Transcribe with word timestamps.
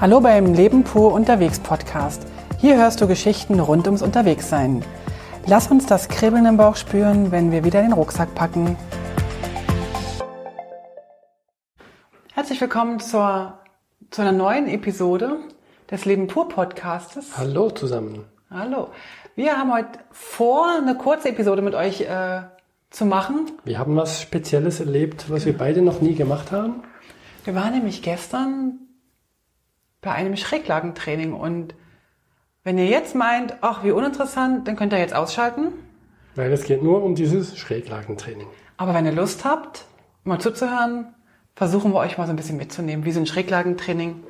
Hallo 0.00 0.18
beim 0.22 0.54
Leben 0.54 0.82
pur 0.82 1.12
unterwegs 1.12 1.58
Podcast. 1.58 2.26
Hier 2.56 2.78
hörst 2.78 3.02
du 3.02 3.06
Geschichten 3.06 3.60
rund 3.60 3.84
ums 3.84 4.00
Unterwegssein. 4.00 4.82
Lass 5.44 5.70
uns 5.70 5.84
das 5.84 6.08
Kribbeln 6.08 6.46
im 6.46 6.56
Bauch 6.56 6.76
spüren, 6.76 7.32
wenn 7.32 7.52
wir 7.52 7.64
wieder 7.64 7.82
den 7.82 7.92
Rucksack 7.92 8.34
packen. 8.34 8.78
Herzlich 12.32 12.58
willkommen 12.62 12.98
zur, 13.00 13.58
zu 14.10 14.22
einer 14.22 14.32
neuen 14.32 14.68
Episode 14.68 15.36
des 15.90 16.06
Leben 16.06 16.28
pur 16.28 16.48
Podcastes. 16.48 17.36
Hallo 17.36 17.68
zusammen. 17.68 18.24
Hallo. 18.50 18.88
Wir 19.36 19.58
haben 19.58 19.70
heute 19.70 19.98
vor, 20.12 20.78
eine 20.78 20.94
kurze 20.94 21.28
Episode 21.28 21.60
mit 21.60 21.74
euch 21.74 22.00
äh, 22.00 22.40
zu 22.88 23.04
machen. 23.04 23.52
Wir 23.64 23.78
haben 23.78 23.94
was 23.96 24.22
Spezielles 24.22 24.80
erlebt, 24.80 25.26
was 25.28 25.44
wir 25.44 25.58
beide 25.58 25.82
noch 25.82 26.00
nie 26.00 26.14
gemacht 26.14 26.52
haben. 26.52 26.84
Wir 27.44 27.54
waren 27.54 27.74
nämlich 27.74 28.00
gestern 28.00 28.78
bei 30.00 30.12
einem 30.12 30.36
Schräglagentraining 30.36 31.32
und 31.32 31.74
wenn 32.62 32.78
ihr 32.78 32.86
jetzt 32.86 33.14
meint, 33.14 33.56
ach, 33.62 33.84
wie 33.84 33.90
uninteressant, 33.90 34.68
dann 34.68 34.76
könnt 34.76 34.92
ihr 34.92 34.98
jetzt 34.98 35.14
ausschalten. 35.14 35.72
Weil 36.34 36.52
es 36.52 36.64
geht 36.64 36.82
nur 36.82 37.02
um 37.02 37.14
dieses 37.14 37.58
Schräglagentraining. 37.58 38.46
Aber 38.76 38.94
wenn 38.94 39.06
ihr 39.06 39.12
Lust 39.12 39.44
habt, 39.44 39.84
mal 40.24 40.38
zuzuhören, 40.38 41.14
versuchen 41.54 41.92
wir 41.92 41.98
euch 41.98 42.18
mal 42.18 42.26
so 42.26 42.32
ein 42.32 42.36
bisschen 42.36 42.56
mitzunehmen, 42.56 43.04
wie 43.04 43.12
so 43.12 43.20
ein 43.20 43.26
Schräglagentraining 43.26 44.22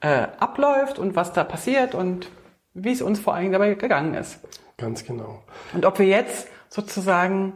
äh, 0.00 0.26
abläuft 0.38 0.98
und 0.98 1.16
was 1.16 1.32
da 1.32 1.44
passiert 1.44 1.94
und 1.94 2.30
wie 2.74 2.92
es 2.92 3.02
uns 3.02 3.20
vor 3.20 3.34
allem 3.34 3.52
dabei 3.52 3.74
gegangen 3.74 4.14
ist. 4.14 4.40
Ganz 4.76 5.04
genau. 5.04 5.42
Und 5.72 5.86
ob 5.86 5.98
wir 5.98 6.06
jetzt 6.06 6.48
sozusagen 6.68 7.54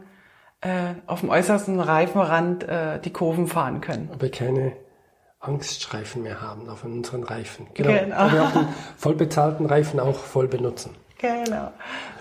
äh, 0.61 0.93
auf 1.07 1.21
dem 1.21 1.29
äußersten 1.29 1.79
Reifenrand 1.79 2.63
äh, 2.63 2.99
die 2.99 3.11
Kurven 3.11 3.47
fahren 3.47 3.81
können. 3.81 4.09
Wir 4.19 4.31
keine 4.31 4.73
Angststreifen 5.41 6.21
mehr 6.21 6.39
haben 6.39 6.69
auf 6.69 6.83
unseren 6.85 7.23
Reifen. 7.23 7.67
Genau. 7.73 7.89
Genau. 7.89 8.31
Wir 8.31 8.43
auch 8.43 8.55
einen 8.55 8.73
vollbezahlten 8.97 9.65
Reifen 9.65 9.99
auch 9.99 10.17
voll 10.17 10.47
benutzen. 10.47 10.91
Genau. 11.17 11.71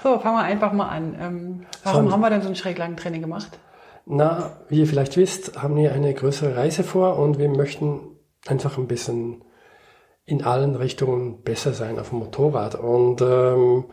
So, 0.03 0.19
fangen 0.19 0.37
wir 0.37 0.43
einfach 0.43 0.73
mal 0.73 0.89
an. 0.89 1.17
Ähm, 1.21 1.67
warum 1.85 2.05
Schon. 2.05 2.13
haben 2.13 2.21
wir 2.21 2.31
denn 2.31 2.43
so 2.43 2.49
ein 2.49 2.57
Schräglagentraining 2.57 3.21
gemacht? 3.21 3.59
Na, 4.07 4.57
wie 4.69 4.81
ihr 4.81 4.87
vielleicht 4.87 5.17
wisst, 5.17 5.63
haben 5.63 5.77
wir 5.77 5.93
eine 5.93 6.13
größere 6.15 6.57
Reise 6.57 6.83
vor 6.83 7.19
und 7.19 7.39
wir 7.39 7.49
möchten 7.49 8.01
einfach 8.47 8.79
ein 8.79 8.89
bisschen 8.89 9.45
in 10.25 10.43
allen 10.43 10.75
Richtungen 10.75 11.43
besser 11.43 11.75
sein 11.75 11.99
auf 11.99 12.09
dem 12.09 12.21
Motorrad. 12.21 12.75
Und 12.75 13.21
ähm, 13.21 13.85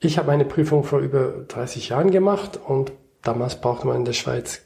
ich 0.00 0.18
habe 0.18 0.28
meine 0.28 0.44
Prüfung 0.44 0.82
vor 0.82 0.98
über 0.98 1.44
30 1.46 1.90
Jahren 1.90 2.10
gemacht 2.10 2.58
und 2.66 2.92
damals 3.22 3.60
brauchte 3.60 3.86
man 3.86 3.96
in 3.96 4.04
der 4.04 4.12
Schweiz 4.12 4.62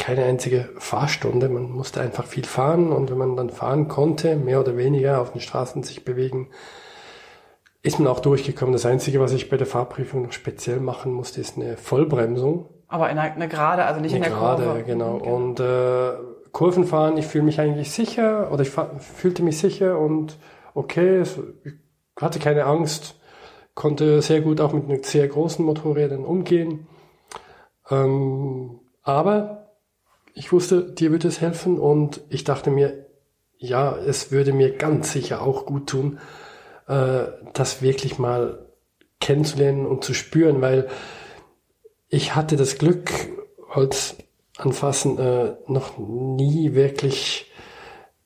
keine 0.00 0.24
einzige 0.24 0.70
Fahrstunde. 0.78 1.48
Man 1.48 1.70
musste 1.70 2.00
einfach 2.00 2.24
viel 2.24 2.44
fahren 2.44 2.90
und 2.90 3.10
wenn 3.10 3.18
man 3.18 3.36
dann 3.36 3.50
fahren 3.50 3.86
konnte, 3.86 4.34
mehr 4.34 4.58
oder 4.60 4.76
weniger 4.76 5.20
auf 5.20 5.32
den 5.32 5.40
Straßen 5.40 5.82
sich 5.82 6.04
bewegen, 6.04 6.48
ist 7.82 7.98
man 7.98 8.08
auch 8.08 8.20
durchgekommen. 8.20 8.72
Das 8.72 8.86
Einzige, 8.86 9.20
was 9.20 9.32
ich 9.32 9.48
bei 9.50 9.56
der 9.56 9.66
Fahrprüfung 9.66 10.22
noch 10.22 10.32
speziell 10.32 10.80
machen 10.80 11.12
musste, 11.12 11.40
ist 11.40 11.56
eine 11.56 11.76
Vollbremsung. 11.76 12.68
Aber 12.88 13.08
in 13.10 13.18
einer, 13.18 13.34
einer 13.34 13.46
Gerade, 13.46 13.84
also 13.84 14.00
nicht 14.00 14.12
in 14.14 14.22
Eine 14.22 14.30
der 14.30 14.38
Gerade, 14.38 14.64
Kurve. 14.64 14.82
genau. 14.82 15.16
Mhm, 15.18 15.22
Und 15.22 15.60
äh, 15.60 16.12
Kurven 16.50 16.84
fahren, 16.84 17.16
ich 17.16 17.26
fühle 17.26 17.44
mich 17.44 17.60
eigentlich 17.60 17.92
sicher 17.92 18.50
oder 18.50 18.62
ich 18.62 18.70
fühlte 18.70 19.42
mich 19.42 19.58
sicher 19.58 19.98
und 19.98 20.38
okay, 20.74 21.18
es, 21.18 21.38
ich 21.64 21.74
hatte 22.20 22.38
keine 22.38 22.64
Angst, 22.64 23.14
konnte 23.74 24.20
sehr 24.22 24.40
gut 24.40 24.60
auch 24.60 24.72
mit 24.72 25.06
sehr 25.06 25.28
großen 25.28 25.64
Motorrädern 25.64 26.24
umgehen. 26.24 26.86
Ähm, 27.90 28.80
aber 29.02 29.59
ich 30.34 30.52
wusste, 30.52 30.92
dir 30.92 31.10
würde 31.10 31.28
es 31.28 31.40
helfen 31.40 31.78
und 31.78 32.20
ich 32.28 32.44
dachte 32.44 32.70
mir, 32.70 33.06
ja, 33.58 33.96
es 33.96 34.32
würde 34.32 34.52
mir 34.52 34.76
ganz 34.76 35.12
sicher 35.12 35.42
auch 35.42 35.66
gut 35.66 35.88
tun, 35.88 36.18
äh, 36.88 37.24
das 37.52 37.82
wirklich 37.82 38.18
mal 38.18 38.66
kennenzulernen 39.20 39.86
und 39.86 40.02
zu 40.02 40.14
spüren, 40.14 40.60
weil 40.60 40.88
ich 42.08 42.34
hatte 42.34 42.56
das 42.56 42.78
Glück, 42.78 43.10
Holz 43.68 44.16
anfassen, 44.56 45.18
äh, 45.18 45.56
noch 45.66 45.98
nie 45.98 46.74
wirklich 46.74 47.50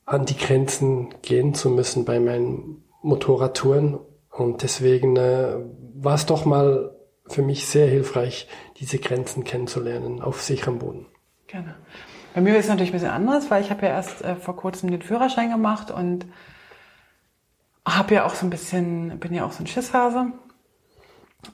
an 0.06 0.24
die 0.24 0.36
Grenzen 0.36 1.14
gehen 1.22 1.54
zu 1.54 1.70
müssen 1.70 2.04
bei 2.04 2.20
meinen 2.20 2.84
Motorradtouren. 3.02 3.98
Und 4.30 4.62
deswegen 4.62 5.16
äh, 5.16 5.56
war 5.94 6.14
es 6.14 6.26
doch 6.26 6.44
mal 6.44 6.96
für 7.26 7.42
mich 7.42 7.66
sehr 7.66 7.86
hilfreich, 7.86 8.48
diese 8.78 8.98
Grenzen 8.98 9.44
kennenzulernen 9.44 10.20
auf 10.20 10.42
sicherem 10.42 10.78
Boden. 10.78 11.06
Gerne. 11.46 11.74
Bei 12.34 12.40
mir 12.40 12.56
ist 12.56 12.64
es 12.64 12.70
natürlich 12.70 12.90
ein 12.90 12.94
bisschen 12.94 13.10
anders, 13.10 13.50
weil 13.50 13.62
ich 13.62 13.70
habe 13.70 13.86
ja 13.86 13.92
erst 13.92 14.22
äh, 14.22 14.36
vor 14.36 14.56
kurzem 14.56 14.90
den 14.90 15.02
Führerschein 15.02 15.50
gemacht 15.50 15.90
und 15.90 16.26
habe 17.86 18.14
ja 18.14 18.24
auch 18.24 18.34
so 18.34 18.46
ein 18.46 18.50
bisschen, 18.50 19.18
bin 19.20 19.34
ja 19.34 19.44
auch 19.44 19.52
so 19.52 19.62
ein 19.62 19.66
Schisshase 19.66 20.32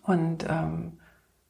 und 0.05 0.45
ähm, 0.49 0.99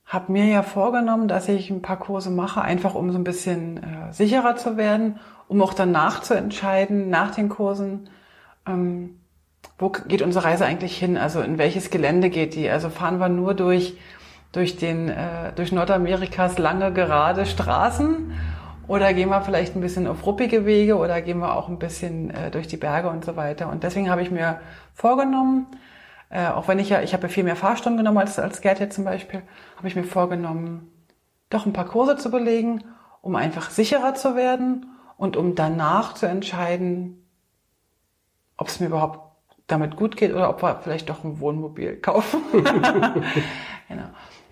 habe 0.07 0.33
mir 0.33 0.47
ja 0.47 0.63
vorgenommen, 0.63 1.29
dass 1.29 1.49
ich 1.49 1.71
ein 1.71 1.83
paar 1.83 1.99
Kurse 1.99 2.31
mache, 2.31 2.63
einfach 2.63 2.95
um 2.95 3.13
so 3.13 3.19
ein 3.19 3.25
bisschen 3.25 3.77
äh, 3.83 4.13
sicherer 4.13 4.57
zu 4.57 4.77
werden, 4.77 5.21
um 5.47 5.63
auch 5.63 5.75
danach 5.75 6.23
zu 6.23 6.35
entscheiden, 6.35 7.11
nach 7.11 7.35
den 7.35 7.49
Kursen, 7.49 8.09
ähm, 8.67 9.21
wo 9.79 9.91
geht 9.91 10.23
unsere 10.23 10.45
Reise 10.45 10.65
eigentlich 10.65 10.99
hin? 10.99 11.17
Also 11.17 11.41
in 11.41 11.59
welches 11.59 11.91
Gelände 11.91 12.31
geht 12.31 12.55
die? 12.55 12.69
Also 12.69 12.91
fahren 12.91 13.19
wir 13.19 13.29
nur 13.29 13.55
durch 13.55 13.97
durch 14.53 14.77
den 14.77 15.09
äh, 15.09 15.53
durch 15.55 15.73
Nordamerikas 15.73 16.59
lange 16.59 16.93
gerade 16.93 17.47
Straßen 17.47 18.33
oder 18.91 19.15
gehen 19.15 19.29
wir 19.29 19.41
vielleicht 19.43 19.77
ein 19.77 19.81
bisschen 19.81 20.09
auf 20.09 20.27
ruppige 20.27 20.67
Wege 20.67 20.97
oder 20.97 21.23
gehen 21.23 21.39
wir 21.39 21.55
auch 21.55 21.69
ein 21.69 21.79
bisschen 21.79 22.31
äh, 22.31 22.51
durch 22.51 22.67
die 22.67 22.77
Berge 22.77 23.09
und 23.09 23.25
so 23.25 23.37
weiter. 23.37 23.71
Und 23.71 23.85
deswegen 23.85 24.11
habe 24.11 24.23
ich 24.23 24.33
mir 24.33 24.61
vorgenommen, 24.95 25.69
äh, 26.29 26.49
auch 26.49 26.67
wenn 26.67 26.81
ich 26.81 26.89
ja, 26.89 27.01
ich 27.01 27.13
habe 27.13 27.25
ja 27.25 27.29
viel 27.29 27.45
mehr 27.45 27.55
Fahrstunden 27.55 27.99
genommen 27.99 28.19
als, 28.19 28.41
als 28.41 28.61
Gerd 28.61 28.81
jetzt 28.81 28.97
zum 28.97 29.05
Beispiel, 29.05 29.43
habe 29.77 29.87
ich 29.87 29.95
mir 29.95 30.03
vorgenommen, 30.03 30.91
doch 31.51 31.67
ein 31.67 31.73
paar 31.73 31.85
Kurse 31.85 32.17
zu 32.17 32.33
belegen, 32.33 32.83
um 33.23 33.37
einfach 33.37 33.71
sicherer 33.71 34.15
zu 34.15 34.35
werden 34.35 34.87
und 35.17 35.37
um 35.37 35.55
danach 35.55 36.15
zu 36.15 36.27
entscheiden, 36.27 37.25
ob 38.57 38.67
es 38.67 38.81
mir 38.81 38.87
überhaupt 38.87 39.21
damit 39.69 39.95
gut 39.95 40.17
geht 40.17 40.33
oder 40.33 40.51
ob 40.51 40.63
wir 40.63 40.81
vielleicht 40.83 41.09
doch 41.09 41.23
ein 41.23 41.39
Wohnmobil 41.39 41.97
kaufen. 41.99 42.41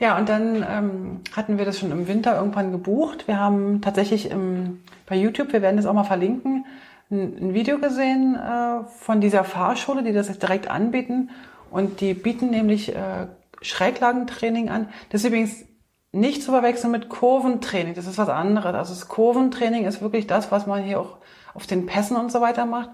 Ja, 0.00 0.16
und 0.16 0.28
dann 0.28 0.64
ähm, 0.68 1.20
hatten 1.36 1.58
wir 1.58 1.64
das 1.64 1.78
schon 1.78 1.90
im 1.90 2.06
Winter 2.06 2.36
irgendwann 2.36 2.70
gebucht. 2.70 3.26
Wir 3.26 3.40
haben 3.40 3.80
tatsächlich 3.80 4.30
im, 4.30 4.82
bei 5.06 5.16
YouTube, 5.16 5.52
wir 5.52 5.62
werden 5.62 5.76
das 5.76 5.86
auch 5.86 5.92
mal 5.92 6.04
verlinken, 6.04 6.66
ein, 7.10 7.36
ein 7.40 7.54
Video 7.54 7.78
gesehen 7.78 8.36
äh, 8.36 8.84
von 9.00 9.20
dieser 9.20 9.42
Fahrschule, 9.42 10.04
die 10.04 10.12
das 10.12 10.28
jetzt 10.28 10.42
direkt 10.42 10.70
anbieten. 10.70 11.30
Und 11.70 12.00
die 12.00 12.14
bieten 12.14 12.50
nämlich 12.50 12.94
äh, 12.94 13.26
Schräglagentraining 13.60 14.68
an. 14.68 14.88
Das 15.10 15.22
ist 15.22 15.28
übrigens 15.28 15.64
nicht 16.12 16.42
zu 16.42 16.52
verwechseln 16.52 16.92
mit 16.92 17.08
Kurventraining. 17.08 17.94
Das 17.94 18.06
ist 18.06 18.18
was 18.18 18.28
anderes. 18.28 18.74
Also 18.74 18.94
das 18.94 19.08
Kurventraining 19.08 19.84
ist 19.84 20.00
wirklich 20.00 20.26
das, 20.26 20.50
was 20.52 20.66
man 20.66 20.82
hier 20.82 21.00
auch 21.00 21.18
auf 21.54 21.66
den 21.66 21.86
Pässen 21.86 22.16
und 22.16 22.30
so 22.30 22.40
weiter 22.40 22.66
macht. 22.66 22.90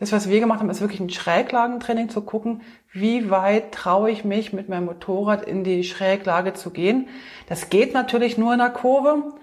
Das, 0.00 0.10
was 0.10 0.28
wir 0.28 0.40
gemacht 0.40 0.60
haben, 0.60 0.70
ist 0.70 0.80
wirklich 0.80 1.00
ein 1.00 1.10
Schräglagentraining 1.10 2.08
zu 2.08 2.22
gucken, 2.22 2.62
wie 2.92 3.30
weit 3.30 3.72
traue 3.72 4.10
ich 4.10 4.24
mich 4.24 4.52
mit 4.52 4.68
meinem 4.68 4.86
Motorrad 4.86 5.44
in 5.44 5.62
die 5.62 5.84
Schräglage 5.84 6.52
zu 6.52 6.70
gehen. 6.70 7.08
Das 7.48 7.70
geht 7.70 7.94
natürlich 7.94 8.36
nur 8.36 8.52
in 8.52 8.58
der 8.58 8.70
Kurve, 8.70 9.34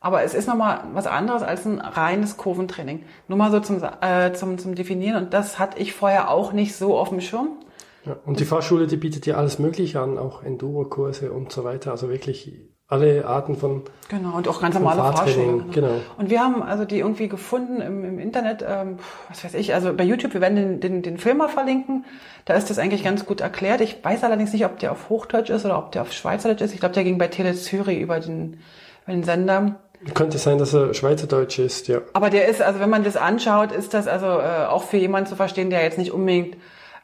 aber 0.00 0.22
es 0.22 0.34
ist 0.34 0.48
nochmal 0.48 0.84
was 0.94 1.06
anderes 1.06 1.42
als 1.42 1.64
ein 1.64 1.78
reines 1.78 2.36
Kurventraining. 2.36 3.04
Nur 3.28 3.38
mal 3.38 3.52
so 3.52 3.60
zum, 3.60 3.82
äh, 4.00 4.32
zum, 4.32 4.58
zum 4.58 4.74
Definieren 4.74 5.24
und 5.24 5.34
das 5.34 5.58
hatte 5.58 5.78
ich 5.78 5.92
vorher 5.92 6.30
auch 6.30 6.52
nicht 6.52 6.74
so 6.74 6.98
auf 6.98 7.10
dem 7.10 7.20
Schirm. 7.20 7.58
Ja, 8.04 8.16
und 8.24 8.40
die 8.40 8.46
Fahrschule, 8.46 8.86
die 8.86 8.96
bietet 8.96 9.26
ja 9.26 9.36
alles 9.36 9.58
Mögliche 9.58 10.00
an, 10.00 10.18
auch 10.18 10.42
Enduro-Kurse 10.42 11.32
und 11.32 11.52
so 11.52 11.64
weiter. 11.64 11.90
Also 11.90 12.08
wirklich 12.08 12.52
alle 12.90 13.24
Arten 13.24 13.56
von 13.56 13.82
Genau, 14.08 14.36
und 14.36 14.48
auch 14.48 14.60
ganz 14.60 14.74
normale. 14.74 15.00
Fahrschule. 15.00 15.64
Genau. 15.70 16.00
Und 16.18 16.30
wir 16.30 16.40
haben 16.40 16.64
also 16.64 16.84
die 16.84 16.98
irgendwie 16.98 17.28
gefunden 17.28 17.80
im, 17.80 18.04
im 18.04 18.18
Internet, 18.18 18.64
ähm, 18.68 18.98
was 19.28 19.44
weiß 19.44 19.54
ich, 19.54 19.72
also 19.72 19.94
bei 19.94 20.02
YouTube, 20.02 20.34
wir 20.34 20.40
werden 20.40 20.56
den, 20.56 20.80
den, 20.80 21.02
den 21.02 21.16
Film 21.16 21.38
mal 21.38 21.48
verlinken. 21.48 22.04
Da 22.44 22.54
ist 22.54 22.68
das 22.68 22.80
eigentlich 22.80 23.04
ganz 23.04 23.24
gut 23.24 23.40
erklärt. 23.40 23.80
Ich 23.80 24.04
weiß 24.04 24.24
allerdings 24.24 24.52
nicht, 24.52 24.64
ob 24.64 24.80
der 24.80 24.90
auf 24.90 25.08
Hochdeutsch 25.08 25.50
ist 25.50 25.64
oder 25.64 25.78
ob 25.78 25.92
der 25.92 26.02
auf 26.02 26.12
Schweizerdeutsch 26.12 26.60
ist. 26.60 26.74
Ich 26.74 26.80
glaube, 26.80 26.94
der 26.94 27.04
ging 27.04 27.18
bei 27.18 27.28
Tele 27.28 27.54
Zürich 27.54 28.00
über 28.00 28.18
den, 28.18 28.58
über 29.04 29.12
den 29.12 29.22
Sender. 29.22 29.76
Könnte 30.14 30.38
sein, 30.38 30.58
dass 30.58 30.74
er 30.74 30.92
Schweizerdeutsch 30.92 31.60
ist, 31.60 31.86
ja. 31.86 32.00
Aber 32.12 32.30
der 32.30 32.48
ist, 32.48 32.60
also 32.60 32.80
wenn 32.80 32.90
man 32.90 33.04
das 33.04 33.16
anschaut, 33.16 33.70
ist 33.70 33.94
das 33.94 34.08
also 34.08 34.26
äh, 34.26 34.66
auch 34.66 34.82
für 34.82 34.96
jemanden 34.96 35.28
zu 35.28 35.36
verstehen, 35.36 35.70
der 35.70 35.82
jetzt 35.84 35.98
nicht 35.98 36.10
unbedingt 36.10 36.56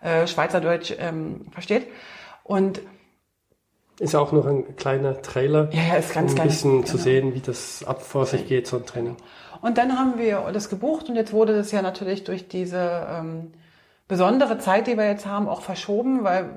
äh, 0.03 0.27
Schweizerdeutsch 0.27 0.94
ähm, 0.99 1.47
versteht. 1.53 1.87
Und 2.43 2.81
Ist 3.99 4.15
auch 4.15 4.33
noch 4.33 4.47
ein 4.47 4.77
kleiner 4.77 5.23
Trailer, 5.23 5.69
ja, 5.73 5.81
ja, 5.89 5.95
ist 5.97 6.13
ganz 6.13 6.33
um 6.35 6.41
ein 6.41 6.47
bisschen 6.49 6.85
zu 6.85 6.93
Genau. 6.95 7.05
sehen, 7.05 7.35
wie 7.35 7.41
das 7.41 7.83
ab 7.87 8.03
vor 8.03 8.27
sich 8.27 8.47
geht, 8.47 8.67
so 8.67 8.77
ein 8.77 8.85
Training. 8.87 9.17
Und 9.63 9.79
dann 9.79 9.99
haben 9.99 10.19
wir 10.19 10.43
das 10.53 10.69
gebucht 10.69 11.09
und 11.09 11.17
jetzt 11.17 11.33
wurde 11.33 11.57
das 11.57 11.73
ja 11.73 11.81
natürlich 11.83 12.25
durch 12.25 12.47
diese 12.47 13.07
ähm, 13.11 13.53
besondere 14.07 14.59
Zeit, 14.59 14.87
die 14.87 14.97
wir 14.99 15.07
jetzt 15.07 15.27
haben, 15.27 15.49
auch 15.49 15.63
verschoben, 15.63 16.25
weil 16.25 16.51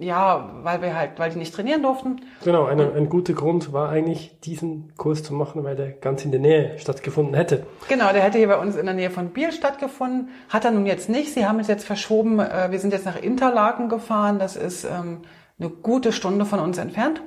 ja, 0.00 0.50
weil 0.64 0.82
wir 0.82 0.96
halt, 0.96 1.12
weil 1.18 1.30
die 1.30 1.38
nicht 1.38 1.54
trainieren 1.54 1.82
durften. 1.82 2.20
Genau, 2.42 2.64
eine, 2.64 2.92
ein 2.94 3.08
guter 3.08 3.32
Grund 3.32 3.72
war 3.72 3.90
eigentlich, 3.90 4.40
diesen 4.40 4.92
Kurs 4.96 5.22
zu 5.22 5.32
machen, 5.34 5.62
weil 5.62 5.76
der 5.76 5.90
ganz 5.92 6.24
in 6.24 6.32
der 6.32 6.40
Nähe 6.40 6.76
stattgefunden 6.80 7.34
hätte. 7.34 7.64
Genau, 7.88 8.12
der 8.12 8.22
hätte 8.22 8.38
hier 8.38 8.48
bei 8.48 8.58
uns 8.58 8.74
in 8.74 8.86
der 8.86 8.94
Nähe 8.96 9.10
von 9.10 9.28
Biel 9.28 9.52
stattgefunden. 9.52 10.30
Hat 10.48 10.64
er 10.64 10.72
nun 10.72 10.84
jetzt 10.86 11.08
nicht. 11.08 11.32
Sie 11.32 11.46
haben 11.46 11.60
es 11.60 11.68
jetzt 11.68 11.84
verschoben. 11.86 12.40
Äh, 12.40 12.72
Wir 12.72 12.80
sind 12.80 12.92
jetzt 12.92 13.06
nach 13.06 13.16
Interlaken 13.22 13.88
gefahren. 13.88 14.40
Das 14.40 14.56
ist 14.56 14.84
ähm, 14.84 15.18
eine 15.58 15.70
gute 15.70 16.12
Stunde 16.12 16.44
von 16.44 16.60
uns 16.60 16.78
entfernt. 16.78 17.22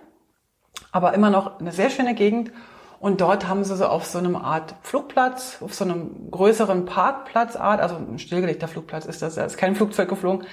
Aber 0.92 1.14
immer 1.14 1.30
noch 1.30 1.60
eine 1.60 1.72
sehr 1.72 1.90
schöne 1.90 2.16
Gegend. 2.16 2.52
Und 3.00 3.22
dort 3.22 3.48
haben 3.48 3.64
sie 3.64 3.76
so 3.76 3.86
auf 3.86 4.06
so 4.06 4.18
einem 4.18 4.36
Art 4.36 4.76
Flugplatz, 4.82 5.60
auf 5.62 5.74
so 5.74 5.86
einem 5.86 6.32
größeren 6.32 6.86
Parkplatzart, 6.86 7.80
also 7.80 7.96
ein 7.96 8.18
stillgelegter 8.18 8.68
Flugplatz 8.68 9.06
ist 9.06 9.22
das, 9.22 9.36
da 9.36 9.46
ist 9.46 9.58
kein 9.58 9.76
Flugzeug 9.76 10.10
geflogen, 10.10 10.48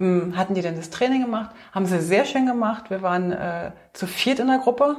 ähm, 0.00 0.36
hatten 0.36 0.54
die 0.54 0.62
dann 0.62 0.76
das 0.76 0.88
Training 0.88 1.22
gemacht, 1.22 1.50
haben 1.72 1.84
sie 1.84 2.00
sehr 2.00 2.24
schön 2.24 2.46
gemacht. 2.46 2.88
Wir 2.88 3.02
waren 3.02 3.32
äh, 3.32 3.72
zu 3.92 4.06
viert 4.06 4.38
in 4.38 4.46
der 4.46 4.58
Gruppe 4.58 4.96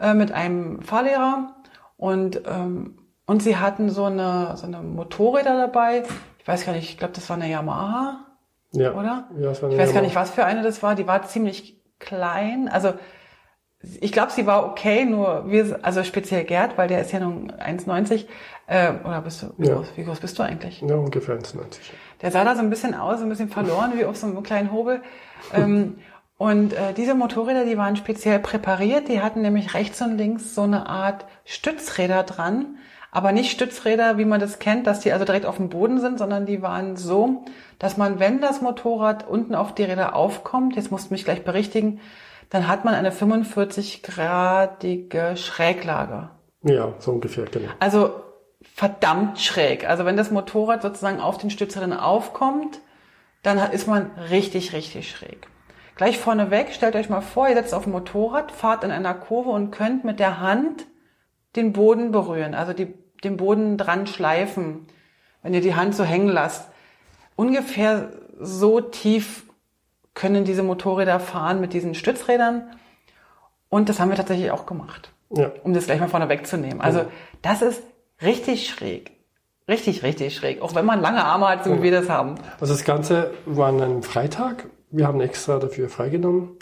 äh, 0.00 0.14
mit 0.14 0.32
einem 0.32 0.82
Fahrlehrer 0.82 1.54
und 1.96 2.42
ähm, 2.46 2.96
und 3.26 3.44
sie 3.44 3.56
hatten 3.56 3.90
so 3.90 4.06
eine 4.06 4.56
so 4.56 4.66
eine 4.66 4.82
Motorräder 4.82 5.56
dabei. 5.56 6.02
Ich 6.38 6.48
weiß 6.48 6.66
gar 6.66 6.72
nicht, 6.72 6.90
ich 6.90 6.98
glaube, 6.98 7.14
das 7.14 7.28
war 7.28 7.36
eine 7.36 7.48
Yamaha, 7.48 8.26
Ja. 8.72 8.92
oder? 8.94 9.28
Ja, 9.38 9.48
das 9.48 9.62
war 9.62 9.70
Ich 9.70 9.78
weiß 9.78 9.92
gar 9.92 10.02
nicht, 10.02 10.14
was 10.14 10.30
für 10.30 10.44
eine 10.44 10.62
das 10.62 10.82
war. 10.82 10.94
Die 10.94 11.06
war 11.06 11.26
ziemlich 11.26 11.80
klein. 11.98 12.68
Also 12.68 12.94
ich 14.00 14.12
glaube, 14.12 14.30
sie 14.30 14.46
war 14.46 14.66
okay, 14.66 15.04
nur 15.04 15.50
wir, 15.50 15.78
also 15.82 16.04
speziell 16.04 16.44
Gerd, 16.44 16.76
weil 16.76 16.88
der 16.88 17.00
ist 17.00 17.12
ja 17.12 17.20
nun 17.20 17.50
1,90. 17.50 18.26
Äh, 18.66 18.92
oder 19.04 19.22
bist 19.22 19.42
du, 19.42 19.54
wie, 19.56 19.68
Ja. 19.68 19.74
groß, 19.76 19.88
wie 19.96 20.04
groß 20.04 20.20
bist 20.20 20.38
du 20.38 20.42
eigentlich? 20.42 20.82
Ja, 20.82 20.96
ungefähr 20.96 21.34
1,90. 21.36 21.78
Der 22.20 22.30
sah 22.30 22.44
da 22.44 22.54
so 22.54 22.60
ein 22.60 22.70
bisschen 22.70 22.94
aus, 22.94 23.18
so 23.18 23.24
ein 23.24 23.30
bisschen 23.30 23.48
verloren, 23.48 23.92
wie 23.96 24.04
auf 24.04 24.16
so 24.16 24.26
einem 24.26 24.42
kleinen 24.42 24.70
Hobel. 24.70 25.00
Ähm, 25.54 25.98
und 26.36 26.74
äh, 26.74 26.92
diese 26.94 27.14
Motorräder, 27.14 27.64
die 27.64 27.78
waren 27.78 27.96
speziell 27.96 28.38
präpariert. 28.38 29.08
Die 29.08 29.22
hatten 29.22 29.40
nämlich 29.40 29.72
rechts 29.74 30.00
und 30.02 30.18
links 30.18 30.54
so 30.54 30.62
eine 30.62 30.86
Art 30.86 31.24
Stützräder 31.44 32.22
dran. 32.22 32.76
Aber 33.12 33.32
nicht 33.32 33.50
Stützräder, 33.50 34.18
wie 34.18 34.24
man 34.24 34.38
das 34.40 34.60
kennt, 34.60 34.86
dass 34.86 35.00
die 35.00 35.12
also 35.12 35.24
direkt 35.24 35.46
auf 35.46 35.56
dem 35.56 35.68
Boden 35.68 35.98
sind, 36.00 36.16
sondern 36.18 36.46
die 36.46 36.62
waren 36.62 36.96
so, 36.96 37.44
dass 37.78 37.96
man, 37.96 38.20
wenn 38.20 38.40
das 38.40 38.62
Motorrad 38.62 39.26
unten 39.28 39.56
auf 39.56 39.74
die 39.74 39.82
Räder 39.82 40.14
aufkommt, 40.14 40.76
jetzt 40.76 40.92
musst 40.92 41.10
du 41.10 41.14
mich 41.14 41.24
gleich 41.24 41.42
berichtigen, 41.44 42.00
dann 42.50 42.68
hat 42.68 42.84
man 42.84 42.94
eine 42.94 43.10
45-gradige 43.10 45.36
Schräglage. 45.36 46.30
Ja, 46.62 46.94
so 46.98 47.12
ungefähr, 47.12 47.46
genau. 47.46 47.70
Also 47.80 48.12
verdammt 48.74 49.40
schräg. 49.40 49.88
Also 49.88 50.04
wenn 50.04 50.16
das 50.16 50.30
Motorrad 50.30 50.82
sozusagen 50.82 51.18
auf 51.20 51.38
den 51.38 51.50
Stützrädern 51.50 51.92
aufkommt, 51.92 52.80
dann 53.42 53.58
ist 53.72 53.88
man 53.88 54.12
richtig, 54.30 54.72
richtig 54.72 55.10
schräg. 55.10 55.48
Gleich 55.96 56.18
vorneweg, 56.18 56.72
stellt 56.72 56.94
euch 56.96 57.08
mal 57.08 57.20
vor, 57.20 57.48
ihr 57.48 57.54
setzt 57.54 57.74
auf 57.74 57.84
dem 57.84 57.92
Motorrad, 57.92 58.52
fahrt 58.52 58.84
in 58.84 58.90
einer 58.90 59.14
Kurve 59.14 59.50
und 59.50 59.70
könnt 59.70 60.04
mit 60.04 60.20
der 60.20 60.40
Hand 60.40 60.86
den 61.56 61.72
Boden 61.72 62.12
berühren, 62.12 62.54
also 62.54 62.72
die, 62.72 62.94
den 63.24 63.36
Boden 63.36 63.76
dran 63.76 64.06
schleifen, 64.06 64.86
wenn 65.42 65.54
ihr 65.54 65.60
die 65.60 65.74
Hand 65.74 65.94
so 65.94 66.04
hängen 66.04 66.28
lasst. 66.28 66.68
Ungefähr 67.36 68.10
so 68.38 68.80
tief 68.80 69.44
können 70.14 70.44
diese 70.44 70.62
Motorräder 70.62 71.20
fahren 71.20 71.60
mit 71.60 71.72
diesen 71.72 71.94
Stützrädern. 71.94 72.62
Und 73.68 73.88
das 73.88 74.00
haben 74.00 74.08
wir 74.10 74.16
tatsächlich 74.16 74.50
auch 74.50 74.66
gemacht 74.66 75.12
Ja. 75.30 75.52
um 75.62 75.72
das 75.72 75.86
gleich 75.86 76.00
mal 76.00 76.08
vorne 76.08 76.28
wegzunehmen. 76.28 76.80
Also 76.80 77.04
das 77.42 77.62
ist 77.62 77.82
richtig 78.22 78.68
schräg. 78.68 79.12
Richtig, 79.68 80.02
richtig 80.02 80.34
schräg. 80.34 80.60
Auch 80.62 80.74
wenn 80.74 80.84
man 80.84 81.00
lange 81.00 81.24
Arme 81.24 81.48
hat, 81.48 81.64
so 81.64 81.78
wie 81.78 81.82
wir 81.84 81.92
das 81.92 82.08
haben. 82.08 82.34
Also 82.60 82.74
das 82.74 82.84
Ganze 82.84 83.30
war 83.46 83.68
an 83.68 83.80
einem 83.80 84.02
Freitag. 84.02 84.66
Wir 84.90 85.06
haben 85.06 85.20
extra 85.20 85.60
dafür 85.60 85.88
freigenommen, 85.88 86.56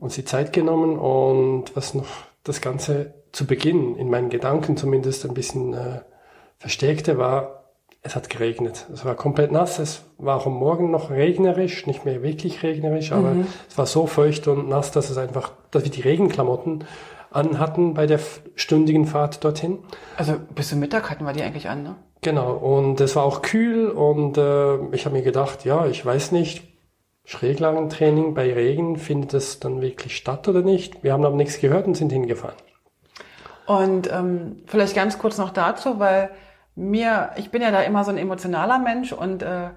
uns 0.00 0.16
die 0.16 0.24
Zeit 0.24 0.52
genommen 0.52 0.98
und 0.98 1.76
was 1.76 1.94
noch 1.94 2.06
das 2.42 2.60
Ganze 2.60 3.14
zu 3.34 3.46
Beginn 3.46 3.96
in 3.96 4.08
meinen 4.10 4.30
Gedanken 4.30 4.76
zumindest 4.76 5.26
ein 5.26 5.34
bisschen 5.34 5.74
äh, 5.74 6.00
verstärkte 6.58 7.18
war, 7.18 7.64
es 8.02 8.14
hat 8.14 8.30
geregnet. 8.30 8.86
Es 8.92 9.04
war 9.04 9.14
komplett 9.14 9.50
nass. 9.50 9.78
Es 9.78 10.04
war 10.18 10.36
auch 10.36 10.46
am 10.46 10.54
Morgen 10.54 10.90
noch 10.90 11.10
regnerisch, 11.10 11.86
nicht 11.86 12.04
mehr 12.04 12.22
wirklich 12.22 12.62
regnerisch, 12.62 13.12
aber 13.12 13.34
es 13.68 13.78
war 13.78 13.86
so 13.86 14.06
feucht 14.06 14.46
und 14.46 14.68
nass, 14.68 14.92
dass 14.92 15.08
es 15.08 15.16
einfach, 15.16 15.52
dass 15.70 15.84
wir 15.84 15.90
die 15.90 16.02
Regenklamotten 16.02 16.84
anhatten 17.30 17.94
bei 17.94 18.06
der 18.06 18.20
stündigen 18.54 19.06
Fahrt 19.06 19.42
dorthin. 19.42 19.78
Also 20.16 20.34
bis 20.54 20.68
zum 20.68 20.80
Mittag 20.80 21.10
hatten 21.10 21.24
wir 21.24 21.32
die 21.32 21.42
eigentlich 21.42 21.68
an, 21.68 21.82
ne? 21.82 21.96
Genau, 22.20 22.52
und 22.52 23.00
es 23.00 23.16
war 23.16 23.24
auch 23.24 23.42
kühl 23.42 23.88
und 23.88 24.38
äh, 24.38 24.76
ich 24.92 25.06
habe 25.06 25.16
mir 25.16 25.22
gedacht, 25.22 25.64
ja, 25.64 25.86
ich 25.86 26.04
weiß 26.04 26.32
nicht, 26.32 26.62
Schräglagentraining 27.24 28.34
bei 28.34 28.52
Regen, 28.52 28.96
findet 28.96 29.34
es 29.34 29.60
dann 29.60 29.80
wirklich 29.80 30.16
statt 30.16 30.46
oder 30.46 30.62
nicht? 30.62 31.02
Wir 31.02 31.12
haben 31.14 31.24
aber 31.24 31.36
nichts 31.36 31.58
gehört 31.58 31.86
und 31.86 31.96
sind 31.96 32.12
hingefahren. 32.12 32.56
Und 33.66 34.12
ähm, 34.12 34.62
vielleicht 34.66 34.94
ganz 34.94 35.18
kurz 35.18 35.38
noch 35.38 35.50
dazu, 35.50 35.98
weil 35.98 36.30
mir, 36.76 37.30
ich 37.36 37.50
bin 37.50 37.62
ja 37.62 37.70
da 37.70 37.80
immer 37.80 38.04
so 38.04 38.10
ein 38.10 38.18
emotionaler 38.18 38.78
Mensch 38.78 39.12
und 39.12 39.42
äh, 39.42 39.70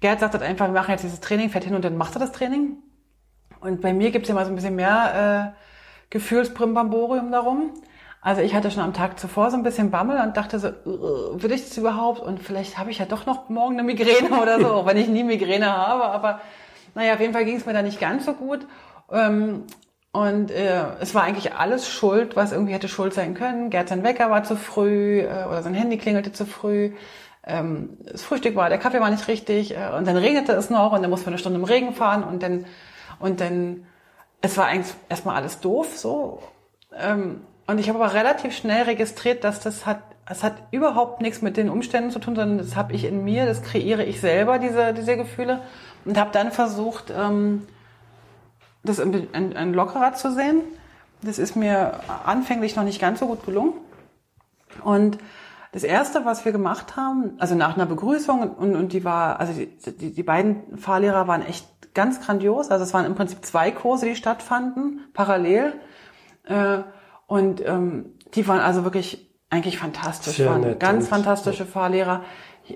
Gerd 0.00 0.20
sagt 0.20 0.34
halt 0.34 0.42
einfach, 0.42 0.66
wir 0.66 0.72
machen 0.72 0.90
jetzt 0.90 1.04
dieses 1.04 1.20
Training, 1.20 1.50
fährt 1.50 1.64
hin 1.64 1.74
und 1.74 1.84
dann 1.84 1.96
macht 1.96 2.14
er 2.16 2.20
das 2.20 2.32
Training. 2.32 2.76
Und 3.60 3.80
bei 3.80 3.92
mir 3.92 4.10
gibt's 4.10 4.28
ja 4.28 4.34
mal 4.34 4.44
so 4.44 4.52
ein 4.52 4.54
bisschen 4.54 4.76
mehr 4.76 5.54
äh, 5.54 5.60
Gefühlsbrimbamborium 6.10 7.32
darum. 7.32 7.70
Also 8.20 8.40
ich 8.40 8.54
hatte 8.54 8.70
schon 8.70 8.82
am 8.82 8.94
Tag 8.94 9.18
zuvor 9.18 9.50
so 9.50 9.56
ein 9.56 9.62
bisschen 9.62 9.90
Bammel 9.90 10.18
und 10.20 10.36
dachte 10.36 10.58
so, 10.58 10.68
will 10.84 11.52
ich 11.52 11.68
das 11.68 11.76
überhaupt? 11.76 12.20
Und 12.20 12.42
vielleicht 12.42 12.78
habe 12.78 12.90
ich 12.90 12.98
ja 12.98 13.04
doch 13.04 13.26
noch 13.26 13.50
morgen 13.50 13.74
eine 13.74 13.82
Migräne 13.82 14.30
oder 14.42 14.60
so, 14.60 14.86
wenn 14.86 14.96
ich 14.96 15.08
nie 15.08 15.24
Migräne 15.24 15.70
habe. 15.70 16.04
Aber 16.04 16.40
naja, 16.94 17.14
auf 17.14 17.20
jeden 17.20 17.32
Fall 17.32 17.44
ging 17.44 17.56
es 17.56 17.66
mir 17.66 17.74
da 17.74 17.82
nicht 17.82 18.00
ganz 18.00 18.24
so 18.24 18.32
gut. 18.32 18.66
Ähm, 19.10 19.64
und 20.14 20.52
äh, 20.52 20.84
es 21.00 21.12
war 21.16 21.24
eigentlich 21.24 21.54
alles 21.54 21.88
schuld, 21.88 22.36
was 22.36 22.52
irgendwie 22.52 22.72
hätte 22.72 22.86
schuld 22.86 23.12
sein 23.14 23.34
können. 23.34 23.68
Gerd 23.68 23.88
sein 23.88 24.04
Wecker 24.04 24.30
war 24.30 24.44
zu 24.44 24.54
früh 24.54 25.22
äh, 25.22 25.44
oder 25.48 25.60
sein 25.64 25.74
Handy 25.74 25.98
klingelte 25.98 26.32
zu 26.32 26.46
früh. 26.46 26.92
Ähm, 27.44 27.98
das 28.00 28.22
Frühstück 28.22 28.54
war, 28.54 28.68
der 28.68 28.78
Kaffee 28.78 29.00
war 29.00 29.10
nicht 29.10 29.26
richtig 29.26 29.72
äh, 29.76 29.90
und 29.98 30.06
dann 30.06 30.16
regnete 30.16 30.52
es 30.52 30.70
noch 30.70 30.92
und 30.92 31.02
dann 31.02 31.10
mussten 31.10 31.26
wir 31.26 31.30
eine 31.32 31.38
Stunde 31.38 31.58
im 31.58 31.64
Regen 31.64 31.94
fahren 31.94 32.22
und 32.22 32.44
dann 32.44 32.64
und 33.18 33.40
dann 33.40 33.86
es 34.40 34.56
war 34.56 34.66
eigentlich 34.66 34.94
erstmal 35.08 35.34
alles 35.34 35.58
doof 35.58 35.98
so. 35.98 36.40
Ähm, 36.96 37.40
und 37.66 37.80
ich 37.80 37.88
habe 37.88 37.98
aber 37.98 38.14
relativ 38.14 38.56
schnell 38.56 38.84
registriert, 38.84 39.42
dass 39.42 39.58
das 39.58 39.84
hat 39.84 39.98
es 40.30 40.44
hat 40.44 40.54
überhaupt 40.70 41.22
nichts 41.22 41.42
mit 41.42 41.56
den 41.56 41.68
Umständen 41.68 42.12
zu 42.12 42.20
tun, 42.20 42.36
sondern 42.36 42.58
das 42.58 42.76
habe 42.76 42.92
ich 42.92 43.04
in 43.04 43.24
mir, 43.24 43.46
das 43.46 43.62
kreiere 43.62 44.04
ich 44.04 44.20
selber 44.20 44.60
diese 44.60 44.94
diese 44.94 45.16
Gefühle 45.16 45.62
und 46.04 46.16
habe 46.20 46.30
dann 46.30 46.52
versucht 46.52 47.12
ähm, 47.12 47.66
das 48.84 49.00
ein, 49.00 49.28
ein, 49.32 49.56
ein 49.56 49.74
lockerer 49.74 50.14
zu 50.14 50.32
sehen. 50.32 50.60
Das 51.22 51.38
ist 51.38 51.56
mir 51.56 52.00
anfänglich 52.24 52.76
noch 52.76 52.84
nicht 52.84 53.00
ganz 53.00 53.20
so 53.20 53.26
gut 53.26 53.44
gelungen. 53.44 53.72
Und 54.82 55.18
das 55.72 55.82
erste, 55.82 56.24
was 56.24 56.44
wir 56.44 56.52
gemacht 56.52 56.96
haben, 56.96 57.32
also 57.38 57.54
nach 57.54 57.74
einer 57.76 57.86
Begrüßung 57.86 58.50
und, 58.50 58.76
und 58.76 58.92
die 58.92 59.04
war, 59.04 59.40
also 59.40 59.52
die, 59.52 60.12
die, 60.12 60.22
beiden 60.22 60.78
Fahrlehrer 60.78 61.26
waren 61.26 61.44
echt 61.44 61.66
ganz 61.94 62.20
grandios. 62.20 62.70
Also 62.70 62.84
es 62.84 62.94
waren 62.94 63.06
im 63.06 63.14
Prinzip 63.14 63.44
zwei 63.44 63.70
Kurse, 63.70 64.06
die 64.06 64.14
stattfanden, 64.14 65.00
parallel. 65.14 65.72
Äh, 66.44 66.78
und 67.26 67.66
ähm, 67.66 68.14
die 68.34 68.46
waren 68.46 68.60
also 68.60 68.84
wirklich 68.84 69.34
eigentlich 69.50 69.78
fantastisch. 69.78 70.36
Sehr 70.36 70.50
waren 70.50 70.60
nett 70.60 70.80
ganz 70.80 71.08
fantastische 71.08 71.64
Fahrlehrer. 71.64 72.22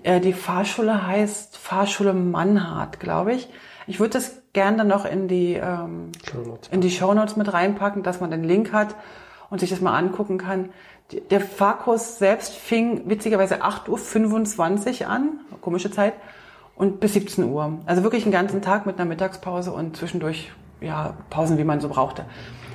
Äh, 0.03 0.21
Die 0.21 0.33
Fahrschule 0.33 1.07
heißt 1.07 1.57
Fahrschule 1.57 2.15
Mannhardt, 2.15 2.99
glaube 3.01 3.35
ich. 3.35 3.49
Ich 3.89 4.01
würde 4.01 4.13
das 4.13 4.43
gern 4.53 4.77
dann 4.77 4.87
noch 4.87 5.05
in 5.05 5.29
die 5.29 5.55
ähm, 5.55 6.13
Shownotes. 6.31 6.69
in 6.71 6.81
die 6.81 6.91
Shownotes 6.91 7.37
mit 7.37 7.53
reinpacken, 7.53 8.03
dass 8.03 8.21
man 8.21 8.31
den 8.31 8.45
Link 8.45 8.73
hat 8.73 8.95
und 9.51 9.61
sich 9.61 9.71
das 9.71 9.81
mal 9.81 9.97
angucken 9.97 10.39
kann. 10.39 10.71
Der 11.31 11.41
Fahrkurs 11.41 12.19
selbst 12.19 12.53
fing 12.53 13.09
witzigerweise 13.09 13.63
8.25 13.63 15.03
Uhr 15.03 15.09
an, 15.09 15.41
komische 15.63 15.91
Zeit, 15.91 16.13
und 16.77 17.01
bis 17.01 17.15
17 17.15 17.45
Uhr. 17.45 17.79
Also 17.87 18.03
wirklich 18.03 18.25
einen 18.25 18.33
ganzen 18.33 18.61
Tag 18.61 18.85
mit 18.85 19.01
einer 19.01 19.09
Mittagspause 19.09 19.73
und 19.73 19.97
zwischendurch 19.97 20.53
ja, 20.81 21.17
Pausen, 21.31 21.57
wie 21.57 21.65
man 21.65 21.81
so 21.81 21.89
brauchte. 21.89 22.27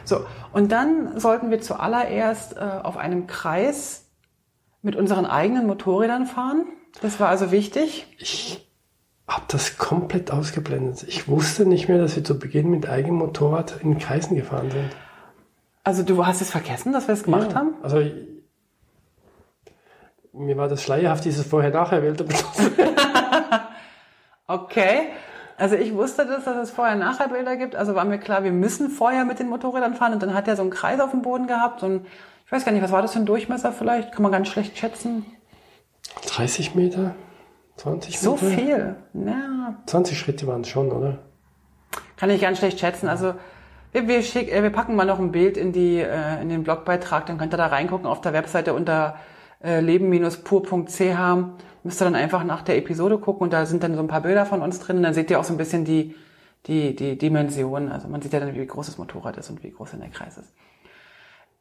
So, 0.05 0.25
und 0.51 0.72
dann 0.72 1.20
sollten 1.20 1.51
wir 1.51 1.62
zuallererst 1.62 2.58
äh, 2.58 2.60
auf 2.60 2.98
einem 2.98 3.27
Kreis 3.27 4.10
mit 4.82 4.96
unseren 4.96 5.25
eigenen 5.25 5.67
Motorrädern 5.67 6.25
fahren. 6.25 6.65
Das 7.01 7.20
war 7.20 7.29
also 7.29 7.51
wichtig. 7.51 8.08
Ich 8.17 8.67
habe 9.34 9.46
das 9.48 9.78
komplett 9.78 10.32
ausgeblendet. 10.32 11.04
Ich 11.08 11.28
wusste 11.28 11.66
nicht 11.66 11.90
mehr, 11.90 11.98
dass 11.98 12.16
wir 12.16 12.24
zu 12.24 12.38
Beginn 12.38 12.70
mit 12.70 12.88
eigenem 12.88 13.18
Motorrad 13.18 13.82
in 13.82 13.98
Kreisen 13.98 14.36
gefahren 14.36 14.70
sind. 14.72 14.90
Also 15.84 16.04
du 16.04 16.25
hast 16.25 16.42
es 16.42 16.52
vergessen, 16.52 16.94
dass 16.94 17.08
wir 17.08 17.13
es 17.13 17.24
gemacht 17.24 17.52
Ja, 17.52 17.58
haben? 17.60 17.74
Also 17.82 18.00
ich, 18.00 18.13
mir 20.32 20.56
war 20.56 20.68
das 20.68 20.82
schleierhaft, 20.82 21.25
dieses 21.25 21.46
Vorher-Nachher-Bild. 21.46 22.25
Okay. 24.46 25.08
Also 25.58 25.75
ich 25.75 25.94
wusste 25.94 26.25
das, 26.25 26.44
dass 26.44 26.58
es 26.58 26.72
Vorher-Nachher-Bilder 26.72 27.56
gibt. 27.56 27.75
Also 27.75 27.96
war 27.96 28.04
mir 28.04 28.20
klar, 28.20 28.44
wir 28.44 28.52
müssen 28.52 28.90
vorher 28.90 29.24
mit 29.24 29.40
den 29.40 29.48
Motorrädern 29.48 29.96
fahren. 29.96 30.13
Und 30.13 30.22
dann 30.22 30.34
hat 30.34 30.48
er 30.48 30.58
so 30.58 30.62
einen 30.62 30.70
Kreis 30.72 31.00
auf 31.00 31.12
dem 31.12 31.22
Boden 31.22 31.48
gehabt. 31.48 31.80
So 31.80 31.86
ein, 31.86 32.06
ich 32.46 32.52
weiß 32.52 32.66
gar 32.66 32.74
nicht, 32.74 32.84
was 32.84 32.92
war 32.92 33.02
das 33.02 33.13
für 33.13 33.20
ein 33.20 33.25
Durchmesser 33.25 33.72
vielleicht? 33.72 34.12
Kann 34.12 34.22
man 34.22 34.32
ganz 34.32 34.50
schlecht 34.50 34.78
schätzen. 34.78 35.25
30 36.28 36.75
Meter? 36.75 37.16
20 37.77 38.20
So 38.20 38.34
Meter? 38.34 38.46
viel. 38.48 38.96
Ja, 39.13 39.75
20 39.86 40.18
Schritte 40.18 40.48
waren 40.48 40.62
es 40.62 40.68
schon, 40.70 40.92
oder? 40.92 41.20
kann 42.18 42.30
ich 42.30 42.42
ganz 42.42 42.58
schlecht 42.60 42.80
schätzen. 42.80 43.08
Also 43.10 43.34
wir, 43.92 44.08
wir, 44.08 44.22
schick, 44.24 44.51
äh, 44.51 44.63
wir 44.63 44.70
packen 44.70 44.96
mal 44.96 45.06
noch 45.06 45.20
ein 45.20 45.32
Bild 45.32 45.58
in, 45.58 45.74
die, 45.74 45.98
äh, 46.00 46.42
in 46.42 46.50
den 46.50 46.63
Blogbeitrag, 46.63 47.25
dann 47.25 47.38
könnt 47.38 47.53
ihr 47.53 47.58
da 47.58 47.68
reingucken 47.68 48.08
auf 48.08 48.22
der 48.22 48.34
Webseite 48.34 48.74
unter 48.74 49.18
äh, 49.63 49.82
leben-pur.ch. 49.82 51.00
Müsst 51.84 52.01
ihr 52.01 52.06
dann 52.06 52.15
einfach 52.15 52.44
nach 52.46 52.62
der 52.62 52.77
Episode 52.77 53.18
gucken 53.18 53.44
und 53.44 53.53
da 53.53 53.65
sind 53.65 53.84
dann 53.84 53.96
so 53.96 54.00
ein 54.01 54.08
paar 54.08 54.22
Bilder 54.22 54.46
von 54.46 54.62
uns 54.62 54.80
drin 54.80 54.98
und 54.98 55.03
dann 55.03 55.13
seht 55.13 55.30
ihr 55.32 55.39
auch 55.39 55.44
so 55.44 55.53
ein 55.53 55.58
bisschen 55.58 55.84
die, 55.84 56.15
die, 56.65 56.96
die 56.96 57.18
Dimension. 57.18 57.92
Also 57.92 58.08
man 58.08 58.22
sieht 58.22 58.32
ja 58.32 58.39
dann, 58.39 58.56
wie 58.56 58.65
groß 58.65 58.86
das 58.86 58.98
Motorrad 58.98 59.36
ist 59.38 59.50
und 59.50 59.62
wie 59.63 59.72
groß 59.72 59.92
der 60.00 60.10
Kreis 60.10 60.38
ist. 60.38 60.53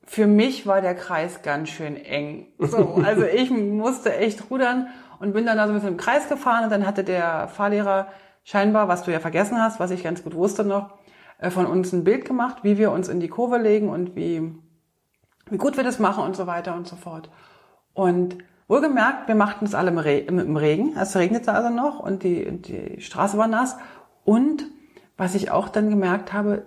Für 0.05 0.27
mich 0.27 0.67
war 0.67 0.81
der 0.81 0.95
Kreis 0.95 1.43
ganz 1.43 1.69
schön 1.69 1.97
eng. 1.97 2.49
So, 2.59 3.03
also 3.05 3.25
ich 3.25 3.51
musste 3.51 4.17
echt 4.17 4.51
rudern 4.51 4.89
und 5.21 5.33
bin 5.33 5.47
dann 5.47 5.57
da 5.57 5.67
so 5.67 5.73
ein 5.73 5.75
bisschen 5.75 5.93
im 5.93 5.97
Kreis 5.97 6.29
gefahren 6.29 6.65
und 6.65 6.71
dann 6.71 6.87
hatte 6.87 7.05
der 7.05 7.49
Fahrlehrer 7.49 8.09
scheinbar, 8.45 8.89
was 8.89 9.05
du 9.05 9.13
ja 9.13 9.21
vergessen 9.21 9.61
hast, 9.61 9.81
was 9.81 9.91
ich 9.91 10.03
ganz 10.03 10.25
gut 10.25 10.35
wusste 10.35 10.65
noch, 10.65 10.99
äh, 11.39 11.51
von 11.51 11.67
uns 11.67 11.93
ein 11.93 12.05
Bild 12.05 12.25
gemacht, 12.25 12.59
wie 12.63 12.79
wir 12.79 12.91
uns 12.91 13.09
in 13.09 13.21
die 13.21 13.29
Kurve 13.29 13.59
legen 13.59 13.89
und 13.89 14.17
wie, 14.17 14.53
wie 15.49 15.59
gut 15.59 15.77
wir 15.77 15.85
das 15.85 15.99
machen 15.99 16.25
und 16.25 16.37
so 16.37 16.47
weiter 16.47 16.75
und 16.75 16.89
so 16.89 16.97
fort. 16.97 17.31
Und 17.95 18.39
wohlgemerkt, 18.69 19.29
wir 19.29 19.35
machten 19.35 19.65
es 19.65 19.75
alle 19.75 19.91
im, 19.91 19.99
Re 19.99 20.19
im 20.19 20.57
Regen. 20.57 20.97
Es 20.97 21.15
regnete 21.17 21.53
also 21.53 21.69
noch 21.69 22.01
und 22.01 22.23
die, 22.23 22.51
die 22.59 23.01
Straße 23.01 23.39
war 23.39 23.47
nass. 23.47 23.77
Und 24.25 24.65
was 25.17 25.35
ich 25.35 25.51
auch 25.51 25.69
dann 25.69 25.91
gemerkt 25.91 26.33
habe, 26.33 26.65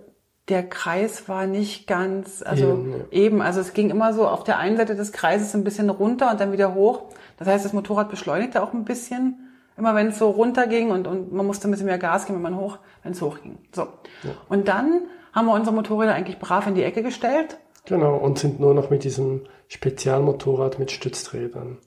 der 0.48 0.68
Kreis 0.68 1.28
war 1.28 1.46
nicht 1.46 1.86
ganz, 1.86 2.42
also 2.42 2.64
eben, 2.64 2.92
ja. 2.92 2.96
eben, 3.10 3.42
also 3.42 3.60
es 3.60 3.72
ging 3.72 3.90
immer 3.90 4.12
so 4.12 4.28
auf 4.28 4.44
der 4.44 4.58
einen 4.58 4.76
Seite 4.76 4.94
des 4.94 5.12
Kreises 5.12 5.54
ein 5.54 5.64
bisschen 5.64 5.90
runter 5.90 6.30
und 6.30 6.40
dann 6.40 6.52
wieder 6.52 6.74
hoch. 6.74 7.02
Das 7.36 7.48
heißt, 7.48 7.64
das 7.64 7.72
Motorrad 7.72 8.10
beschleunigte 8.10 8.62
auch 8.62 8.72
ein 8.72 8.84
bisschen, 8.84 9.50
immer 9.76 9.94
wenn 9.94 10.08
es 10.08 10.18
so 10.18 10.30
runter 10.30 10.68
ging 10.68 10.90
und, 10.90 11.08
und 11.08 11.32
man 11.32 11.46
musste 11.46 11.66
ein 11.66 11.72
bisschen 11.72 11.86
mehr 11.86 11.98
Gas 11.98 12.26
geben, 12.26 12.36
wenn 12.36 12.52
man 12.52 12.60
hoch, 12.60 12.78
wenn 13.02 13.12
es 13.12 13.20
hoch 13.20 13.38
ging. 13.42 13.58
So. 13.72 13.82
Ja. 13.82 14.30
Und 14.48 14.68
dann 14.68 15.02
haben 15.32 15.46
wir 15.46 15.54
unsere 15.54 15.74
Motorräder 15.74 16.14
eigentlich 16.14 16.38
brav 16.38 16.66
in 16.66 16.74
die 16.76 16.84
Ecke 16.84 17.02
gestellt. 17.02 17.58
Genau, 17.84 18.16
und 18.16 18.38
sind 18.38 18.60
nur 18.60 18.74
noch 18.74 18.90
mit 18.90 19.04
diesem 19.04 19.42
Spezialmotorrad 19.68 20.78
mit 20.78 20.92
Stützrädern 20.92 21.78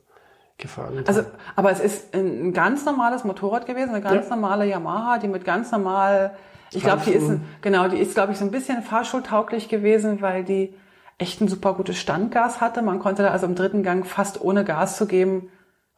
gefahren. 0.58 1.04
Also, 1.08 1.24
aber 1.56 1.72
es 1.72 1.80
ist 1.80 2.14
ein 2.14 2.54
ganz 2.54 2.86
normales 2.86 3.24
Motorrad 3.24 3.66
gewesen, 3.66 3.92
eine 3.92 4.02
ganz 4.02 4.30
ja. 4.30 4.36
normale 4.36 4.66
Yamaha, 4.66 5.18
die 5.18 5.30
mit 5.30 5.46
ganz 5.46 5.72
normal 5.72 6.36
ich 6.72 6.84
glaube, 6.84 7.02
die 7.06 7.12
ist, 7.12 7.32
genau, 7.62 7.88
die 7.88 7.98
ist, 7.98 8.14
glaube 8.14 8.32
ich, 8.32 8.38
so 8.38 8.46
ein 8.46 8.52
bisschen 8.52 8.84
fahrschultauglich 8.84 9.70
gewesen, 9.70 10.22
weil 10.22 10.44
die 10.44 10.74
echt 11.18 11.42
ein 11.42 11.48
super 11.48 11.74
gutes 11.74 11.98
Standgas 11.98 12.62
hatte. 12.62 12.82
Man 12.82 13.00
konnte 13.00 13.24
da 13.24 13.30
also 13.32 13.46
im 13.46 13.56
dritten 13.56 13.84
Gang 13.84 14.06
fast 14.06 14.42
ohne 14.42 14.64
Gas 14.64 14.98
zu 14.98 15.06
geben 15.06 15.50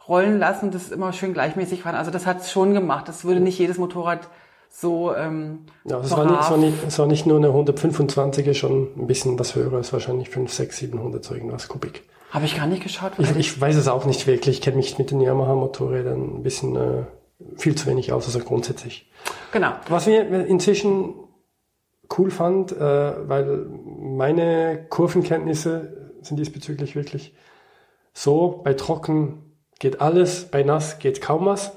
rollen 0.08 0.40
lassen. 0.40 0.72
Das 0.72 0.92
immer 0.92 1.14
schön 1.14 1.34
gleichmäßig 1.34 1.84
fahren. 1.84 1.96
Also 1.96 2.12
das 2.12 2.26
hat 2.26 2.42
es 2.42 2.52
schon 2.52 2.74
gemacht. 2.74 3.08
Das 3.08 3.24
würde 3.24 3.40
nicht 3.40 3.60
jedes 3.60 3.78
Motorrad 3.78 4.28
so 4.70 5.14
ähm, 5.16 5.66
Ja, 5.84 6.00
es 6.00 6.12
war, 6.12 6.26
nicht, 6.26 6.40
es, 6.40 6.50
war 6.50 6.58
nicht, 6.58 6.78
es 6.88 7.00
war 7.00 7.06
nicht 7.06 7.26
nur 7.26 7.38
eine 7.38 7.50
125er, 7.50 8.54
schon 8.54 8.88
ein 8.98 9.08
bisschen 9.08 9.38
was 9.38 9.56
höher. 9.56 9.74
Es 9.74 9.94
wahrscheinlich 9.94 10.30
5, 10.30 10.52
6, 10.52 10.78
700 10.78 11.24
so 11.24 11.36
irgendwas 11.36 11.68
Kubik. 11.68 12.04
Habe 12.32 12.46
ich 12.46 12.56
gar 12.56 12.66
nicht 12.66 12.82
geschaut. 12.82 13.12
Ich, 13.18 13.36
ich 13.36 13.62
weiß 13.62 13.76
es 13.76 13.90
auch 13.90 14.06
nicht 14.06 14.26
wirklich. 14.26 14.58
Ich 14.58 14.62
kenne 14.62 14.78
mich 14.78 14.98
mit 14.98 15.12
den 15.12 15.20
Yamaha-Motorrädern 15.20 16.38
ein 16.38 16.44
bisschen 16.44 16.76
äh, 16.78 17.04
viel 17.58 17.76
zu 17.76 17.88
wenig 17.88 18.12
aus, 18.12 18.26
also 18.26 18.40
grundsätzlich. 18.40 19.12
Genau. 19.52 19.74
Was 19.90 20.08
wir 20.08 20.46
inzwischen 20.46 21.14
cool 22.18 22.32
fand, 22.32 22.72
äh, 22.72 23.30
weil 23.30 23.66
meine 24.00 24.86
Kurvenkenntnisse 24.90 26.12
sind 26.22 26.38
diesbezüglich 26.38 26.96
wirklich 26.96 27.34
so, 28.14 28.62
bei 28.64 28.74
trocken 28.74 29.56
geht 29.80 30.02
alles, 30.02 30.46
bei 30.46 30.64
nass 30.64 31.00
geht 31.00 31.22
kaum 31.22 31.46
was. 31.46 31.72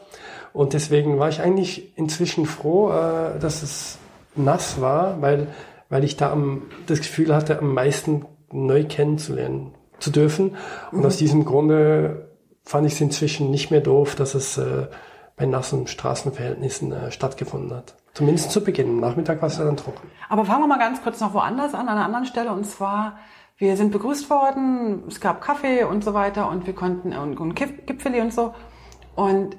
Und 0.52 0.72
deswegen 0.72 1.18
war 1.18 1.28
ich 1.28 1.40
eigentlich 1.40 1.96
inzwischen 1.96 2.46
froh, 2.46 2.90
äh, 2.90 3.38
dass 3.38 3.62
es 3.62 3.98
nass 4.36 4.80
war, 4.80 5.20
weil, 5.22 5.48
weil 5.88 6.04
ich 6.04 6.16
da 6.16 6.30
am, 6.30 6.62
das 6.86 6.98
Gefühl 6.98 7.34
hatte, 7.34 7.58
am 7.58 7.72
meisten 7.74 8.26
neu 8.52 8.84
kennenzulernen 8.84 9.74
zu 9.98 10.10
dürfen. 10.10 10.56
Und 10.92 11.00
mhm. 11.00 11.06
aus 11.06 11.16
diesem 11.16 11.44
Grunde 11.44 12.28
fand 12.64 12.86
ich 12.86 12.94
es 12.94 13.00
inzwischen 13.00 13.50
nicht 13.50 13.70
mehr 13.70 13.80
doof, 13.80 14.14
dass 14.14 14.34
es 14.34 14.58
äh, 14.58 14.86
bei 15.36 15.46
nassen 15.46 15.86
Straßenverhältnissen 15.86 16.92
äh, 16.92 17.10
stattgefunden 17.10 17.76
hat. 17.76 17.94
Zumindest 18.14 18.52
zu 18.52 18.62
Beginn. 18.62 18.88
Am 18.88 19.00
Nachmittag 19.00 19.42
war 19.42 19.48
es 19.48 19.58
ja 19.58 19.64
dann 19.64 19.76
trocken. 19.76 20.08
Aber 20.28 20.44
fangen 20.44 20.62
wir 20.62 20.68
mal 20.68 20.78
ganz 20.78 21.02
kurz 21.02 21.20
noch 21.20 21.34
woanders 21.34 21.74
an, 21.74 21.88
an 21.88 21.96
einer 21.96 22.04
anderen 22.04 22.26
Stelle. 22.26 22.52
Und 22.52 22.64
zwar, 22.64 23.18
wir 23.56 23.76
sind 23.76 23.90
begrüßt 23.90 24.30
worden, 24.30 25.02
es 25.08 25.20
gab 25.20 25.40
Kaffee 25.40 25.84
und 25.84 26.04
so 26.04 26.14
weiter 26.14 26.48
und 26.48 26.66
wir 26.66 26.74
konnten 26.74 27.12
und, 27.12 27.38
und 27.40 27.54
Gipfeli 27.56 28.20
und 28.20 28.32
so. 28.32 28.54
Und 29.16 29.56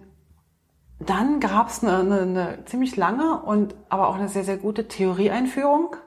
dann 0.99 1.41
gab 1.41 1.67
es 1.67 1.83
eine, 1.83 1.97
eine, 1.97 2.21
eine 2.21 2.65
ziemlich 2.65 2.95
lange 2.95 3.41
und 3.41 3.75
aber 3.89 4.07
auch 4.07 4.15
eine 4.15 4.29
sehr, 4.29 4.45
sehr 4.45 4.57
gute 4.57 4.87
Theorieeinführung 4.87 5.97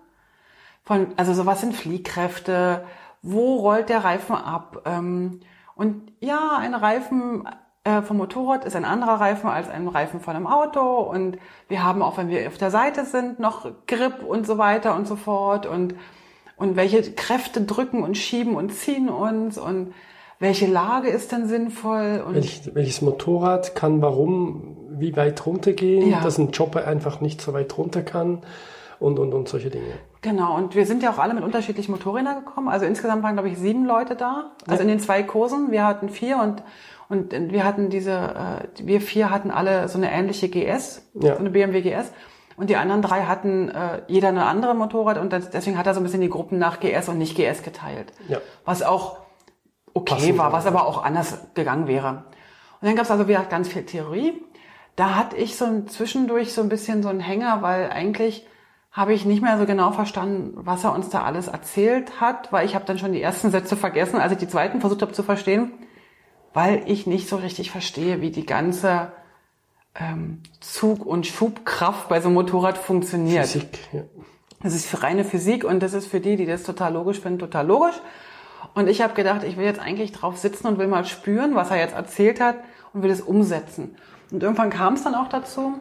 von, 0.85 1.09
also 1.17 1.35
so 1.35 1.45
was 1.45 1.61
sind 1.61 1.77
Fliehkräfte, 1.77 2.85
wo 3.21 3.57
rollt 3.57 3.91
der 3.91 4.05
Reifen 4.05 4.37
ab? 4.37 4.83
Ähm, 4.87 5.41
und 5.75 6.13
ja, 6.21 6.57
ein 6.59 6.75
Reifen 6.75 7.47
äh, 7.85 8.03
vom 8.03 8.17
Motorrad 8.19 8.65
ist 8.65 8.77
ein 8.77 8.85
anderer 8.85 9.21
Reifen 9.21 9.49
als 9.49 9.69
ein 9.69 9.89
Reifen 9.89 10.21
von 10.21 10.37
einem 10.37 10.47
Auto 10.47 10.81
und 10.81 11.39
wir 11.69 11.85
haben 11.85 12.03
auch, 12.03 12.19
wenn 12.19 12.29
wir 12.29 12.47
auf 12.49 12.59
der 12.59 12.71
Seite 12.71 13.05
sind, 13.05 13.39
noch 13.39 13.71
Grip 13.87 14.23
und 14.23 14.47
so 14.47 14.59
weiter 14.59 14.95
und 14.95 15.07
so 15.07 15.17
fort 15.17 15.67
und, 15.67 15.95
und 16.57 16.77
welche 16.77 17.03
Kräfte 17.13 17.63
drücken 17.63 18.03
und 18.03 18.17
schieben 18.17 18.57
und 18.57 18.73
ziehen 18.73 19.09
uns 19.09 19.59
und 19.59 19.95
welche 20.41 20.67
Lage 20.67 21.09
ist 21.09 21.33
denn 21.33 21.49
sinnvoll? 21.49 22.23
Und 22.25 22.35
Welch, 22.35 22.71
welches 22.75 23.03
Motorrad 23.03 23.75
kann 23.75 24.01
warum 24.03 24.77
wie 24.91 25.17
weit 25.17 25.45
runtergehen, 25.47 26.11
ja. 26.11 26.21
dass 26.21 26.39
ein 26.39 26.53
Chopper 26.53 26.87
einfach 26.87 27.21
nicht 27.21 27.41
so 27.41 27.53
weit 27.53 27.77
runter 27.77 28.03
kann 28.03 28.43
und, 29.01 29.19
und, 29.19 29.33
und 29.35 29.49
solche 29.49 29.71
Dinge. 29.71 29.93
Genau, 30.23 30.57
und 30.57 30.75
wir 30.75 30.87
sind 30.87 31.03
ja 31.03 31.11
auch 31.11 31.19
alle 31.19 31.35
mit 31.35 31.45
unterschiedlichen 31.45 31.93
Motorrädern 31.93 32.45
gekommen. 32.45 32.69
Also 32.69 32.87
insgesamt 32.87 33.23
waren, 33.23 33.35
glaube 33.35 33.49
ich, 33.49 33.59
sieben 33.59 33.85
Leute 33.85 34.17
da. 34.17 34.53
Also 34.67 34.83
ja. 34.83 34.83
in 34.83 34.89
den 34.89 35.01
zwei 35.01 35.23
Kursen. 35.23 35.71
Wir 35.71 35.87
hatten 35.87 36.09
vier 36.09 36.39
und 36.39 36.63
und 37.09 37.33
wir 37.33 37.65
hatten 37.65 37.89
diese, 37.89 38.13
äh, 38.13 38.87
wir 38.87 39.01
vier 39.01 39.31
hatten 39.31 39.51
alle 39.51 39.89
so 39.89 39.97
eine 39.97 40.13
ähnliche 40.13 40.49
GS, 40.49 41.03
ja. 41.15 41.35
so 41.35 41.41
eine 41.41 41.51
BMW 41.51 41.81
GS. 41.81 42.13
Und 42.57 42.71
die 42.71 42.77
anderen 42.77 43.03
drei 43.03 43.23
hatten 43.23 43.69
äh, 43.71 44.03
jeder 44.09 44.29
eine 44.29 44.45
andere 44.45 44.75
Motorrad 44.75 45.17
und 45.17 45.33
deswegen 45.33 45.79
hat 45.79 45.87
er 45.87 45.95
so 45.95 46.01
ein 46.01 46.03
bisschen 46.03 46.21
die 46.21 46.29
Gruppen 46.29 46.59
nach 46.59 46.81
GS 46.81 47.09
und 47.09 47.17
nicht 47.17 47.37
GS 47.37 47.63
geteilt. 47.63 48.13
Ja. 48.29 48.39
Was 48.65 48.83
auch 48.83 49.19
okay 49.95 50.15
Passend 50.15 50.39
war, 50.39 50.53
was 50.53 50.67
aber 50.67 50.87
auch 50.87 51.03
anders 51.03 51.39
gegangen 51.55 51.87
wäre. 51.87 52.25
Und 52.81 52.89
dann 52.89 52.97
gab 52.97 53.05
es 53.05 53.11
also 53.11 53.27
wieder 53.27 53.45
ganz 53.45 53.69
viel 53.69 53.85
Theorie. 53.85 54.43
Da 54.97 55.15
hatte 55.15 55.37
ich 55.37 55.57
so 55.57 55.65
ein, 55.65 55.87
zwischendurch 55.87 56.53
so 56.53 56.61
ein 56.61 56.69
bisschen 56.69 57.03
so 57.03 57.09
einen 57.09 57.21
Hänger, 57.21 57.63
weil 57.63 57.91
eigentlich 57.91 58.47
habe 58.91 59.15
ich 59.15 59.25
nicht 59.25 59.41
mehr 59.41 59.57
so 59.57 59.65
genau 59.65 59.93
verstanden, 59.93 60.55
was 60.57 60.83
er 60.83 60.93
uns 60.93 61.09
da 61.09 61.23
alles 61.23 61.47
erzählt 61.47 62.21
hat, 62.21 62.53
weil 62.53 62.67
ich 62.67 62.75
habe 62.75 62.85
dann 62.85 62.99
schon 62.99 63.13
die 63.13 63.23
ersten 63.23 63.51
Sätze 63.51 63.77
vergessen, 63.77 64.21
als 64.21 64.33
ich 64.33 64.39
die 64.39 64.49
zweiten 64.49 64.81
versucht 64.81 65.03
habe 65.03 65.13
zu 65.13 65.23
verstehen 65.23 65.73
weil 66.55 66.83
ich 66.87 67.07
nicht 67.07 67.29
so 67.29 67.37
richtig 67.37 67.71
verstehe, 67.71 68.21
wie 68.21 68.31
die 68.31 68.47
ganze 68.47 69.13
ähm, 69.95 70.43
Zug- 70.61 71.07
und 71.07 71.27
Schubkraft 71.27 72.09
bei 72.09 72.21
so 72.21 72.29
einem 72.29 72.35
Motorrad 72.35 72.79
funktioniert. 72.79 73.47
Physik, 73.47 73.79
ja. 73.93 74.03
Das 74.63 74.75
ist 74.75 74.87
für 74.87 75.03
reine 75.03 75.25
Physik 75.25 75.65
und 75.65 75.81
das 75.81 75.93
ist 75.93 76.07
für 76.07 76.21
die, 76.21 76.37
die 76.37 76.47
das 76.47 76.65
total 76.65 76.93
logisch 76.93 77.21
finden, 77.21 77.39
total 77.39 77.67
logisch. 77.67 77.95
Und 78.75 78.89
ich 78.89 79.01
habe 79.01 79.15
gedacht, 79.15 79.45
ich 79.45 79.57
will 79.57 79.65
jetzt 79.65 79.81
eigentlich 79.81 80.13
drauf 80.13 80.37
sitzen 80.37 80.67
und 80.67 80.79
will 80.79 80.89
mal 80.89 81.05
spüren, 81.05 81.55
was 81.55 81.71
er 81.71 81.79
jetzt 81.79 81.95
erzählt 81.95 82.41
hat 82.41 82.57
und 82.93 83.03
will 83.03 83.11
es 83.11 83.21
umsetzen. 83.21 83.97
Und 84.33 84.43
irgendwann 84.43 84.71
kam 84.71 84.95
es 84.95 85.05
dann 85.05 85.15
auch 85.15 85.29
dazu. 85.29 85.75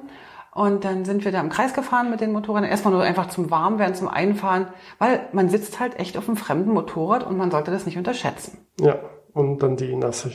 Und 0.54 0.86
dann 0.86 1.06
sind 1.06 1.24
wir 1.26 1.32
da 1.32 1.40
im 1.42 1.50
Kreis 1.50 1.74
gefahren 1.74 2.10
mit 2.10 2.22
den 2.22 2.32
Motorrädern. 2.32 2.70
Erstmal 2.70 2.94
nur 2.94 3.04
einfach 3.04 3.30
zum 3.30 3.52
Warmwerden, 3.52 3.96
zum 3.96 4.08
Einfahren, 4.08 4.68
weil 4.98 5.28
man 5.32 5.50
sitzt 5.50 5.80
halt 5.80 6.00
echt 6.00 6.18
auf 6.18 6.28
einem 6.28 6.38
fremden 6.38 6.72
Motorrad 6.72 7.26
und 7.26 7.38
man 7.38 7.52
sollte 7.52 7.72
das 7.72 7.86
nicht 7.86 7.98
unterschätzen. 7.98 8.58
Ja, 8.80 9.00
und 9.34 9.62
dann 9.62 9.76
die 9.76 9.96
nasse 9.96 10.32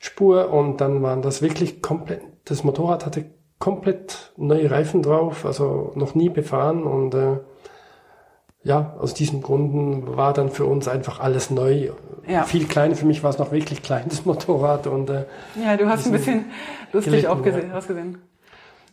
Spur 0.00 0.50
und 0.50 0.80
dann 0.80 1.02
waren 1.02 1.20
das 1.20 1.42
wirklich 1.42 1.82
komplett, 1.82 2.22
das 2.46 2.64
Motorrad 2.64 3.04
hatte 3.04 3.26
komplett 3.58 4.32
neue 4.38 4.70
Reifen 4.70 5.02
drauf, 5.02 5.44
also 5.44 5.92
noch 5.94 6.14
nie 6.14 6.30
befahren 6.30 6.84
und 6.84 7.14
äh, 7.14 7.36
ja, 8.62 8.94
aus 8.98 9.12
diesem 9.12 9.42
Gründen 9.42 10.16
war 10.16 10.32
dann 10.32 10.50
für 10.50 10.64
uns 10.64 10.88
einfach 10.88 11.20
alles 11.20 11.50
neu. 11.50 11.90
Ja. 12.26 12.44
Viel 12.44 12.66
kleiner, 12.66 12.94
für 12.94 13.06
mich 13.06 13.22
war 13.22 13.30
es 13.30 13.38
noch 13.38 13.52
wirklich 13.52 13.82
kleines 13.82 14.24
Motorrad 14.24 14.86
und 14.86 15.10
äh, 15.10 15.24
Ja, 15.62 15.76
du 15.76 15.86
hast 15.86 16.06
ein 16.06 16.12
bisschen 16.12 16.46
lustig 16.92 17.28
aufgesehen, 17.28 17.70
ausgesehen. 17.72 18.18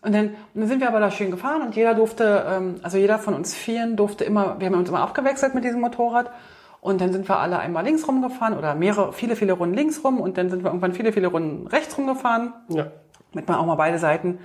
Und 0.01 0.13
dann, 0.13 0.27
und 0.27 0.61
dann 0.61 0.67
sind 0.67 0.81
wir 0.81 0.89
aber 0.89 0.99
da 0.99 1.09
schön 1.09 1.31
gefahren 1.31 1.61
und 1.61 1.75
jeder 1.75 1.95
durfte, 1.95 2.45
ähm, 2.49 2.75
also 2.83 2.97
jeder 2.97 3.17
von 3.17 3.33
uns 3.33 3.55
Vieren 3.55 3.95
durfte 3.95 4.25
immer, 4.25 4.59
wir 4.59 4.67
haben 4.67 4.75
uns 4.75 4.89
immer 4.89 5.01
abgewechselt 5.01 5.55
mit 5.55 5.63
diesem 5.63 5.79
Motorrad 5.79 6.31
und 6.81 7.01
dann 7.01 7.11
sind 7.11 7.27
wir 7.27 7.39
alle 7.39 7.59
einmal 7.59 7.83
links 7.83 8.07
rumgefahren 8.07 8.57
oder 8.57 8.75
mehrere, 8.75 9.13
viele, 9.13 9.35
viele 9.35 9.53
Runden 9.53 9.75
links 9.75 10.03
rum 10.03 10.19
und 10.19 10.37
dann 10.37 10.49
sind 10.49 10.63
wir 10.63 10.69
irgendwann 10.69 10.93
viele, 10.93 11.11
viele 11.11 11.27
Runden 11.27 11.67
rechts 11.67 11.97
rumgefahren. 11.97 12.53
Ja. 12.69 12.87
Mit 13.33 13.47
man 13.47 13.57
auch 13.57 13.65
mal 13.65 13.75
beide 13.75 13.99
Seiten. 13.99 14.39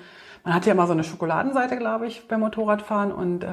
Man 0.45 0.55
hat 0.55 0.67
ja 0.67 0.73
immer 0.73 0.87
so 0.87 0.93
eine 0.93 1.05
Schokoladenseite, 1.05 1.77
glaube 1.77 2.07
ich, 2.07 2.27
beim 2.27 2.41
Motorradfahren 2.41 3.13
und 3.13 3.45
äh, 3.45 3.49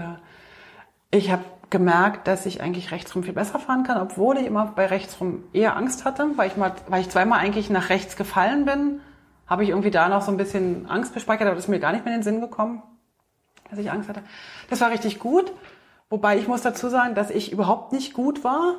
ich 1.11 1.31
habe 1.31 1.43
gemerkt, 1.69 2.27
dass 2.27 2.45
ich 2.45 2.61
eigentlich 2.61 2.91
rechtsrum 2.91 3.23
viel 3.23 3.33
besser 3.33 3.59
fahren 3.59 3.83
kann, 3.83 4.01
obwohl 4.01 4.37
ich 4.37 4.47
immer 4.47 4.73
bei 4.75 4.87
rechtsrum 4.87 5.43
eher 5.53 5.75
Angst 5.77 6.03
hatte, 6.03 6.27
weil 6.35 6.47
ich 6.47 6.57
mal, 6.57 6.73
weil 6.87 7.01
ich 7.01 7.09
zweimal 7.09 7.39
eigentlich 7.39 7.69
nach 7.69 7.89
rechts 7.89 8.15
gefallen 8.15 8.65
bin, 8.65 9.01
habe 9.45 9.63
ich 9.63 9.69
irgendwie 9.69 9.91
da 9.91 10.09
noch 10.09 10.21
so 10.21 10.31
ein 10.31 10.37
bisschen 10.37 10.87
Angst 10.89 11.13
gespeichert, 11.13 11.47
aber 11.47 11.55
das 11.55 11.65
ist 11.65 11.69
mir 11.69 11.79
gar 11.79 11.91
nicht 11.91 12.05
mehr 12.05 12.13
in 12.13 12.21
den 12.21 12.23
Sinn 12.23 12.41
gekommen. 12.41 12.81
dass 13.69 13.79
ich 13.79 13.91
Angst 13.91 14.09
hatte. 14.09 14.21
Das 14.69 14.81
war 14.81 14.89
richtig 14.89 15.19
gut. 15.19 15.51
Wobei 16.09 16.37
ich 16.37 16.47
muss 16.47 16.61
dazu 16.61 16.89
sagen, 16.89 17.15
dass 17.15 17.29
ich 17.29 17.51
überhaupt 17.51 17.91
nicht 17.91 18.13
gut 18.13 18.43
war. 18.43 18.75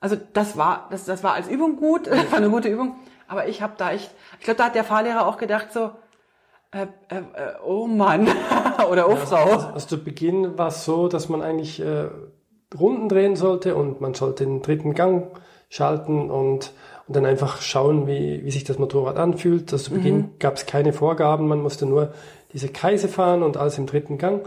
Also 0.00 0.16
das 0.32 0.56
war, 0.56 0.88
das, 0.90 1.04
das 1.04 1.22
war 1.22 1.34
als 1.34 1.48
Übung 1.48 1.76
gut, 1.76 2.06
das 2.06 2.30
war 2.30 2.38
eine 2.38 2.50
gute 2.50 2.68
Übung. 2.68 2.96
Aber 3.28 3.48
ich 3.48 3.62
habe 3.62 3.74
da 3.76 3.92
echt, 3.92 4.10
ich 4.38 4.44
glaube, 4.44 4.58
da 4.58 4.64
hat 4.66 4.74
der 4.74 4.84
Fahrlehrer 4.84 5.26
auch 5.26 5.36
gedacht 5.36 5.72
so, 5.72 5.90
äh, 6.72 6.86
äh, 7.08 7.22
oh 7.64 7.86
Mann 7.86 8.28
oder 8.90 9.08
oh 9.08 9.16
Frau. 9.16 9.52
Also, 9.52 9.66
also 9.68 9.86
zu 9.86 10.04
Beginn 10.04 10.58
war 10.58 10.68
es 10.68 10.84
so, 10.84 11.08
dass 11.08 11.28
man 11.28 11.42
eigentlich 11.42 11.80
äh, 11.80 12.08
Runden 12.78 13.08
drehen 13.08 13.36
sollte 13.36 13.74
und 13.74 14.00
man 14.00 14.14
sollte 14.14 14.44
den 14.44 14.62
dritten 14.62 14.94
Gang 14.94 15.30
schalten 15.68 16.30
und, 16.30 16.72
und 17.06 17.16
dann 17.16 17.26
einfach 17.26 17.60
schauen, 17.62 18.06
wie, 18.06 18.44
wie 18.44 18.50
sich 18.50 18.64
das 18.64 18.78
Motorrad 18.78 19.16
anfühlt. 19.16 19.72
Also 19.72 19.86
zu 19.86 19.94
Beginn 19.94 20.16
mhm. 20.16 20.30
gab 20.38 20.56
es 20.56 20.66
keine 20.66 20.92
Vorgaben, 20.92 21.48
man 21.48 21.62
musste 21.62 21.86
nur 21.86 22.12
diese 22.52 22.68
Kreise 22.68 23.08
fahren 23.08 23.42
und 23.42 23.56
alles 23.56 23.78
im 23.78 23.86
dritten 23.86 24.18
Gang. 24.18 24.46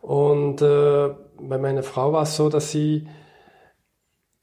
Und 0.00 0.60
äh, 0.62 1.10
bei 1.40 1.58
meiner 1.58 1.82
Frau 1.82 2.12
war 2.12 2.22
es 2.22 2.36
so, 2.36 2.48
dass 2.48 2.70
sie 2.70 3.06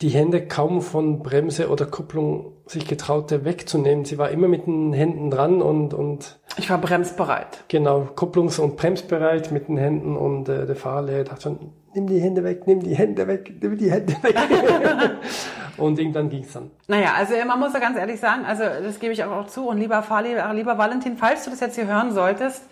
die 0.01 0.09
Hände 0.09 0.47
kaum 0.47 0.81
von 0.81 1.21
Bremse 1.21 1.69
oder 1.69 1.85
Kupplung 1.85 2.53
sich 2.65 2.87
getraute 2.87 3.45
wegzunehmen. 3.45 4.03
Sie 4.05 4.17
war 4.17 4.29
immer 4.29 4.47
mit 4.47 4.65
den 4.65 4.93
Händen 4.93 5.29
dran 5.29 5.61
und, 5.61 5.93
und 5.93 6.39
ich 6.57 6.69
war 6.69 6.79
bremsbereit. 6.79 7.65
Genau, 7.67 8.07
kupplungs- 8.15 8.59
und 8.59 8.77
bremsbereit 8.77 9.51
mit 9.51 9.67
den 9.67 9.77
Händen 9.77 10.17
und 10.17 10.49
äh, 10.49 10.65
der 10.65 10.75
Fahrlehrer 10.75 11.23
dachte 11.25 11.43
schon, 11.43 11.73
nimm 11.93 12.07
die 12.07 12.19
Hände 12.19 12.43
weg, 12.43 12.65
nimm 12.65 12.79
die 12.79 12.95
Hände 12.95 13.27
weg, 13.27 13.53
nimm 13.61 13.77
die 13.77 13.91
Hände 13.91 14.13
weg. 14.23 14.35
und 15.77 15.99
irgendwann 15.99 16.29
ging 16.29 16.43
es 16.43 16.53
dann. 16.53 16.71
Naja, 16.87 17.13
also 17.15 17.33
man 17.45 17.59
muss 17.59 17.73
ja 17.73 17.79
ganz 17.79 17.97
ehrlich 17.97 18.19
sagen, 18.19 18.45
also 18.45 18.63
das 18.63 18.99
gebe 18.99 19.13
ich 19.13 19.23
auch 19.23 19.47
zu 19.47 19.67
und 19.67 19.77
lieber 19.77 20.01
Fahrlehrer, 20.01 20.51
lieber 20.53 20.77
Valentin, 20.77 21.17
falls 21.17 21.43
du 21.43 21.51
das 21.51 21.59
jetzt 21.59 21.75
hier 21.75 21.87
hören 21.87 22.11
solltest, 22.11 22.63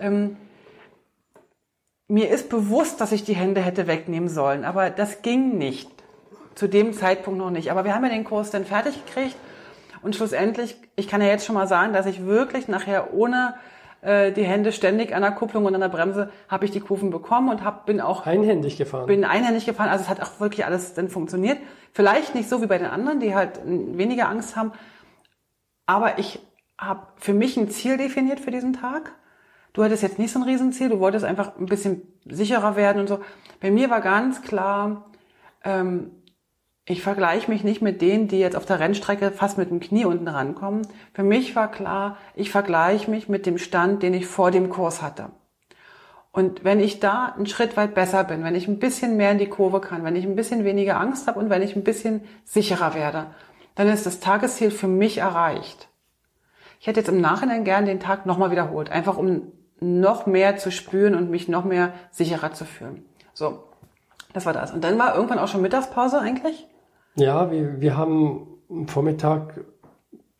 ähm, 0.00 0.36
mir 2.12 2.28
ist 2.28 2.50
bewusst, 2.50 3.00
dass 3.00 3.10
ich 3.10 3.24
die 3.24 3.34
Hände 3.34 3.62
hätte 3.62 3.86
wegnehmen 3.86 4.28
sollen, 4.28 4.66
aber 4.66 4.90
das 4.90 5.22
ging 5.22 5.56
nicht 5.56 5.90
zu 6.54 6.68
dem 6.68 6.92
Zeitpunkt 6.92 7.38
noch 7.38 7.50
nicht. 7.50 7.70
Aber 7.70 7.86
wir 7.86 7.94
haben 7.94 8.04
ja 8.04 8.10
den 8.10 8.24
Kurs 8.24 8.50
dann 8.50 8.66
fertig 8.66 9.02
gekriegt 9.06 9.34
und 10.02 10.14
schlussendlich, 10.14 10.76
ich 10.94 11.08
kann 11.08 11.22
ja 11.22 11.28
jetzt 11.28 11.46
schon 11.46 11.54
mal 11.54 11.66
sagen, 11.66 11.94
dass 11.94 12.04
ich 12.04 12.26
wirklich 12.26 12.68
nachher 12.68 13.14
ohne 13.14 13.54
äh, 14.02 14.30
die 14.30 14.44
Hände 14.44 14.72
ständig 14.72 15.14
an 15.14 15.22
der 15.22 15.32
Kupplung 15.32 15.64
und 15.64 15.74
an 15.74 15.80
der 15.80 15.88
Bremse 15.88 16.30
habe 16.48 16.66
ich 16.66 16.70
die 16.70 16.80
Kurven 16.80 17.08
bekommen 17.08 17.48
und 17.48 17.64
hab, 17.64 17.86
bin 17.86 17.98
auch 18.02 18.26
einhändig 18.26 18.76
gefahren. 18.76 19.06
Bin 19.06 19.24
einhändig 19.24 19.64
gefahren, 19.64 19.88
also 19.88 20.04
es 20.04 20.10
hat 20.10 20.20
auch 20.20 20.38
wirklich 20.38 20.66
alles 20.66 20.92
dann 20.92 21.08
funktioniert. 21.08 21.56
Vielleicht 21.92 22.34
nicht 22.34 22.46
so 22.46 22.60
wie 22.60 22.66
bei 22.66 22.76
den 22.76 22.88
anderen, 22.88 23.20
die 23.20 23.34
halt 23.34 23.60
weniger 23.64 24.28
Angst 24.28 24.54
haben, 24.54 24.72
aber 25.86 26.18
ich 26.18 26.40
habe 26.76 27.06
für 27.16 27.32
mich 27.32 27.56
ein 27.56 27.70
Ziel 27.70 27.96
definiert 27.96 28.38
für 28.38 28.50
diesen 28.50 28.74
Tag. 28.74 29.12
Du 29.72 29.82
hattest 29.82 30.02
jetzt 30.02 30.18
nicht 30.18 30.32
so 30.32 30.38
ein 30.38 30.44
Riesenziel, 30.44 30.90
du 30.90 31.00
wolltest 31.00 31.24
einfach 31.24 31.56
ein 31.58 31.66
bisschen 31.66 32.02
sicherer 32.26 32.76
werden 32.76 33.00
und 33.00 33.08
so. 33.08 33.20
Bei 33.60 33.70
mir 33.70 33.88
war 33.88 34.00
ganz 34.00 34.42
klar, 34.42 35.06
ähm, 35.64 36.10
ich 36.84 37.00
vergleiche 37.02 37.50
mich 37.50 37.62
nicht 37.64 37.80
mit 37.80 38.02
denen, 38.02 38.28
die 38.28 38.38
jetzt 38.38 38.56
auf 38.56 38.66
der 38.66 38.80
Rennstrecke 38.80 39.30
fast 39.30 39.56
mit 39.56 39.70
dem 39.70 39.80
Knie 39.80 40.04
unten 40.04 40.28
rankommen. 40.28 40.86
Für 41.14 41.22
mich 41.22 41.54
war 41.54 41.70
klar, 41.70 42.18
ich 42.34 42.50
vergleiche 42.50 43.10
mich 43.10 43.28
mit 43.28 43.46
dem 43.46 43.56
Stand, 43.56 44.02
den 44.02 44.14
ich 44.14 44.26
vor 44.26 44.50
dem 44.50 44.68
Kurs 44.68 45.00
hatte. 45.00 45.30
Und 46.32 46.64
wenn 46.64 46.80
ich 46.80 46.98
da 46.98 47.26
einen 47.36 47.46
Schritt 47.46 47.76
weit 47.76 47.94
besser 47.94 48.24
bin, 48.24 48.42
wenn 48.42 48.54
ich 48.54 48.66
ein 48.66 48.78
bisschen 48.78 49.16
mehr 49.16 49.30
in 49.30 49.38
die 49.38 49.48
Kurve 49.48 49.80
kann, 49.80 50.02
wenn 50.02 50.16
ich 50.16 50.24
ein 50.24 50.34
bisschen 50.34 50.64
weniger 50.64 50.98
Angst 50.98 51.28
habe 51.28 51.38
und 51.38 51.50
wenn 51.50 51.62
ich 51.62 51.76
ein 51.76 51.84
bisschen 51.84 52.22
sicherer 52.44 52.94
werde, 52.94 53.26
dann 53.74 53.88
ist 53.88 54.06
das 54.06 54.18
Tagesziel 54.18 54.70
für 54.70 54.88
mich 54.88 55.18
erreicht. 55.18 55.88
Ich 56.80 56.86
hätte 56.86 57.00
jetzt 57.00 57.08
im 57.08 57.20
Nachhinein 57.20 57.64
gern 57.64 57.86
den 57.86 58.00
Tag 58.00 58.26
nochmal 58.26 58.50
wiederholt, 58.50 58.90
einfach 58.90 59.16
um 59.16 59.52
noch 59.82 60.26
mehr 60.26 60.56
zu 60.56 60.70
spüren 60.70 61.14
und 61.14 61.30
mich 61.30 61.48
noch 61.48 61.64
mehr 61.64 61.92
sicherer 62.10 62.52
zu 62.52 62.64
fühlen. 62.64 63.04
So, 63.34 63.64
das 64.32 64.46
war 64.46 64.52
das. 64.52 64.72
Und 64.72 64.82
dann 64.84 64.98
war 64.98 65.14
irgendwann 65.14 65.38
auch 65.38 65.48
schon 65.48 65.62
Mittagspause 65.62 66.20
eigentlich. 66.20 66.66
Ja, 67.16 67.50
wir, 67.50 67.80
wir 67.80 67.96
haben 67.96 68.46
am 68.70 68.88
Vormittag 68.88 69.60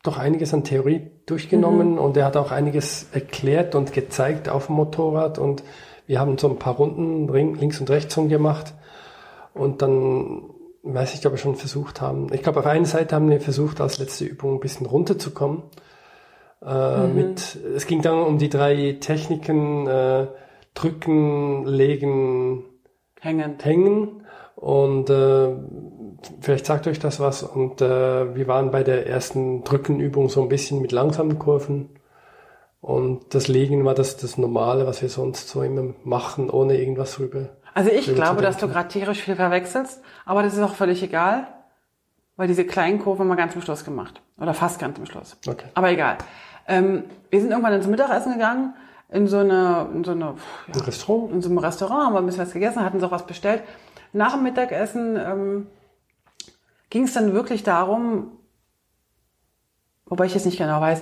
doch 0.01 0.17
einiges 0.17 0.53
an 0.53 0.63
Theorie 0.63 1.11
durchgenommen 1.25 1.93
mhm. 1.93 1.99
und 1.99 2.17
er 2.17 2.25
hat 2.25 2.37
auch 2.37 2.51
einiges 2.51 3.07
erklärt 3.13 3.75
und 3.75 3.93
gezeigt 3.93 4.49
auf 4.49 4.67
dem 4.67 4.75
Motorrad 4.75 5.39
und 5.39 5.63
wir 6.07 6.19
haben 6.19 6.37
so 6.37 6.49
ein 6.49 6.59
paar 6.59 6.75
Runden 6.75 7.31
links 7.55 7.79
und 7.79 7.89
rechts 7.89 8.15
gemacht 8.15 8.73
und 9.53 9.81
dann 9.81 10.49
weiß 10.83 11.13
ich, 11.13 11.25
ob 11.25 11.33
wir 11.33 11.37
schon 11.37 11.55
versucht 11.55 12.01
haben. 12.01 12.27
Ich 12.33 12.43
glaube, 12.43 12.59
auf 12.59 12.65
einer 12.65 12.85
Seite 12.85 13.15
haben 13.15 13.29
wir 13.29 13.39
versucht, 13.39 13.79
als 13.79 13.99
letzte 13.99 14.25
Übung 14.25 14.55
ein 14.55 14.59
bisschen 14.59 14.85
runterzukommen. 14.85 15.63
Äh, 16.65 17.07
mhm. 17.07 17.15
mit, 17.15 17.57
es 17.75 17.87
ging 17.87 18.01
dann 18.01 18.19
um 18.19 18.37
die 18.37 18.49
drei 18.49 18.97
Techniken, 18.99 19.87
äh, 19.87 20.27
drücken, 20.73 21.65
legen, 21.65 22.63
hängen. 23.19 23.55
hängen. 23.61 24.23
Und 24.55 25.09
äh, 25.09 25.49
vielleicht 26.39 26.65
sagt 26.65 26.87
euch 26.87 26.99
das 26.99 27.19
was. 27.19 27.43
Und 27.43 27.81
äh, 27.81 28.35
wir 28.35 28.47
waren 28.47 28.71
bei 28.71 28.83
der 28.83 29.07
ersten 29.07 29.63
Drückenübung 29.63 30.29
so 30.29 30.41
ein 30.41 30.49
bisschen 30.49 30.81
mit 30.81 30.91
langsamen 30.91 31.37
Kurven. 31.37 31.89
Und 32.79 33.33
das 33.33 33.47
Legen 33.47 33.85
war 33.85 33.93
das, 33.93 34.17
das 34.17 34.37
Normale, 34.37 34.85
was 34.85 35.01
wir 35.01 35.09
sonst 35.09 35.49
so 35.49 35.63
immer 35.63 35.93
machen, 36.03 36.49
ohne 36.49 36.77
irgendwas 36.77 37.19
rüber. 37.19 37.49
Also 37.73 37.89
ich 37.89 38.13
glaube, 38.13 38.41
dass 38.41 38.57
du 38.57 38.67
gerade 38.67 38.89
tierisch 38.89 39.21
viel 39.21 39.35
verwechselst, 39.35 40.01
aber 40.25 40.43
das 40.43 40.53
ist 40.53 40.61
auch 40.61 40.75
völlig 40.75 41.01
egal, 41.01 41.47
weil 42.35 42.47
diese 42.47 42.65
kleinen 42.65 42.99
Kurven 42.99 43.21
haben 43.21 43.29
wir 43.29 43.35
ganz 43.35 43.53
zum 43.53 43.61
Schluss 43.61 43.83
gemacht. 43.85 44.21
Oder 44.37 44.53
fast 44.53 44.79
ganz 44.79 44.97
zum 44.97 45.05
Schluss. 45.05 45.37
Okay. 45.47 45.65
Aber 45.73 45.91
egal. 45.91 46.17
Ähm, 46.67 47.03
wir 47.29 47.41
sind 47.41 47.51
irgendwann 47.51 47.73
ins 47.73 47.87
Mittagessen 47.87 48.33
gegangen, 48.33 48.73
in 49.09 49.27
so 49.27 49.39
eine, 49.39 49.89
in 49.93 50.03
so 50.03 50.11
eine, 50.11 50.35
ja, 50.73 50.81
Restaurant? 50.81 51.31
In 51.31 51.41
so 51.41 51.49
einem 51.49 51.57
Restaurant, 51.57 52.05
haben 52.05 52.13
wir 52.13 52.19
ein 52.19 52.25
bisschen 52.25 52.45
was 52.45 52.53
gegessen, 52.53 52.83
hatten 52.83 52.99
so 52.99 53.11
was 53.11 53.25
bestellt. 53.25 53.63
Nach 54.11 54.33
dem 54.33 54.43
Mittagessen 54.43 55.17
ähm, 55.17 55.67
ging 56.89 57.03
es 57.03 57.13
dann 57.13 57.33
wirklich 57.33 57.63
darum, 57.63 58.31
wobei 60.05 60.25
ich 60.25 60.33
jetzt 60.33 60.45
nicht 60.45 60.57
genau 60.57 60.79
weiß, 60.79 61.01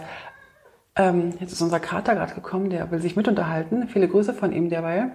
ähm, 0.96 1.34
jetzt 1.40 1.54
ist 1.54 1.62
unser 1.62 1.80
Kater 1.80 2.16
gerade 2.16 2.34
gekommen, 2.34 2.70
der 2.70 2.92
will 2.92 3.02
sich 3.02 3.16
mit 3.16 3.28
unterhalten. 3.28 3.88
Viele 3.88 4.08
Grüße 4.08 4.34
von 4.34 4.52
ihm 4.52 4.70
derweil. 4.70 5.12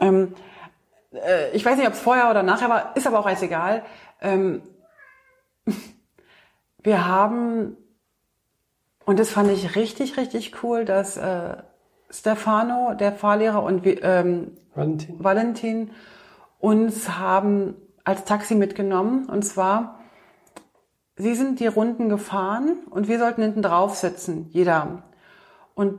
Ähm, 0.00 0.34
äh, 1.12 1.50
ich 1.52 1.64
weiß 1.64 1.76
nicht, 1.76 1.86
ob 1.86 1.92
es 1.92 2.00
vorher 2.00 2.30
oder 2.30 2.42
nachher 2.42 2.68
war, 2.68 2.96
ist 2.96 3.06
aber 3.06 3.18
auch 3.18 3.26
alles 3.26 3.42
egal. 3.42 3.82
Ähm, 4.20 4.62
wir 6.82 7.06
haben, 7.06 7.76
und 9.08 9.18
das 9.18 9.30
fand 9.30 9.50
ich 9.50 9.74
richtig, 9.74 10.18
richtig 10.18 10.62
cool, 10.62 10.84
dass 10.84 11.16
äh, 11.16 11.56
Stefano, 12.10 12.92
der 12.92 13.12
Fahrlehrer 13.12 13.62
und 13.62 13.80
ähm, 13.86 14.58
Valentin. 14.74 15.24
Valentin 15.24 15.90
uns 16.58 17.08
haben 17.18 17.76
als 18.04 18.26
Taxi 18.26 18.54
mitgenommen. 18.54 19.24
Und 19.30 19.46
zwar, 19.46 20.00
sie 21.16 21.34
sind 21.34 21.58
die 21.58 21.68
Runden 21.68 22.10
gefahren 22.10 22.80
und 22.90 23.08
wir 23.08 23.18
sollten 23.18 23.40
hinten 23.40 23.62
drauf 23.62 23.94
sitzen, 23.94 24.50
jeder. 24.50 25.04
Und 25.74 25.98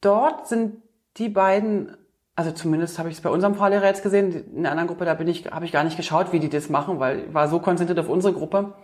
dort 0.00 0.46
sind 0.46 0.76
die 1.16 1.30
beiden, 1.30 1.96
also 2.36 2.52
zumindest 2.52 3.00
habe 3.00 3.08
ich 3.08 3.16
es 3.16 3.20
bei 3.20 3.30
unserem 3.30 3.56
Fahrlehrer 3.56 3.86
jetzt 3.86 4.04
gesehen, 4.04 4.54
in 4.54 4.62
der 4.62 4.70
anderen 4.70 4.86
Gruppe, 4.86 5.06
da 5.06 5.14
bin 5.14 5.26
ich, 5.26 5.50
habe 5.50 5.64
ich 5.64 5.72
gar 5.72 5.82
nicht 5.82 5.96
geschaut, 5.96 6.32
wie 6.32 6.38
die 6.38 6.50
das 6.50 6.68
machen, 6.68 7.00
weil 7.00 7.18
ich 7.18 7.34
war 7.34 7.48
so 7.48 7.58
konzentriert 7.58 7.98
auf 7.98 8.08
unsere 8.08 8.32
Gruppe. 8.32 8.74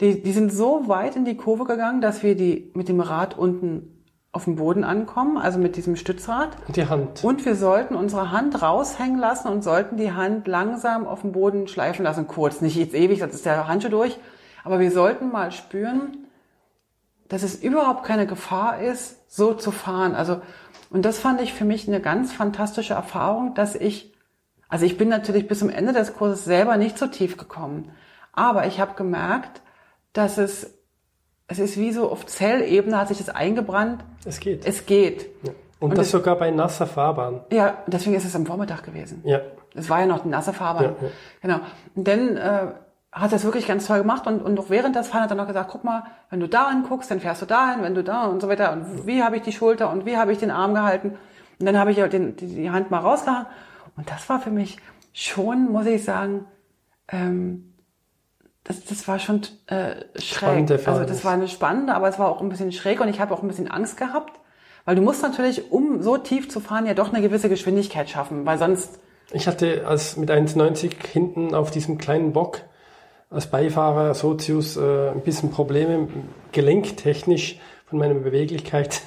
Die, 0.00 0.22
die 0.22 0.32
sind 0.32 0.52
so 0.52 0.86
weit 0.86 1.16
in 1.16 1.24
die 1.24 1.36
Kurve 1.36 1.64
gegangen, 1.64 2.00
dass 2.00 2.22
wir 2.22 2.36
die 2.36 2.70
mit 2.74 2.88
dem 2.88 3.00
Rad 3.00 3.36
unten 3.36 3.98
auf 4.30 4.44
dem 4.44 4.56
Boden 4.56 4.84
ankommen, 4.84 5.38
also 5.38 5.58
mit 5.58 5.76
diesem 5.76 5.96
Stützrad. 5.96 6.50
Und 6.66 6.76
die 6.76 6.86
Hand. 6.86 7.24
Und 7.24 7.44
wir 7.44 7.56
sollten 7.56 7.94
unsere 7.96 8.30
Hand 8.30 8.62
raushängen 8.62 9.18
lassen 9.18 9.48
und 9.48 9.64
sollten 9.64 9.96
die 9.96 10.12
Hand 10.12 10.46
langsam 10.46 11.06
auf 11.06 11.22
dem 11.22 11.32
Boden 11.32 11.66
schleifen 11.66 12.04
lassen, 12.04 12.28
kurz. 12.28 12.60
Nicht 12.60 12.76
jetzt 12.76 12.94
ewig, 12.94 13.20
das 13.20 13.34
ist 13.34 13.46
der 13.46 13.66
Handschuh 13.66 13.88
durch. 13.88 14.18
Aber 14.64 14.80
wir 14.80 14.92
sollten 14.92 15.32
mal 15.32 15.50
spüren, 15.50 16.26
dass 17.28 17.42
es 17.42 17.56
überhaupt 17.56 18.04
keine 18.04 18.26
Gefahr 18.26 18.80
ist, 18.80 19.34
so 19.34 19.54
zu 19.54 19.70
fahren. 19.70 20.14
Also, 20.14 20.40
und 20.90 21.04
das 21.04 21.18
fand 21.18 21.40
ich 21.40 21.54
für 21.54 21.64
mich 21.64 21.88
eine 21.88 22.00
ganz 22.00 22.32
fantastische 22.32 22.94
Erfahrung, 22.94 23.54
dass 23.54 23.74
ich, 23.74 24.14
also 24.68 24.84
ich 24.84 24.98
bin 24.98 25.08
natürlich 25.08 25.48
bis 25.48 25.58
zum 25.58 25.70
Ende 25.70 25.92
des 25.92 26.14
Kurses 26.14 26.44
selber 26.44 26.76
nicht 26.76 26.98
so 26.98 27.06
tief 27.06 27.36
gekommen. 27.36 27.90
Aber 28.32 28.66
ich 28.66 28.78
habe 28.78 28.94
gemerkt, 28.94 29.62
dass 30.18 30.36
es 30.36 30.78
es 31.48 31.58
ist 31.58 31.78
wie 31.78 31.92
so 31.92 32.10
auf 32.10 32.26
Zellebene 32.26 32.98
hat 32.98 33.08
sich 33.08 33.18
das 33.18 33.30
eingebrannt. 33.30 34.04
Es 34.24 34.38
geht. 34.38 34.66
Es 34.66 34.84
geht. 34.84 35.30
Ja. 35.42 35.52
Und, 35.80 35.90
und, 35.90 35.98
das 35.98 36.06
es, 36.06 36.12
sogar 36.12 36.36
bei 36.36 36.50
nasser 36.50 36.86
Fahrbahn. 36.86 37.40
Ja, 37.50 37.78
deswegen 37.86 38.16
ist 38.16 38.26
es 38.26 38.36
am 38.36 38.44
Vormittag 38.44 38.82
gewesen. 38.82 39.22
Ja. 39.24 39.40
Es 39.74 39.88
war 39.88 40.00
ja 40.00 40.06
noch 40.06 40.22
die 40.22 40.28
nasse 40.28 40.52
Fahrbahn. 40.52 40.84
Ja, 40.84 40.90
ja. 41.00 41.08
Genau. 41.40 41.60
Und 41.94 42.06
dann 42.06 42.36
äh, 42.36 42.66
hat 43.12 43.32
das 43.32 43.44
wirklich 43.44 43.66
ganz 43.66 43.86
toll 43.86 43.98
gemacht 43.98 44.26
und, 44.26 44.42
und 44.42 44.60
auch 44.60 44.68
während 44.68 44.94
des 44.94 45.08
Fahren 45.08 45.22
hat 45.22 45.30
er 45.30 45.36
noch 45.36 45.46
gesagt, 45.46 45.70
guck 45.70 45.84
mal, 45.84 46.04
wenn 46.28 46.40
du 46.40 46.48
da 46.48 46.64
anguckst, 46.64 47.10
dann 47.10 47.20
fährst 47.20 47.40
du 47.40 47.46
dahin, 47.46 47.82
wenn 47.82 47.94
du 47.94 48.04
da 48.04 48.26
und 48.26 48.42
so 48.42 48.48
weiter. 48.48 48.72
Und 48.72 49.06
wie 49.06 49.22
habe 49.22 49.36
ich 49.36 49.42
die 49.42 49.52
Schulter 49.52 49.90
und 49.90 50.04
wie 50.04 50.18
habe 50.18 50.32
ich 50.32 50.38
den 50.38 50.50
Arm 50.50 50.74
gehalten? 50.74 51.16
Und 51.58 51.66
dann 51.66 51.78
habe 51.78 51.92
ich 51.92 51.96
den, 51.96 52.36
die, 52.36 52.46
die 52.46 52.70
Hand 52.70 52.90
mal 52.90 52.98
rausgehangen. 52.98 53.46
Und 53.96 54.10
das 54.10 54.28
war 54.28 54.40
für 54.40 54.50
mich 54.50 54.78
schon, 55.14 55.72
muss 55.72 55.86
ich 55.86 56.04
sagen, 56.04 56.44
ähm, 57.10 57.67
das, 58.68 58.84
das 58.84 59.08
war 59.08 59.18
schon 59.18 59.40
äh, 59.66 59.94
schräg. 60.20 60.70
Also 60.86 61.04
das 61.04 61.24
war 61.24 61.32
eine 61.32 61.48
spannende, 61.48 61.94
aber 61.94 62.08
es 62.08 62.18
war 62.18 62.28
auch 62.28 62.42
ein 62.42 62.50
bisschen 62.50 62.70
schräg 62.70 63.00
und 63.00 63.08
ich 63.08 63.18
habe 63.18 63.32
auch 63.34 63.42
ein 63.42 63.48
bisschen 63.48 63.70
Angst 63.70 63.96
gehabt, 63.96 64.38
Weil 64.84 64.94
du 64.94 65.02
musst 65.02 65.22
natürlich, 65.22 65.72
um 65.72 66.02
so 66.02 66.18
tief 66.18 66.48
zu 66.50 66.60
fahren, 66.60 66.86
ja 66.86 66.92
doch 66.94 67.12
eine 67.12 67.22
gewisse 67.22 67.48
Geschwindigkeit 67.48 68.08
schaffen, 68.10 68.44
weil 68.46 68.58
sonst... 68.58 69.00
Ich 69.32 69.46
hatte 69.46 69.86
als 69.86 70.16
mit 70.18 70.30
1,90 70.30 70.92
hinten 71.12 71.54
auf 71.54 71.70
diesem 71.70 71.96
kleinen 71.98 72.32
Bock 72.32 72.60
als 73.30 73.46
Beifahrer 73.46 74.14
Sozius 74.14 74.76
äh, 74.76 75.10
ein 75.10 75.20
bisschen 75.22 75.50
Probleme, 75.50 76.08
gelenktechnisch 76.52 77.58
von 77.86 77.98
meiner 77.98 78.14
Beweglichkeit 78.14 79.00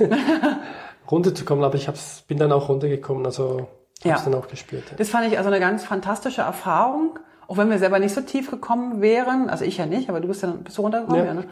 runterzukommen, 1.12 1.64
aber 1.64 1.76
ich 1.76 1.88
hab's, 1.88 2.24
bin 2.28 2.38
dann 2.38 2.52
auch 2.52 2.70
runtergekommen, 2.70 3.26
also 3.26 3.68
Ja. 4.04 4.14
hab's 4.14 4.24
dann 4.24 4.34
auch 4.36 4.48
gespürt. 4.48 4.84
Ja. 4.90 4.98
Das 4.98 5.10
fand 5.10 5.28
ich 5.32 5.38
also 5.38 5.50
eine 5.50 5.60
ganz 5.60 5.84
fantastische 5.84 6.42
Erfahrung, 6.42 7.20
auch 7.48 7.58
wenn 7.58 7.70
wir 7.70 7.80
selber 7.80 8.00
nicht 8.00 8.14
so 8.14 8.22
tief 8.22 8.50
gekommen 8.50 9.02
wären, 9.02 9.50
also 9.50 9.66
ich 9.66 9.78
ja 9.78 9.86
nicht, 9.86 10.10
aber 10.10 10.20
du 10.20 10.28
bist 10.28 10.44
ja 10.44 10.50
bist 10.52 10.78
du 10.78 10.82
runtergekommen, 10.82 11.26
Ja. 11.26 11.34
ja, 11.34 11.34
ne? 11.34 11.46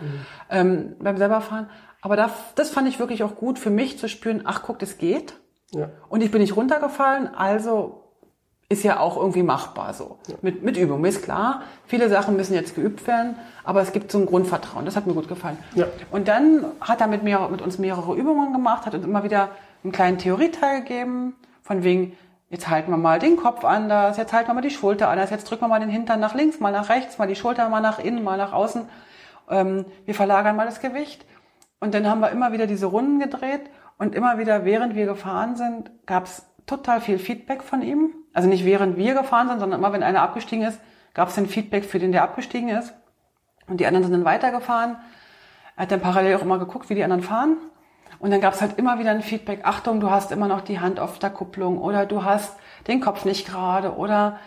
ähm, 0.49 0.95
beim 0.99 1.17
selberfahren. 1.17 1.69
Aber 2.01 2.15
da, 2.15 2.29
das 2.55 2.69
fand 2.69 2.87
ich 2.87 2.99
wirklich 2.99 3.23
auch 3.23 3.35
gut 3.35 3.59
für 3.59 3.69
mich 3.69 3.99
zu 3.99 4.07
spüren, 4.07 4.41
ach 4.45 4.63
guck, 4.63 4.79
das 4.79 4.97
geht. 4.97 5.33
Ja. 5.71 5.89
Und 6.07 6.21
ich 6.21 6.31
bin 6.31 6.41
nicht 6.41 6.55
runtergefallen, 6.55 7.27
also 7.35 8.05
ist 8.69 8.83
ja 8.83 8.99
auch 8.99 9.17
irgendwie 9.17 9.41
machbar 9.41 9.93
so. 9.95 10.19
Mit, 10.43 10.63
mit 10.63 10.77
Übung, 10.77 11.01
mir 11.01 11.07
ist 11.09 11.23
klar, 11.23 11.63
viele 11.85 12.07
Sachen 12.07 12.35
müssen 12.35 12.53
jetzt 12.53 12.75
geübt 12.75 13.05
werden, 13.07 13.35
aber 13.63 13.81
es 13.81 13.91
gibt 13.91 14.11
so 14.11 14.19
ein 14.19 14.27
Grundvertrauen, 14.27 14.85
das 14.85 14.95
hat 14.95 15.07
mir 15.07 15.13
gut 15.13 15.27
gefallen. 15.27 15.57
Ja. 15.73 15.87
Und 16.11 16.27
dann 16.27 16.65
hat 16.79 17.01
er 17.01 17.07
mit, 17.07 17.23
mir, 17.23 17.49
mit 17.49 17.61
uns 17.63 17.79
mehrere 17.79 18.15
Übungen 18.15 18.53
gemacht, 18.53 18.85
hat 18.85 18.93
uns 18.93 19.03
immer 19.03 19.23
wieder 19.23 19.49
einen 19.83 19.91
kleinen 19.91 20.19
Theorieteil 20.19 20.81
gegeben, 20.81 21.35
von 21.63 21.83
wegen, 21.83 22.15
jetzt 22.49 22.67
halten 22.67 22.91
wir 22.91 22.97
mal 22.97 23.19
den 23.19 23.37
Kopf 23.37 23.63
anders, 23.63 24.17
jetzt 24.17 24.33
halten 24.33 24.49
wir 24.49 24.53
mal 24.55 24.61
die 24.61 24.69
Schulter 24.69 25.09
anders, 25.09 25.29
jetzt 25.29 25.49
drücken 25.49 25.63
wir 25.63 25.67
mal 25.67 25.79
den 25.79 25.89
Hintern 25.89 26.19
nach 26.19 26.33
links, 26.33 26.59
mal 26.59 26.71
nach 26.71 26.89
rechts, 26.89 27.17
mal 27.17 27.27
die 27.27 27.35
Schulter 27.35 27.69
mal 27.69 27.81
nach 27.81 27.99
innen, 27.99 28.23
mal 28.23 28.37
nach 28.37 28.53
außen. 28.53 28.89
Ähm, 29.49 29.85
wir 30.05 30.15
verlagern 30.15 30.55
mal 30.55 30.65
das 30.65 30.79
Gewicht. 30.79 31.25
Und 31.79 31.93
dann 31.93 32.07
haben 32.07 32.19
wir 32.19 32.31
immer 32.31 32.51
wieder 32.51 32.67
diese 32.67 32.87
Runden 32.87 33.19
gedreht 33.19 33.69
und 33.97 34.15
immer 34.15 34.37
wieder, 34.37 34.65
während 34.65 34.95
wir 34.95 35.05
gefahren 35.05 35.55
sind, 35.55 35.91
gab 36.05 36.25
es 36.25 36.45
total 36.65 37.01
viel 37.01 37.19
Feedback 37.19 37.63
von 37.63 37.81
ihm. 37.81 38.13
Also 38.33 38.47
nicht 38.47 38.65
während 38.65 38.97
wir 38.97 39.13
gefahren 39.13 39.47
sind, 39.47 39.59
sondern 39.59 39.79
immer, 39.79 39.93
wenn 39.93 40.03
einer 40.03 40.21
abgestiegen 40.21 40.65
ist, 40.65 40.79
gab 41.13 41.29
es 41.29 41.35
dann 41.35 41.47
Feedback 41.47 41.85
für 41.85 41.99
den, 41.99 42.11
der 42.11 42.23
abgestiegen 42.23 42.69
ist. 42.69 42.93
Und 43.67 43.79
die 43.79 43.85
anderen 43.85 44.03
sind 44.03 44.13
dann 44.13 44.25
weitergefahren. 44.25 44.97
Er 45.75 45.83
hat 45.83 45.91
dann 45.91 46.01
parallel 46.01 46.35
auch 46.35 46.41
immer 46.41 46.59
geguckt, 46.59 46.89
wie 46.89 46.95
die 46.95 47.03
anderen 47.03 47.23
fahren. 47.23 47.57
Und 48.19 48.31
dann 48.31 48.41
gab 48.41 48.53
es 48.53 48.61
halt 48.61 48.77
immer 48.77 48.99
wieder 48.99 49.11
ein 49.11 49.21
Feedback, 49.21 49.61
Achtung, 49.63 49.99
du 49.99 50.09
hast 50.09 50.31
immer 50.31 50.47
noch 50.47 50.61
die 50.61 50.79
Hand 50.79 50.99
auf 50.99 51.19
der 51.19 51.29
Kupplung 51.29 51.79
oder 51.79 52.05
du 52.05 52.23
hast 52.23 52.57
den 52.87 52.99
Kopf 52.99 53.25
nicht 53.25 53.47
gerade 53.47 53.95
oder 53.95 54.39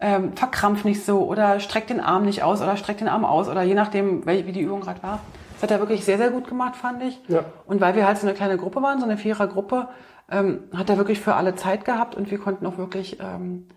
ähm, 0.00 0.36
verkrampf 0.36 0.84
nicht 0.84 1.04
so 1.04 1.24
oder 1.24 1.58
streck 1.60 1.86
den 1.86 2.00
Arm 2.00 2.24
nicht 2.24 2.42
aus 2.42 2.60
oder 2.60 2.76
streck 2.76 2.98
den 2.98 3.08
Arm 3.08 3.24
aus 3.24 3.48
oder 3.48 3.62
je 3.62 3.74
nachdem, 3.74 4.26
wie 4.26 4.52
die 4.52 4.60
Übung 4.60 4.82
gerade 4.82 5.02
war. 5.02 5.20
Das 5.54 5.62
hat 5.62 5.70
er 5.70 5.80
wirklich 5.80 6.04
sehr, 6.04 6.18
sehr 6.18 6.30
gut 6.30 6.46
gemacht, 6.48 6.76
fand 6.76 7.02
ich. 7.02 7.18
Ja. 7.28 7.44
Und 7.64 7.80
weil 7.80 7.94
wir 7.94 8.06
halt 8.06 8.18
so 8.18 8.26
eine 8.26 8.36
kleine 8.36 8.58
Gruppe 8.58 8.82
waren, 8.82 8.98
so 8.98 9.06
eine 9.06 9.16
Vierergruppe, 9.16 9.88
ähm, 10.30 10.64
hat 10.74 10.90
er 10.90 10.98
wirklich 10.98 11.20
für 11.20 11.34
alle 11.34 11.54
Zeit 11.54 11.86
gehabt 11.86 12.14
und 12.14 12.30
wir 12.30 12.38
konnten 12.38 12.66
auch 12.66 12.76
wirklich, 12.76 13.18
ähm, 13.20 13.68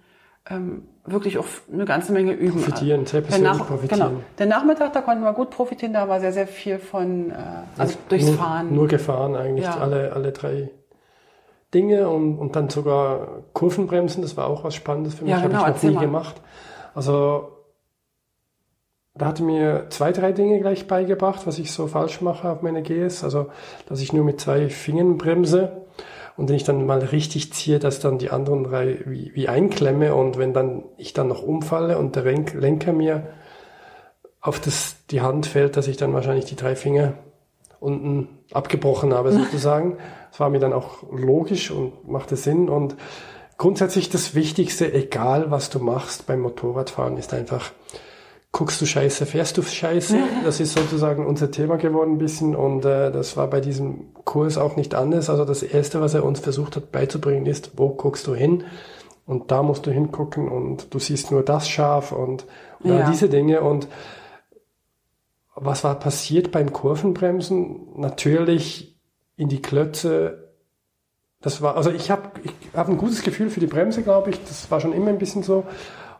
ähm, 0.49 0.89
wirklich 1.12 1.38
auch 1.38 1.45
eine 1.72 1.86
ganze 1.86 2.12
Menge 2.13 2.34
üben. 2.34 2.62
Profitieren, 2.62 3.04
persönlich 3.06 3.41
Nach- 3.41 3.67
profitieren. 3.67 4.10
Genau. 4.10 4.22
Der 4.38 4.45
Nachmittag, 4.45 4.93
da 4.93 5.02
konnten 5.02 5.24
wir 5.24 5.34
gut 5.34 5.50
profitieren, 5.50 5.93
da 5.93 6.08
war 6.08 6.19
sehr, 6.19 6.32
sehr 6.34 6.48
viel 6.48 6.80
von, 6.80 7.32
äh, 7.32 7.34
also 7.78 7.95
durchs 8.10 8.28
nur, 8.28 8.36
Fahren. 8.36 8.74
Nur 8.76 8.88
gefahren 8.88 9.36
eigentlich, 9.36 9.65
Ja. 9.65 9.78
alle, 9.78 10.13
alle 10.13 10.32
drei 10.32 10.72
Dinge 11.74 12.10
und, 12.10 12.38
und 12.39 12.56
dann 12.56 12.69
sogar 12.69 13.43
Kurvenbremsen, 13.54 14.22
das 14.24 14.36
war 14.38 14.48
auch 14.48 14.63
was 14.63 14.74
Spannendes 14.76 15.13
für 15.15 15.24
mich, 15.24 15.32
Ja, 15.32 15.38
habe 15.41 15.50
genau, 15.50 15.62
ich 15.67 15.67
noch 15.76 15.84
nie 15.84 15.95
mal. 15.95 16.02
gemacht. 16.02 16.41
Also 16.95 17.50
da 19.15 19.26
hat 19.28 19.39
er 19.39 19.45
mir 19.45 19.86
zwei, 19.89 20.12
drei 20.12 20.32
Dinge 20.32 20.60
gleich 20.60 20.88
beigebracht, 20.88 21.45
was 21.45 21.60
ich 21.60 21.72
so 21.74 21.88
falsch 21.88 22.22
mache 22.22 22.50
auf 22.50 22.62
meine 22.62 22.82
GS. 22.82 23.24
Also, 23.24 23.48
dass 23.88 24.02
ich 24.02 24.13
nur 24.13 24.24
mit 24.24 24.39
zwei 24.39 24.69
Fingern 24.69 25.17
bremse 25.17 25.86
und 26.39 26.47
wenn 26.47 26.56
ich 26.56 26.63
dann 26.63 26.86
mal 26.86 26.99
richtig 26.99 27.52
ziehe, 27.52 27.80
dass 27.80 27.99
dann 27.99 28.17
die 28.17 28.30
anderen 28.30 28.63
drei 28.63 28.99
wie, 29.06 29.36
wie 29.36 29.49
einklemme 29.49 30.15
und 30.15 30.38
wenn 30.38 30.54
dann 30.54 30.86
ich 30.95 31.12
dann 31.12 31.28
noch 31.28 31.43
umfalle 31.43 31.97
und 31.97 32.15
der 32.15 32.23
Lenk- 32.23 32.54
Lenker 32.54 32.93
mir 32.93 33.28
auf 34.39 34.62
das, 34.62 34.95
die 35.12 35.19
Hand 35.19 35.47
fällt, 35.47 35.75
dass 35.75 35.89
ich 35.89 35.97
dann 35.97 36.13
wahrscheinlich 36.13 36.45
die 36.45 36.56
drei 36.56 36.78
Finger 36.78 37.15
unten 37.82 38.30
abgebrochen 38.54 39.13
habe 39.13 39.32
sozusagen. 39.34 39.97
Das 40.32 40.39
war 40.39 40.49
mir 40.49 40.60
dann 40.60 40.71
auch 40.71 41.04
logisch 41.12 41.71
und 41.71 42.08
machte 42.08 42.38
Sinn 42.38 42.69
und 42.69 42.95
grundsätzlich 43.58 44.10
das 44.10 44.34
Wichtigste, 44.34 44.93
egal 44.93 45.52
was 45.52 45.69
du 45.69 45.80
machst 45.80 46.25
beim 46.25 46.39
Motorradfahren, 46.39 47.17
ist 47.17 47.34
einfach, 47.34 47.73
guckst 48.51 48.81
du 48.81 48.85
scheiße, 48.85 49.25
fährst 49.25 49.57
du 49.57 49.62
scheiße. 49.62 50.17
Das 50.43 50.59
ist 50.59 50.73
sozusagen 50.73 51.25
unser 51.25 51.51
Thema 51.51 51.77
geworden 51.77 52.13
ein 52.13 52.17
bisschen 52.17 52.55
und 52.55 52.85
äh, 52.85 53.12
das 53.12 53.38
war 53.38 53.47
bei 53.49 53.62
diesem 53.62 54.13
Kurs 54.25 54.57
auch 54.57 54.75
nicht 54.75 54.95
anders. 54.95 55.29
Also 55.29 55.45
das 55.45 55.62
Erste, 55.63 56.01
was 56.01 56.13
er 56.13 56.23
uns 56.25 56.39
versucht 56.39 56.75
hat 56.75 56.91
beizubringen, 56.91 57.45
ist, 57.45 57.71
wo 57.77 57.89
guckst 57.89 58.25
du 58.27 58.33
hin? 58.35 58.63
Und 59.25 59.51
da 59.51 59.62
musst 59.62 59.85
du 59.85 59.91
hingucken 59.91 60.49
und 60.49 60.91
du 60.93 60.97
siehst 60.97 61.29
nur 61.31 61.43
das 61.43 61.69
scharf 61.69 62.12
und, 62.12 62.47
und 62.79 62.91
all 62.91 62.99
Ja. 63.01 63.09
diese 63.12 63.29
Dinge 63.29 63.62
und 63.62 63.88
was 65.55 65.83
war 65.83 65.99
passiert 65.99 66.51
beim 66.51 66.71
Kurvenbremsen? 66.73 67.99
Natürlich 67.99 68.97
in 69.35 69.49
die 69.49 69.62
Klötze. 69.62 70.53
Das 71.41 71.62
war, 71.62 71.75
also 71.75 71.91
ich 71.91 72.09
habe 72.09 72.31
ich 72.43 72.53
hab 72.73 72.88
ein 72.89 72.97
gutes 72.97 73.21
Gefühl 73.23 73.49
für 73.49 73.59
die 73.59 73.67
Bremse, 73.67 74.01
glaube 74.01 74.29
ich. 74.31 74.43
Das 74.45 74.71
war 74.71 74.79
schon 74.79 74.93
immer 74.93 75.09
ein 75.09 75.17
bisschen 75.19 75.43
so. 75.43 75.65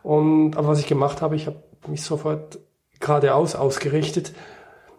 Und 0.02 0.56
aber 0.56 0.68
was 0.68 0.78
ich 0.80 0.86
gemacht 0.86 1.20
habe, 1.22 1.36
ich 1.36 1.46
habe 1.46 1.62
mich 1.88 2.02
sofort 2.02 2.58
geradeaus 2.98 3.54
ausgerichtet. 3.54 4.32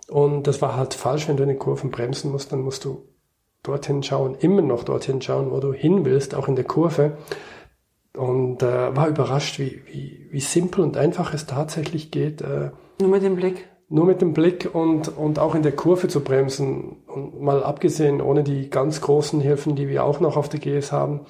Und 0.09 0.47
das 0.47 0.61
war 0.61 0.75
halt 0.75 0.93
falsch, 0.93 1.27
wenn 1.27 1.37
du 1.37 1.43
in 1.43 1.49
den 1.49 1.59
Kurven 1.59 1.91
bremsen 1.91 2.31
musst, 2.31 2.51
dann 2.51 2.61
musst 2.61 2.83
du 2.85 3.07
dorthin 3.63 4.03
schauen, 4.03 4.35
immer 4.35 4.61
noch 4.61 4.83
dorthin 4.83 5.21
schauen, 5.21 5.51
wo 5.51 5.59
du 5.59 5.71
hin 5.71 6.03
willst, 6.03 6.35
auch 6.35 6.47
in 6.47 6.55
der 6.55 6.65
Kurve. 6.65 7.17
Und 8.17 8.61
äh, 8.61 8.95
war 8.95 9.07
überrascht, 9.07 9.57
wie, 9.59 9.83
wie, 9.85 10.27
wie 10.31 10.39
simpel 10.41 10.83
und 10.83 10.97
einfach 10.97 11.33
es 11.33 11.45
tatsächlich 11.45 12.11
geht. 12.11 12.41
Äh, 12.41 12.71
Nur 12.99 13.09
mit 13.09 13.23
dem 13.23 13.35
Blick. 13.37 13.69
nur 13.87 14.05
mit 14.05 14.21
dem 14.21 14.33
Blick 14.33 14.69
und, 14.73 15.15
und 15.15 15.39
auch 15.39 15.55
in 15.55 15.63
der 15.63 15.71
Kurve 15.73 16.09
zu 16.09 16.21
bremsen. 16.21 17.03
Und 17.07 17.39
mal 17.41 17.63
abgesehen, 17.63 18.19
ohne 18.19 18.43
die 18.43 18.69
ganz 18.69 18.99
großen 18.99 19.39
Hilfen, 19.39 19.75
die 19.75 19.87
wir 19.87 20.03
auch 20.03 20.19
noch 20.19 20.35
auf 20.35 20.49
der 20.49 20.59
GS 20.59 20.91
haben, 20.91 21.21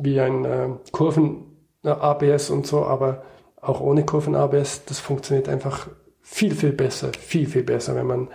wie 0.00 0.18
ein 0.18 0.44
äh, 0.44 0.68
Kurven-ABS 0.90 2.50
und 2.50 2.66
so, 2.66 2.84
aber 2.84 3.22
auch 3.60 3.80
ohne 3.80 4.04
Kurven-ABS, 4.04 4.84
das 4.86 5.00
funktioniert 5.00 5.48
einfach 5.48 5.88
viel, 6.22 6.54
viel 6.54 6.72
besser, 6.72 7.10
viel, 7.18 7.46
viel 7.46 7.62
besser, 7.62 7.94
wenn 7.94 8.06
man 8.06 8.28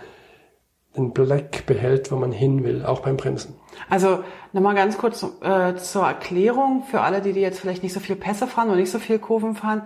den 0.96 1.12
Blick 1.12 1.66
behält, 1.66 2.10
wo 2.10 2.16
man 2.16 2.32
hin 2.32 2.64
will, 2.64 2.84
auch 2.84 3.00
beim 3.00 3.16
Bremsen. 3.16 3.54
Also 3.90 4.20
nochmal 4.52 4.74
ganz 4.74 4.96
kurz 4.96 5.24
äh, 5.42 5.74
zur 5.76 6.06
Erklärung 6.06 6.84
für 6.84 7.00
alle, 7.00 7.20
die, 7.20 7.32
die 7.32 7.40
jetzt 7.40 7.60
vielleicht 7.60 7.82
nicht 7.82 7.92
so 7.92 8.00
viel 8.00 8.16
Pässe 8.16 8.46
fahren 8.46 8.68
oder 8.68 8.78
nicht 8.78 8.90
so 8.90 8.98
viel 8.98 9.18
Kurven 9.18 9.54
fahren. 9.54 9.82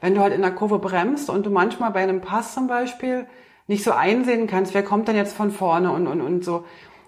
Wenn 0.00 0.14
du 0.14 0.20
halt 0.20 0.34
in 0.34 0.42
der 0.42 0.52
Kurve 0.52 0.78
bremst 0.78 1.30
und 1.30 1.46
du 1.46 1.50
manchmal 1.50 1.90
bei 1.92 2.00
einem 2.00 2.20
Pass 2.20 2.54
zum 2.54 2.66
Beispiel 2.66 3.26
nicht 3.66 3.84
so 3.84 3.92
einsehen 3.92 4.46
kannst, 4.46 4.74
wer 4.74 4.82
kommt 4.82 5.08
denn 5.08 5.16
jetzt 5.16 5.34
von 5.34 5.50
vorne 5.50 5.92
und, 5.92 6.06
und, 6.06 6.20
und 6.20 6.44
so, 6.44 6.64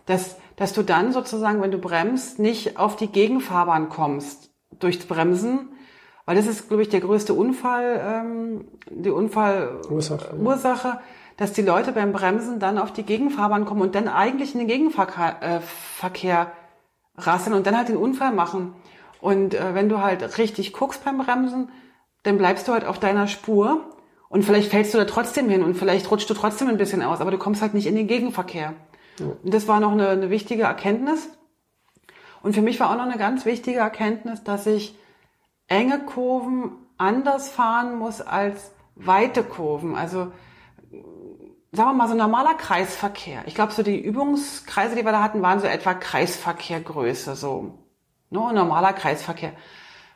dass, 0.07 0.37
dass 0.57 0.73
du 0.73 0.83
dann 0.83 1.13
sozusagen, 1.13 1.61
wenn 1.61 1.71
du 1.71 1.79
bremst, 1.79 2.39
nicht 2.39 2.79
auf 2.79 2.97
die 2.97 3.09
Gegenfahrbahn 3.09 3.89
kommst 3.89 4.51
durchs 4.79 5.05
Bremsen, 5.07 5.71
weil 6.25 6.37
das 6.37 6.47
ist, 6.47 6.69
glaube 6.69 6.83
ich, 6.83 6.89
der 6.89 7.01
größte 7.01 7.35
Unfall, 7.35 8.01
ähm, 8.05 8.65
die 8.91 9.11
Unfallursache, 9.11 10.37
Ursache, 10.37 11.01
dass 11.37 11.53
die 11.53 11.63
Leute 11.63 11.93
beim 11.93 12.13
Bremsen 12.13 12.61
dann 12.61 12.79
auf 12.79 12.93
die 12.93 13.03
Gegenfahrbahn 13.03 13.65
kommen 13.65 13.83
und 13.83 13.95
dann 13.95 14.09
eigentlich 14.09 14.53
in 14.53 14.61
den 14.61 14.69
Gegenverkehr 14.69 15.43
äh, 15.43 15.61
Verkehr 15.61 16.53
rasseln 17.17 17.55
und 17.55 17.67
dann 17.67 17.77
halt 17.77 17.89
den 17.89 17.97
Unfall 17.97 18.33
machen. 18.33 18.75
Und 19.21 19.55
äh, 19.55 19.75
wenn 19.75 19.89
du 19.89 20.01
halt 20.01 20.39
richtig 20.39 20.73
guckst 20.73 21.05
beim 21.05 21.19
Bremsen, 21.19 21.71
dann 22.23 22.39
bleibst 22.39 22.69
du 22.69 22.73
halt 22.73 22.85
auf 22.85 22.99
deiner 22.99 23.27
Spur 23.27 23.81
und 24.29 24.45
vielleicht 24.45 24.71
fällst 24.71 24.95
du 24.95 24.99
da 24.99 25.05
trotzdem 25.05 25.49
hin 25.49 25.63
und 25.63 25.77
vielleicht 25.77 26.11
rutschst 26.11 26.31
du 26.31 26.35
trotzdem 26.35 26.69
ein 26.69 26.79
bisschen 26.79 27.03
aus, 27.03 27.21
aber 27.21 27.31
du 27.31 27.39
kommst 27.39 27.63
halt 27.63 27.75
nicht 27.75 27.87
in 27.87 27.97
den 27.97 28.07
Gegenverkehr. 28.07 28.75
Und 29.43 29.53
das 29.53 29.69
war 29.69 29.81
noch 29.81 29.93
eine, 29.93 30.09
eine 30.09 30.31
wichtige 30.31 30.63
Erkenntnis. 30.63 31.29
Und 32.43 32.55
für 32.55 32.63
mich 32.63 32.81
war 32.81 32.91
auch 32.91 32.97
noch 32.97 33.05
eine 33.05 33.19
ganz 33.19 33.45
wichtige 33.45 33.79
Erkenntnis, 33.79 34.43
dass 34.43 34.67
ich 34.67 34.97
enge 35.69 36.01
Kurven 36.05 36.73
anders 36.99 37.49
fahren 37.49 37.99
muss 37.99 38.21
als 38.21 38.73
weite 38.95 39.43
Kurven. 39.43 39.95
Also 39.97 40.33
sagen 41.73 41.91
wir 41.91 41.95
mal 41.95 42.09
so 42.09 42.15
normaler 42.15 42.55
Kreisverkehr. 42.55 43.43
Ich 43.47 43.55
glaube, 43.55 43.73
so 43.73 43.83
die 43.83 44.01
Übungskreise, 44.01 44.95
die 44.95 45.05
wir 45.05 45.13
da 45.13 45.23
hatten, 45.23 45.43
waren 45.43 45.61
so 45.61 45.67
etwa 45.67 45.95
Kreisverkehrgröße, 45.95 47.35
so 47.35 47.79
ne, 48.31 48.53
normaler 48.53 48.93
Kreisverkehr, 48.93 49.53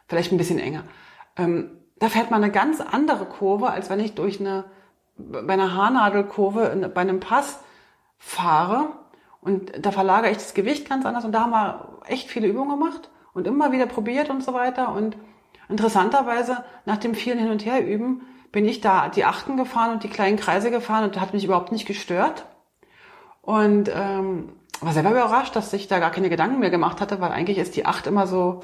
vielleicht 0.07 0.33
ein 0.33 0.39
bisschen 0.39 0.59
enger. 0.59 0.85
Ähm, 1.37 1.71
da 1.99 2.09
fährt 2.09 2.31
man 2.31 2.43
eine 2.43 2.53
ganz 2.53 2.81
andere 2.81 3.25
Kurve, 3.25 3.71
als 3.71 3.89
wenn 3.89 4.01
ich 4.01 4.15
durch 4.15 4.39
eine 4.39 4.65
bei 5.19 5.55
einer 5.55 5.75
Haarnadelkurve 5.75 6.91
bei 6.95 7.01
einem 7.01 7.21
Pass 7.21 7.61
fahre 8.19 8.91
und 9.41 9.73
da 9.85 9.91
verlagere 9.91 10.31
ich 10.31 10.37
das 10.37 10.55
Gewicht 10.55 10.89
ganz 10.89 11.07
anders 11.07 11.25
und 11.25 11.33
da 11.33 11.41
haben 11.41 11.53
wir 11.53 12.03
echt 12.07 12.29
viele 12.29 12.49
Übungen 12.49 12.79
gemacht 12.79 13.11
und 13.33 13.47
immer 13.47 13.73
wieder 13.73 13.87
probiert 13.87 14.31
und 14.31 14.45
so 14.45 14.53
weiter 14.53 14.93
und 14.93 15.17
interessanterweise 15.69 16.65
nach 16.85 16.99
dem 16.99 17.15
vielen 17.15 17.39
Hin 17.39 17.51
und 17.51 17.65
Her 17.65 17.87
üben 17.87 18.23
bin 18.53 18.67
ich 18.67 18.81
da 18.81 19.09
die 19.09 19.25
Achten 19.25 19.57
gefahren 19.57 19.93
und 19.93 20.03
die 20.03 20.09
kleinen 20.09 20.37
Kreise 20.37 20.71
gefahren 20.71 21.05
und 21.05 21.21
hat 21.21 21.35
mich 21.35 21.45
überhaupt 21.45 21.73
nicht 21.73 21.87
gestört 21.87 22.47
und 23.43 23.91
ähm, 23.93 24.53
war 24.81 24.93
selber 24.93 25.11
überrascht, 25.11 25.57
dass 25.57 25.73
ich 25.73 25.89
da 25.89 25.99
gar 25.99 26.11
keine 26.11 26.29
Gedanken 26.29 26.59
mehr 26.59 26.71
gemacht 26.71 27.01
hatte, 27.01 27.21
weil 27.21 27.33
eigentlich 27.33 27.59
ist 27.59 27.77
die 27.77 27.87
Acht 27.87 28.07
immer 28.07 28.27
so, 28.27 28.63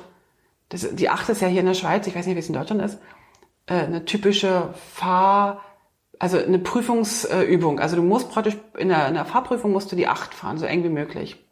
das, 0.68 0.94
die 0.94 1.08
Acht 1.08 1.28
ist 1.28 1.40
ja 1.40 1.48
hier 1.48 1.60
in 1.60 1.66
der 1.66 1.74
Schweiz, 1.74 2.06
ich 2.06 2.14
weiß 2.14 2.26
nicht, 2.26 2.36
wie 2.36 2.40
es 2.40 2.48
in 2.48 2.54
Deutschland 2.54 2.82
ist, 2.82 2.98
äh, 3.66 3.74
eine 3.74 4.04
typische 4.04 4.74
Fahr, 4.92 5.62
also 6.18 6.38
eine 6.38 6.58
Prüfungsübung. 6.58 7.80
Also 7.80 7.96
du 7.96 8.02
musst 8.02 8.30
praktisch 8.30 8.56
in 8.76 8.88
der, 8.88 9.08
in 9.08 9.14
der 9.14 9.24
Fahrprüfung 9.24 9.72
musst 9.72 9.90
du 9.92 9.96
die 9.96 10.08
Acht 10.08 10.34
fahren, 10.34 10.58
so 10.58 10.66
eng 10.66 10.84
wie 10.84 10.88
möglich. 10.88 11.44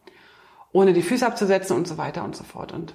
Ohne 0.72 0.92
die 0.92 1.02
Füße 1.02 1.26
abzusetzen 1.26 1.76
und 1.76 1.88
so 1.88 1.98
weiter 1.98 2.24
und 2.24 2.36
so 2.36 2.44
fort. 2.44 2.72
Und 2.72 2.94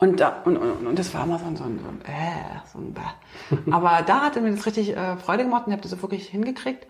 und, 0.00 0.18
da, 0.18 0.40
und, 0.46 0.56
und, 0.56 0.86
und 0.86 0.98
das 0.98 1.12
war 1.12 1.24
immer 1.24 1.38
so 1.38 1.44
ein, 1.44 1.56
so 1.56 1.64
ein, 1.64 1.78
äh, 2.06 2.58
so 2.72 2.78
ein 2.78 2.94
Bäh. 2.94 3.02
Aber 3.70 4.02
da 4.02 4.22
hatte 4.22 4.40
mir 4.40 4.50
das 4.50 4.64
richtig 4.64 4.96
äh, 4.96 5.18
Freude 5.18 5.44
gemacht 5.44 5.66
und 5.66 5.72
ich 5.72 5.76
habe 5.76 5.82
das 5.82 5.90
so 5.90 6.00
wirklich 6.00 6.26
hingekriegt. 6.26 6.86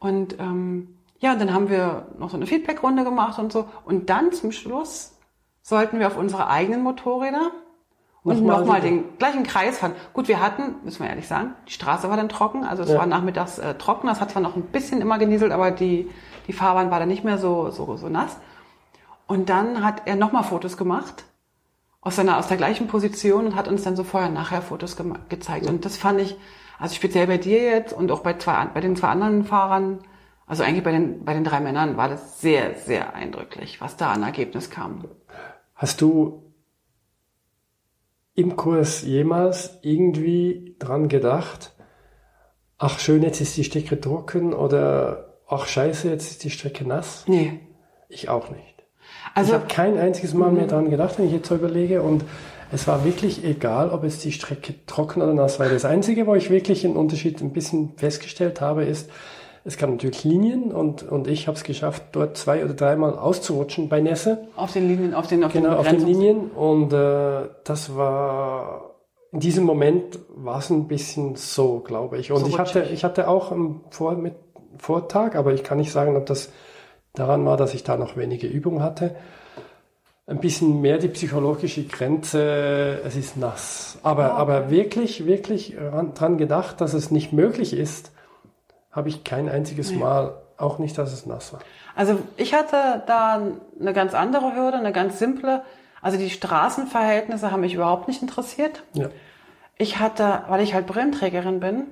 Und 0.00 0.40
ähm, 0.40 0.98
ja, 1.20 1.36
dann 1.36 1.54
haben 1.54 1.70
wir 1.70 2.08
noch 2.18 2.30
so 2.30 2.36
eine 2.36 2.46
Feedback-Runde 2.46 3.04
gemacht 3.04 3.38
und 3.38 3.52
so. 3.52 3.66
Und 3.84 4.10
dann 4.10 4.32
zum 4.32 4.50
Schluss 4.50 5.16
sollten 5.62 6.00
wir 6.00 6.08
auf 6.08 6.16
unsere 6.16 6.48
eigenen 6.48 6.82
Motorräder 6.82 7.52
und 8.24 8.44
nochmal 8.44 8.80
noch 8.80 8.84
den 8.84 9.16
gleichen 9.18 9.44
Kreis 9.44 9.78
fahren. 9.78 9.94
Gut, 10.12 10.26
wir 10.26 10.40
hatten, 10.40 10.74
müssen 10.82 11.04
wir 11.04 11.10
ehrlich 11.10 11.28
sagen, 11.28 11.54
die 11.68 11.72
Straße 11.72 12.10
war 12.10 12.16
dann 12.16 12.28
trocken, 12.28 12.64
also 12.64 12.82
es 12.82 12.90
ja. 12.90 12.98
war 12.98 13.06
nachmittags 13.06 13.58
äh, 13.58 13.74
trocken, 13.74 14.08
das 14.08 14.20
hat 14.20 14.32
zwar 14.32 14.42
noch 14.42 14.56
ein 14.56 14.62
bisschen 14.62 15.00
immer 15.00 15.18
genieselt, 15.18 15.52
aber 15.52 15.70
die, 15.70 16.10
die 16.48 16.52
Fahrbahn 16.52 16.90
war 16.90 16.98
dann 16.98 17.08
nicht 17.08 17.22
mehr 17.22 17.38
so, 17.38 17.70
so, 17.70 17.96
so 17.96 18.08
nass. 18.08 18.36
Und 19.28 19.48
dann 19.48 19.84
hat 19.84 20.02
er 20.06 20.16
nochmal 20.16 20.42
Fotos 20.42 20.76
gemacht 20.76 21.24
aus 22.00 22.16
seiner, 22.16 22.38
aus 22.38 22.48
der 22.48 22.56
gleichen 22.56 22.86
Position 22.86 23.46
und 23.46 23.54
hat 23.56 23.68
uns 23.68 23.82
dann 23.82 23.96
so 23.96 24.04
vorher 24.04 24.30
nachher 24.30 24.62
Fotos 24.62 24.96
ge 24.96 25.12
gezeigt. 25.28 25.66
Und 25.66 25.84
das 25.84 25.96
fand 25.96 26.20
ich, 26.20 26.36
also 26.78 26.94
speziell 26.94 27.26
bei 27.26 27.38
dir 27.38 27.62
jetzt 27.62 27.92
und 27.92 28.10
auch 28.10 28.20
bei 28.20 28.34
zwei, 28.34 28.66
bei 28.66 28.80
den 28.80 28.96
zwei 28.96 29.08
anderen 29.08 29.44
Fahrern, 29.44 30.00
also 30.46 30.62
eigentlich 30.62 30.84
bei 30.84 30.92
den, 30.92 31.24
bei 31.24 31.34
den 31.34 31.44
drei 31.44 31.60
Männern 31.60 31.96
war 31.96 32.08
das 32.08 32.40
sehr, 32.40 32.74
sehr 32.74 33.14
eindrücklich, 33.14 33.80
was 33.80 33.96
da 33.96 34.12
an 34.12 34.22
Ergebnis 34.22 34.70
kam. 34.70 35.04
Hast 35.74 36.00
du 36.00 36.54
im 38.34 38.56
Kurs 38.56 39.02
jemals 39.02 39.78
irgendwie 39.82 40.76
dran 40.78 41.08
gedacht, 41.08 41.74
ach 42.78 43.00
schön, 43.00 43.22
jetzt 43.22 43.40
ist 43.40 43.56
die 43.56 43.64
Strecke 43.64 44.00
trocken 44.00 44.54
oder 44.54 45.40
ach 45.48 45.66
scheiße, 45.66 46.08
jetzt 46.08 46.30
ist 46.30 46.44
die 46.44 46.50
Strecke 46.50 46.86
nass? 46.86 47.24
Nee. 47.26 47.60
Ich 48.08 48.28
auch 48.28 48.50
nicht. 48.50 48.77
Also, 49.34 49.50
ich 49.50 49.54
habe 49.54 49.66
kein 49.68 49.98
einziges 49.98 50.34
Mal 50.34 50.50
mehr 50.50 50.64
mhm. 50.64 50.68
daran 50.68 50.90
gedacht, 50.90 51.18
wenn 51.18 51.26
ich 51.26 51.32
jetzt 51.32 51.48
so 51.48 51.54
überlege. 51.54 52.02
Und 52.02 52.24
es 52.72 52.86
war 52.86 53.04
wirklich 53.04 53.44
egal, 53.44 53.90
ob 53.90 54.04
es 54.04 54.18
die 54.18 54.32
Strecke 54.32 54.74
trocken 54.86 55.22
oder 55.22 55.34
nass 55.34 55.58
war. 55.58 55.68
Das 55.68 55.84
Einzige, 55.84 56.26
wo 56.26 56.34
ich 56.34 56.50
wirklich 56.50 56.84
einen 56.84 56.96
Unterschied 56.96 57.40
ein 57.40 57.52
bisschen 57.52 57.94
festgestellt 57.96 58.60
habe, 58.60 58.84
ist, 58.84 59.10
es 59.64 59.76
gab 59.76 59.90
natürlich 59.90 60.24
Linien 60.24 60.72
und, 60.72 61.02
und 61.02 61.26
ich 61.26 61.46
habe 61.46 61.56
es 61.56 61.64
geschafft, 61.64 62.02
dort 62.12 62.36
zwei 62.36 62.64
oder 62.64 62.74
dreimal 62.74 63.18
auszurutschen 63.18 63.88
bei 63.88 64.00
Nässe. 64.00 64.46
Auf 64.56 64.72
den 64.72 64.88
Linien, 64.88 65.14
auf 65.14 65.26
den 65.26 65.44
auf 65.44 65.52
Genau, 65.52 65.70
den 65.70 65.78
auf 65.78 65.88
den 65.88 66.06
Linien. 66.06 66.50
Und 66.50 66.92
äh, 66.92 67.48
das 67.64 67.94
war 67.94 68.88
in 69.30 69.40
diesem 69.40 69.64
Moment 69.64 70.18
war 70.30 70.58
es 70.58 70.70
ein 70.70 70.88
bisschen 70.88 71.36
so, 71.36 71.80
glaube 71.80 72.18
ich. 72.18 72.32
Und 72.32 72.40
so 72.40 72.46
ich 72.46 72.58
hatte, 72.58 72.88
ich 72.92 73.04
hatte 73.04 73.28
auch 73.28 73.52
einen 73.52 73.82
Vor 73.90 74.14
mit 74.14 74.34
Vortag, 74.78 75.34
aber 75.34 75.52
ich 75.52 75.64
kann 75.64 75.78
nicht 75.78 75.92
sagen, 75.92 76.16
ob 76.16 76.26
das 76.26 76.50
daran 77.14 77.44
war, 77.44 77.56
dass 77.56 77.74
ich 77.74 77.84
da 77.84 77.96
noch 77.96 78.16
wenige 78.16 78.46
Übung 78.46 78.82
hatte. 78.82 79.16
Ein 80.26 80.40
bisschen 80.40 80.80
mehr 80.82 80.98
die 80.98 81.08
psychologische 81.08 81.84
Grenze, 81.84 83.00
es 83.04 83.16
ist 83.16 83.36
nass. 83.36 83.98
Aber, 84.02 84.32
okay. 84.32 84.40
aber 84.40 84.70
wirklich, 84.70 85.24
wirklich 85.26 85.76
dran 86.14 86.36
gedacht, 86.36 86.80
dass 86.80 86.92
es 86.92 87.10
nicht 87.10 87.32
möglich 87.32 87.72
ist, 87.72 88.12
habe 88.90 89.08
ich 89.08 89.24
kein 89.24 89.48
einziges 89.48 89.90
nee. 89.90 89.98
Mal, 89.98 90.34
auch 90.58 90.78
nicht, 90.78 90.98
dass 90.98 91.12
es 91.12 91.24
nass 91.24 91.52
war. 91.52 91.60
Also 91.94 92.18
ich 92.36 92.52
hatte 92.52 93.02
da 93.06 93.40
eine 93.80 93.92
ganz 93.92 94.14
andere 94.14 94.54
Hürde, 94.54 94.76
eine 94.76 94.92
ganz 94.92 95.18
simple. 95.18 95.62
Also 96.02 96.18
die 96.18 96.30
Straßenverhältnisse 96.30 97.50
haben 97.50 97.60
mich 97.60 97.74
überhaupt 97.74 98.08
nicht 98.08 98.22
interessiert. 98.22 98.82
Ja. 98.92 99.08
Ich 99.76 99.98
hatte, 99.98 100.42
weil 100.48 100.60
ich 100.60 100.74
halt 100.74 100.86
Brillenträgerin 100.86 101.60
bin, 101.60 101.86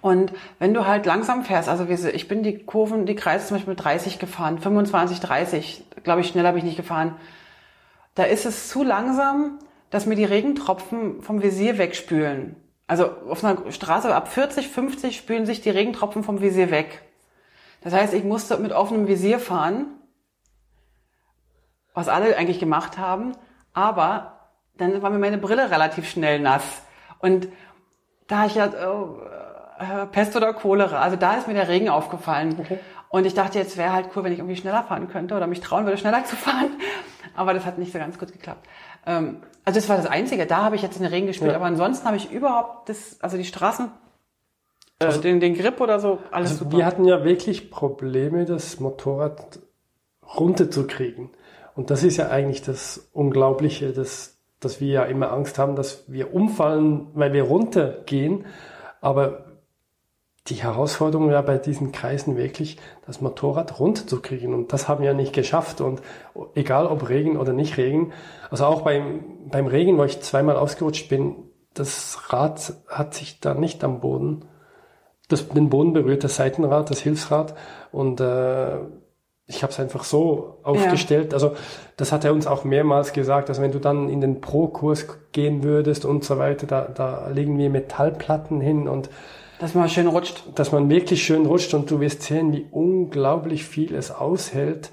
und 0.00 0.32
wenn 0.58 0.74
du 0.74 0.86
halt 0.86 1.06
langsam 1.06 1.44
fährst, 1.44 1.68
also 1.68 1.84
ich 1.86 2.28
bin 2.28 2.42
die 2.42 2.64
Kurven, 2.64 3.06
die 3.06 3.16
Kreise 3.16 3.46
zum 3.46 3.56
Beispiel 3.56 3.72
mit 3.72 3.84
30 3.84 4.18
gefahren, 4.18 4.58
25, 4.58 5.20
30, 5.20 5.84
glaube 6.04 6.20
ich, 6.20 6.28
schneller 6.28 6.48
habe 6.48 6.58
ich 6.58 6.64
nicht 6.64 6.76
gefahren. 6.76 7.16
Da 8.14 8.24
ist 8.24 8.46
es 8.46 8.68
zu 8.68 8.82
langsam, 8.82 9.58
dass 9.90 10.06
mir 10.06 10.16
die 10.16 10.24
Regentropfen 10.24 11.22
vom 11.22 11.42
Visier 11.42 11.78
wegspülen. 11.78 12.56
Also 12.86 13.10
auf 13.28 13.44
einer 13.44 13.70
Straße 13.70 14.14
ab 14.14 14.28
40, 14.28 14.68
50 14.68 15.16
spülen 15.16 15.46
sich 15.46 15.60
die 15.60 15.70
Regentropfen 15.70 16.22
vom 16.22 16.40
Visier 16.40 16.70
weg. 16.70 17.02
Das 17.82 17.92
heißt, 17.92 18.14
ich 18.14 18.24
musste 18.24 18.56
mit 18.58 18.72
offenem 18.72 19.06
Visier 19.06 19.38
fahren, 19.38 19.86
was 21.94 22.08
alle 22.08 22.36
eigentlich 22.36 22.60
gemacht 22.60 22.98
haben, 22.98 23.32
aber 23.72 24.50
dann 24.76 25.02
war 25.02 25.10
mir 25.10 25.18
meine 25.18 25.38
Brille 25.38 25.70
relativ 25.70 26.08
schnell 26.08 26.40
nass. 26.40 26.82
Und 27.18 27.48
da 28.26 28.46
ich 28.46 28.54
ja, 28.54 28.70
oh, 28.88 29.20
äh, 29.78 30.06
Pest 30.06 30.36
oder 30.36 30.52
Cholera. 30.52 31.00
Also 31.00 31.16
da 31.16 31.34
ist 31.34 31.48
mir 31.48 31.54
der 31.54 31.68
Regen 31.68 31.88
aufgefallen. 31.88 32.56
Okay. 32.58 32.78
Und 33.10 33.26
ich 33.26 33.34
dachte, 33.34 33.58
jetzt 33.58 33.76
wäre 33.76 33.92
halt 33.92 34.10
cool, 34.14 34.24
wenn 34.24 34.32
ich 34.32 34.38
irgendwie 34.38 34.56
schneller 34.56 34.82
fahren 34.82 35.08
könnte 35.08 35.34
oder 35.34 35.46
mich 35.46 35.60
trauen 35.60 35.84
würde, 35.84 35.96
schneller 35.96 36.24
zu 36.24 36.36
fahren. 36.36 36.70
Aber 37.34 37.54
das 37.54 37.64
hat 37.64 37.78
nicht 37.78 37.92
so 37.92 37.98
ganz 37.98 38.18
gut 38.18 38.32
geklappt. 38.32 38.66
Ähm, 39.06 39.42
also 39.64 39.80
das 39.80 39.88
war 39.88 39.96
das 39.96 40.06
Einzige. 40.06 40.46
Da 40.46 40.64
habe 40.64 40.76
ich 40.76 40.82
jetzt 40.82 40.98
den 40.98 41.06
Regen 41.06 41.26
gespielt. 41.26 41.52
Ja. 41.52 41.56
Aber 41.56 41.66
ansonsten 41.66 42.06
habe 42.06 42.16
ich 42.16 42.30
überhaupt 42.30 42.88
das, 42.88 43.18
also 43.20 43.36
die 43.36 43.44
Straßen, 43.44 43.90
äh, 44.98 45.04
also, 45.04 45.20
den, 45.20 45.40
den 45.40 45.54
Grip 45.54 45.80
oder 45.80 46.00
so, 46.00 46.18
alles 46.30 46.50
also 46.50 46.64
super. 46.64 46.78
Wir 46.78 46.86
hatten 46.86 47.04
ja 47.04 47.24
wirklich 47.24 47.70
Probleme, 47.70 48.44
das 48.44 48.80
Motorrad 48.80 49.60
runterzukriegen. 50.38 51.30
Und 51.74 51.90
das 51.90 52.02
ist 52.02 52.16
ja 52.16 52.28
eigentlich 52.28 52.62
das 52.62 53.08
Unglaubliche, 53.12 53.92
dass, 53.92 54.36
dass 54.60 54.80
wir 54.80 54.88
ja 54.88 55.02
immer 55.04 55.32
Angst 55.32 55.58
haben, 55.58 55.76
dass 55.76 56.04
wir 56.08 56.34
umfallen, 56.34 57.06
weil 57.14 57.32
wir 57.32 57.44
runtergehen. 57.44 58.44
Aber 59.00 59.47
die 60.50 60.56
Herausforderung 60.56 61.30
ja 61.30 61.42
bei 61.42 61.58
diesen 61.58 61.92
Kreisen 61.92 62.36
wirklich, 62.36 62.78
das 63.06 63.20
Motorrad 63.20 63.78
runterzukriegen. 63.78 64.54
Und 64.54 64.72
das 64.72 64.88
haben 64.88 65.02
wir 65.02 65.14
nicht 65.14 65.32
geschafft. 65.32 65.80
Und 65.80 66.00
egal 66.54 66.86
ob 66.86 67.08
Regen 67.08 67.36
oder 67.36 67.52
nicht 67.52 67.76
Regen, 67.76 68.12
also 68.50 68.64
auch 68.64 68.82
beim, 68.82 69.24
beim 69.50 69.66
Regen, 69.66 69.98
wo 69.98 70.04
ich 70.04 70.20
zweimal 70.20 70.56
ausgerutscht 70.56 71.08
bin, 71.08 71.36
das 71.74 72.32
Rad 72.32 72.74
hat 72.88 73.14
sich 73.14 73.40
da 73.40 73.54
nicht 73.54 73.84
am 73.84 74.00
Boden, 74.00 74.44
das, 75.28 75.48
den 75.48 75.68
Boden 75.68 75.92
berührt, 75.92 76.24
das 76.24 76.36
Seitenrad, 76.36 76.90
das 76.90 77.00
Hilfsrad. 77.00 77.54
Und 77.92 78.20
äh, 78.20 78.78
ich 79.46 79.62
habe 79.62 79.72
es 79.72 79.80
einfach 79.80 80.04
so 80.04 80.58
aufgestellt. 80.62 81.32
Ja. 81.32 81.34
Also 81.34 81.56
das 81.96 82.12
hat 82.12 82.24
er 82.24 82.32
uns 82.32 82.46
auch 82.46 82.64
mehrmals 82.64 83.12
gesagt, 83.12 83.48
dass 83.48 83.60
wenn 83.60 83.72
du 83.72 83.78
dann 83.78 84.08
in 84.08 84.20
den 84.20 84.40
Pro-Kurs 84.40 85.06
gehen 85.32 85.62
würdest 85.62 86.04
und 86.04 86.24
so 86.24 86.38
weiter, 86.38 86.66
da, 86.66 86.82
da 86.82 87.28
legen 87.28 87.58
wir 87.58 87.70
Metallplatten 87.70 88.60
hin 88.60 88.88
und 88.88 89.10
dass 89.58 89.74
man 89.74 89.88
schön 89.88 90.06
rutscht. 90.06 90.42
Dass 90.54 90.72
man 90.72 90.88
wirklich 90.88 91.22
schön 91.22 91.46
rutscht 91.46 91.74
und 91.74 91.90
du 91.90 92.00
wirst 92.00 92.22
sehen, 92.22 92.52
wie 92.52 92.66
unglaublich 92.70 93.64
viel 93.64 93.94
es 93.94 94.10
aushält, 94.10 94.90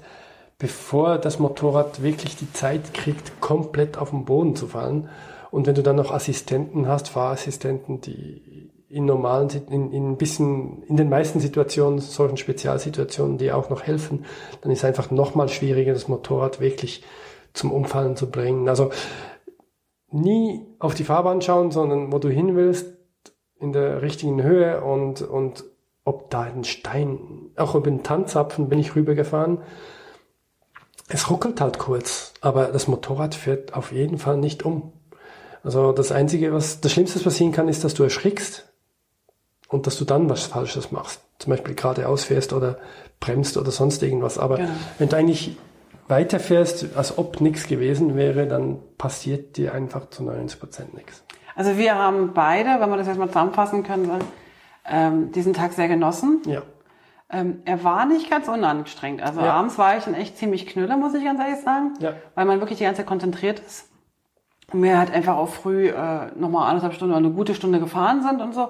bevor 0.58 1.18
das 1.18 1.38
Motorrad 1.38 2.02
wirklich 2.02 2.36
die 2.36 2.52
Zeit 2.52 2.94
kriegt, 2.94 3.40
komplett 3.40 3.98
auf 3.98 4.10
den 4.10 4.24
Boden 4.24 4.56
zu 4.56 4.66
fallen. 4.66 5.08
Und 5.50 5.66
wenn 5.66 5.74
du 5.74 5.82
dann 5.82 5.96
noch 5.96 6.12
Assistenten 6.12 6.88
hast, 6.88 7.08
Fahrassistenten, 7.08 8.00
die 8.00 8.72
in 8.88 9.04
normalen, 9.04 9.48
in, 9.68 9.92
in 9.92 10.10
ein 10.12 10.16
bisschen, 10.16 10.82
in 10.84 10.96
den 10.96 11.08
meisten 11.08 11.40
Situationen, 11.40 11.98
solchen 11.98 12.36
Spezialsituationen, 12.36 13.38
die 13.38 13.52
auch 13.52 13.68
noch 13.68 13.82
helfen, 13.82 14.24
dann 14.60 14.72
ist 14.72 14.84
einfach 14.84 15.10
nochmal 15.10 15.48
schwieriger, 15.48 15.92
das 15.92 16.08
Motorrad 16.08 16.60
wirklich 16.60 17.02
zum 17.52 17.72
Umfallen 17.72 18.16
zu 18.16 18.30
bringen. 18.30 18.68
Also 18.68 18.90
nie 20.10 20.66
auf 20.78 20.94
die 20.94 21.04
Fahrbahn 21.04 21.42
schauen, 21.42 21.70
sondern 21.70 22.12
wo 22.12 22.18
du 22.18 22.28
hin 22.28 22.54
willst, 22.54 22.95
in 23.58 23.72
der 23.72 24.02
richtigen 24.02 24.42
Höhe 24.42 24.82
und, 24.82 25.22
und 25.22 25.64
ob 26.04 26.30
da 26.30 26.42
ein 26.42 26.64
Stein, 26.64 27.50
auch 27.56 27.74
über 27.74 27.90
den 27.90 28.02
Tanzapfen 28.02 28.68
bin 28.68 28.78
ich 28.78 28.94
rübergefahren. 28.94 29.58
Es 31.08 31.30
ruckelt 31.30 31.60
halt 31.60 31.78
kurz, 31.78 32.34
aber 32.40 32.66
das 32.66 32.88
Motorrad 32.88 33.34
fährt 33.34 33.74
auf 33.74 33.92
jeden 33.92 34.18
Fall 34.18 34.36
nicht 34.36 34.64
um. 34.64 34.92
Also 35.62 35.92
das 35.92 36.12
Einzige, 36.12 36.52
was 36.52 36.80
das 36.80 36.92
Schlimmste 36.92 37.18
passieren 37.18 37.52
kann, 37.52 37.68
ist, 37.68 37.82
dass 37.82 37.94
du 37.94 38.04
erschrickst 38.04 38.72
und 39.68 39.86
dass 39.86 39.98
du 39.98 40.04
dann 40.04 40.30
was 40.30 40.44
Falsches 40.44 40.92
machst. 40.92 41.22
Zum 41.38 41.50
Beispiel 41.50 41.74
geradeaus 41.74 42.24
fährst 42.24 42.52
oder 42.52 42.78
bremst 43.18 43.56
oder 43.56 43.70
sonst 43.70 44.02
irgendwas. 44.02 44.38
Aber 44.38 44.58
genau. 44.58 44.70
wenn 44.98 45.08
du 45.08 45.16
eigentlich 45.16 45.56
weiterfährst, 46.08 46.96
als 46.96 47.18
ob 47.18 47.40
nichts 47.40 47.66
gewesen 47.66 48.16
wäre, 48.16 48.46
dann 48.46 48.78
passiert 48.96 49.56
dir 49.56 49.74
einfach 49.74 50.10
zu 50.10 50.22
90 50.22 50.60
Prozent 50.60 50.94
nichts. 50.94 51.24
Also 51.56 51.78
wir 51.78 51.96
haben 51.96 52.32
beide, 52.34 52.78
wenn 52.80 52.90
wir 52.90 52.96
das 52.98 53.06
jetzt 53.06 53.18
mal 53.18 53.28
zusammenfassen 53.28 53.82
können, 53.82 54.10
ähm, 54.88 55.32
diesen 55.32 55.54
Tag 55.54 55.72
sehr 55.72 55.88
genossen. 55.88 56.42
Ja. 56.46 56.62
Ähm, 57.28 57.62
er 57.64 57.82
war 57.82 58.06
nicht 58.06 58.30
ganz 58.30 58.46
unanstrengend. 58.46 59.22
Also 59.22 59.40
ja. 59.40 59.52
abends 59.54 59.78
war 59.78 59.96
ich 59.96 60.04
dann 60.04 60.14
echt 60.14 60.38
ziemlich 60.38 60.66
knüller, 60.66 60.96
muss 60.96 61.14
ich 61.14 61.24
ganz 61.24 61.40
ehrlich 61.40 61.60
sagen. 61.60 61.94
Ja. 61.98 62.12
Weil 62.34 62.44
man 62.44 62.60
wirklich 62.60 62.78
die 62.78 62.84
ganze 62.84 62.98
Zeit 62.98 63.06
konzentriert 63.06 63.58
ist. 63.58 63.90
Und 64.72 64.82
wir 64.82 64.98
halt 64.98 65.12
einfach 65.12 65.36
auch 65.36 65.48
früh 65.48 65.88
äh, 65.88 66.26
nochmal 66.36 66.68
anderthalb 66.68 66.92
Stunden 66.92 67.14
oder 67.14 67.24
eine 67.24 67.34
gute 67.34 67.54
Stunde 67.54 67.80
gefahren 67.80 68.22
sind 68.22 68.40
und 68.40 68.54
so. 68.54 68.68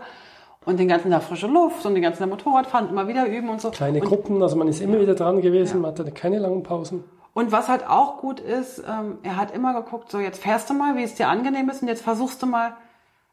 und 0.65 0.79
den 0.79 0.89
ganzen 0.89 1.11
Tag 1.11 1.23
frische 1.23 1.47
Luft 1.47 1.87
und 1.87 1.95
den 1.95 2.03
ganzen 2.03 2.21
Tag 2.21 2.29
Motorradfahren, 2.29 2.91
immer 2.91 3.09
wieder 3.09 3.27
üben 3.27 3.49
und 3.49 3.61
so. 3.61 3.71
Kleine 3.71 4.01
und, 4.01 4.07
Gruppen, 4.07 4.43
also 4.43 4.57
man 4.57 4.69
ist 4.69 4.81
immer 4.81 5.01
wieder 5.01 5.15
dran 5.15 5.41
gewesen, 5.41 5.81
man 5.81 5.93
hatte 5.93 6.11
keine 6.13 6.39
langen 6.39 6.63
Pausen. 6.63 7.05
Und 7.37 7.53
was 7.53 7.69
halt 7.69 7.87
auch 7.87 8.17
gut 8.17 8.41
ist, 8.41 8.83
ähm, 8.89 9.19
er 9.23 9.37
hat 9.37 9.51
immer 9.51 9.75
geguckt, 9.75 10.11
so 10.11 10.19
jetzt 10.19 10.43
fährst 10.43 10.71
du 10.71 10.73
mal, 10.73 10.97
wie 10.97 11.03
es 11.03 11.17
dir 11.17 11.29
angenehm 11.29 11.69
ist 11.69 11.83
und 11.83 11.89
jetzt 11.89 12.01
versuchst 12.01 12.41
du 12.41 12.47
mal 12.47 12.79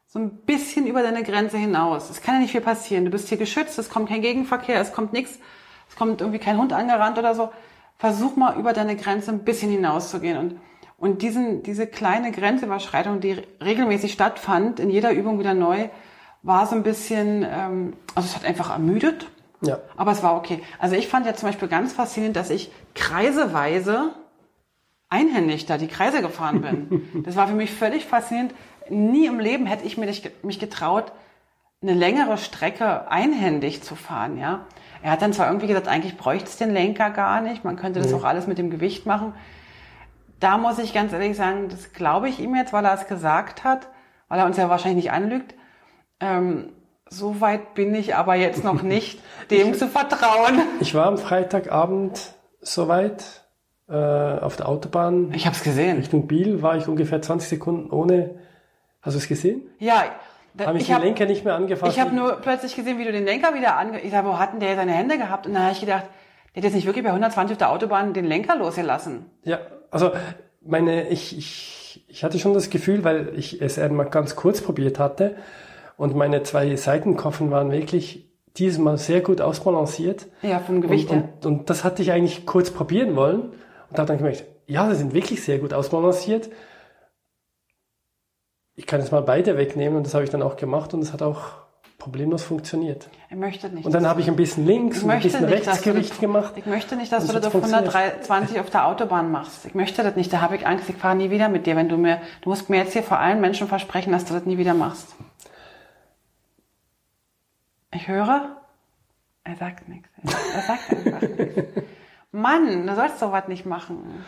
so 0.08 0.18
ein 0.18 0.28
bisschen 0.44 0.86
über 0.86 1.02
deine 1.02 1.22
Grenze 1.22 1.56
hinaus. 1.56 2.10
Es 2.10 2.20
kann 2.20 2.34
ja 2.34 2.40
nicht 2.42 2.50
viel 2.50 2.60
passieren. 2.60 3.06
Du 3.06 3.10
bist 3.10 3.30
hier 3.30 3.38
geschützt, 3.38 3.78
es 3.78 3.88
kommt 3.88 4.10
kein 4.10 4.20
Gegenverkehr, 4.20 4.78
es 4.78 4.92
kommt 4.92 5.14
nichts, 5.14 5.38
es 5.88 5.96
kommt 5.96 6.20
irgendwie 6.20 6.38
kein 6.38 6.58
Hund 6.58 6.74
angerannt 6.74 7.16
oder 7.16 7.34
so. 7.34 7.50
Versuch 7.96 8.36
mal 8.36 8.58
über 8.58 8.74
deine 8.74 8.94
Grenze 8.94 9.30
ein 9.30 9.42
bisschen 9.42 9.70
hinauszugehen 9.70 10.36
und 10.36 10.60
und 10.98 11.22
diesen, 11.22 11.62
diese 11.62 11.86
kleine 11.86 12.30
Grenzüberschreitung, 12.30 13.20
die 13.20 13.42
regelmäßig 13.62 14.12
stattfand, 14.12 14.80
in 14.80 14.90
jeder 14.90 15.12
Übung 15.12 15.38
wieder 15.38 15.54
neu, 15.54 15.88
war 16.42 16.66
so 16.66 16.76
ein 16.76 16.82
bisschen, 16.82 17.42
ähm, 17.42 17.94
also 18.14 18.28
es 18.28 18.36
hat 18.36 18.44
einfach 18.44 18.70
ermüdet. 18.70 19.26
Ja. 19.60 19.78
Aber 19.96 20.12
es 20.12 20.22
war 20.22 20.36
okay. 20.36 20.62
Also 20.78 20.96
ich 20.96 21.08
fand 21.08 21.26
ja 21.26 21.34
zum 21.34 21.48
Beispiel 21.48 21.68
ganz 21.68 21.92
faszinierend, 21.92 22.36
dass 22.36 22.50
ich 22.50 22.70
kreiseweise 22.94 24.14
einhändig 25.08 25.66
da 25.66 25.78
die 25.78 25.88
Kreise 25.88 26.22
gefahren 26.22 26.60
bin. 26.60 27.22
das 27.24 27.36
war 27.36 27.46
für 27.46 27.54
mich 27.54 27.70
völlig 27.70 28.04
faszinierend. 28.04 28.54
Nie 28.90 29.26
im 29.26 29.40
Leben 29.40 29.66
hätte 29.66 29.86
ich 29.86 29.96
mich 29.96 30.58
getraut, 30.58 31.12
eine 31.82 31.94
längere 31.94 32.38
Strecke 32.38 33.10
einhändig 33.10 33.82
zu 33.82 33.94
fahren, 33.94 34.38
ja. 34.38 34.66
Er 35.02 35.10
hat 35.10 35.20
dann 35.20 35.34
zwar 35.34 35.48
irgendwie 35.48 35.66
gesagt, 35.66 35.86
eigentlich 35.86 36.16
bräuchte 36.16 36.48
es 36.48 36.56
den 36.56 36.70
Lenker 36.70 37.10
gar 37.10 37.42
nicht, 37.42 37.62
man 37.62 37.76
könnte 37.76 38.00
das 38.00 38.10
nee. 38.10 38.14
auch 38.14 38.24
alles 38.24 38.46
mit 38.46 38.56
dem 38.56 38.70
Gewicht 38.70 39.04
machen. 39.04 39.34
Da 40.40 40.56
muss 40.56 40.78
ich 40.78 40.94
ganz 40.94 41.12
ehrlich 41.12 41.36
sagen, 41.36 41.68
das 41.68 41.92
glaube 41.92 42.28
ich 42.28 42.40
ihm 42.40 42.54
jetzt, 42.54 42.72
weil 42.72 42.86
er 42.86 42.94
es 42.94 43.06
gesagt 43.06 43.64
hat, 43.64 43.88
weil 44.28 44.38
er 44.38 44.46
uns 44.46 44.56
ja 44.56 44.70
wahrscheinlich 44.70 45.04
nicht 45.04 45.12
anlügt. 45.12 45.54
Ähm, 46.20 46.70
so 47.16 47.40
weit 47.40 47.74
bin 47.74 47.94
ich 47.94 48.14
aber 48.14 48.34
jetzt 48.34 48.64
noch 48.64 48.82
nicht, 48.94 49.20
dem 49.50 49.74
zu 49.74 49.88
vertrauen. 49.88 50.60
Ich 50.80 50.94
war 50.94 51.06
am 51.06 51.18
Freitagabend 51.18 52.34
soweit 52.60 53.24
äh, 53.88 53.94
auf 53.94 54.56
der 54.56 54.68
Autobahn. 54.68 55.32
Ich 55.34 55.46
habe 55.46 55.56
es 55.56 55.62
gesehen. 55.62 55.98
Richtung 55.98 56.26
Biel 56.26 56.62
war 56.62 56.76
ich 56.76 56.88
ungefähr 56.88 57.20
20 57.20 57.48
Sekunden 57.48 57.90
ohne. 57.90 58.36
Hast 59.02 59.14
du 59.14 59.18
es 59.18 59.28
gesehen? 59.28 59.62
Ja. 59.78 60.04
Da, 60.54 60.66
habe 60.66 60.78
ich, 60.78 60.84
ich 60.84 60.88
den 60.88 60.96
hab, 60.96 61.02
Lenker 61.02 61.26
nicht 61.26 61.44
mehr 61.44 61.56
angefasst. 61.56 61.92
Ich 61.92 62.00
habe 62.00 62.14
nur 62.14 62.36
plötzlich 62.36 62.76
gesehen, 62.76 62.98
wie 62.98 63.04
du 63.04 63.12
den 63.12 63.24
Lenker 63.24 63.54
wieder 63.54 63.76
ange... 63.76 64.00
Ich 64.00 64.12
sage, 64.12 64.28
wo 64.28 64.38
hat 64.38 64.52
denn 64.52 64.60
der 64.60 64.76
seine 64.76 64.92
Hände 64.92 65.18
gehabt? 65.18 65.46
Und 65.46 65.54
dann 65.54 65.64
habe 65.64 65.72
ich 65.72 65.80
gedacht, 65.80 66.04
der 66.54 66.60
hat 66.60 66.64
jetzt 66.64 66.74
nicht 66.74 66.86
wirklich 66.86 67.04
bei 67.04 67.10
120 67.10 67.54
auf 67.54 67.58
der 67.58 67.70
Autobahn 67.70 68.14
den 68.14 68.24
Lenker 68.24 68.56
losgelassen. 68.56 69.26
Ja, 69.42 69.58
also 69.90 70.12
meine, 70.64 71.08
ich, 71.08 71.36
ich, 71.36 72.04
ich 72.08 72.24
hatte 72.24 72.38
schon 72.38 72.54
das 72.54 72.70
Gefühl, 72.70 73.02
weil 73.02 73.32
ich 73.36 73.60
es 73.60 73.78
einmal 73.78 74.06
ganz 74.06 74.36
kurz 74.36 74.60
probiert 74.60 74.98
hatte, 75.00 75.36
und 75.96 76.14
meine 76.14 76.42
zwei 76.42 76.74
Seitenkoffer 76.76 77.50
waren 77.50 77.70
wirklich 77.70 78.28
diesmal 78.56 78.98
sehr 78.98 79.20
gut 79.20 79.40
ausbalanciert. 79.40 80.26
Ja, 80.42 80.58
vom 80.60 80.80
Gewicht 80.80 81.10
und, 81.10 81.22
und, 81.22 81.46
und, 81.46 81.70
das 81.70 81.84
hatte 81.84 82.02
ich 82.02 82.12
eigentlich 82.12 82.46
kurz 82.46 82.70
probieren 82.70 83.16
wollen 83.16 83.52
und 83.90 83.98
habe 83.98 84.06
dann 84.06 84.18
gemerkt, 84.18 84.44
ja, 84.66 84.88
sie 84.90 84.96
sind 84.96 85.14
wirklich 85.14 85.42
sehr 85.42 85.58
gut 85.58 85.74
ausbalanciert. 85.74 86.50
Ich 88.76 88.86
kann 88.86 89.00
jetzt 89.00 89.12
mal 89.12 89.22
beide 89.22 89.56
wegnehmen 89.56 89.96
und 89.96 90.06
das 90.06 90.14
habe 90.14 90.24
ich 90.24 90.30
dann 90.30 90.42
auch 90.42 90.56
gemacht 90.56 90.94
und 90.94 91.00
es 91.00 91.12
hat 91.12 91.22
auch 91.22 91.64
problemlos 91.98 92.42
funktioniert. 92.42 93.08
Ich 93.30 93.36
möchte 93.36 93.68
nicht. 93.70 93.86
Und 93.86 93.94
dann 93.94 94.06
habe 94.06 94.20
ich 94.20 94.28
ein 94.28 94.36
bisschen 94.36 94.66
links 94.66 95.02
und 95.02 95.10
ein 95.10 95.20
bisschen 95.20 95.46
nicht, 95.46 95.66
Rechtsgewicht 95.66 96.20
gemacht. 96.20 96.54
Ich 96.56 96.66
möchte 96.66 96.96
nicht, 96.96 97.10
dass 97.12 97.26
du 97.26 97.32
das 97.32 97.46
auf 97.46 97.54
120 97.54 98.60
auf 98.60 98.68
der 98.68 98.86
Autobahn 98.88 99.30
machst. 99.30 99.64
Ich 99.64 99.74
möchte 99.74 100.02
das 100.02 100.16
nicht. 100.16 100.32
Da 100.32 100.40
habe 100.40 100.56
ich 100.56 100.66
Angst, 100.66 100.88
ich 100.88 100.96
fahre 100.96 101.16
nie 101.16 101.30
wieder 101.30 101.48
mit 101.48 101.66
dir. 101.66 101.76
Wenn 101.76 101.88
du 101.88 101.96
mir, 101.96 102.20
du 102.42 102.50
musst 102.50 102.68
mir 102.68 102.78
jetzt 102.78 102.92
hier 102.92 103.02
vor 103.02 103.18
allen 103.18 103.40
Menschen 103.40 103.68
versprechen, 103.68 104.12
dass 104.12 104.24
du 104.24 104.34
das 104.34 104.44
nie 104.44 104.58
wieder 104.58 104.74
machst. 104.74 105.14
Ich 107.94 108.08
höre, 108.08 108.56
er 109.44 109.56
sagt 109.56 109.88
nichts. 109.88 110.08
Er 110.24 110.62
sagt 110.62 110.90
einfach 110.90 111.20
nichts. 111.20 111.62
Mann, 112.32 112.86
du 112.88 112.94
sollst 112.96 113.20
sowas 113.20 113.46
nicht 113.46 113.66
machen. 113.66 114.24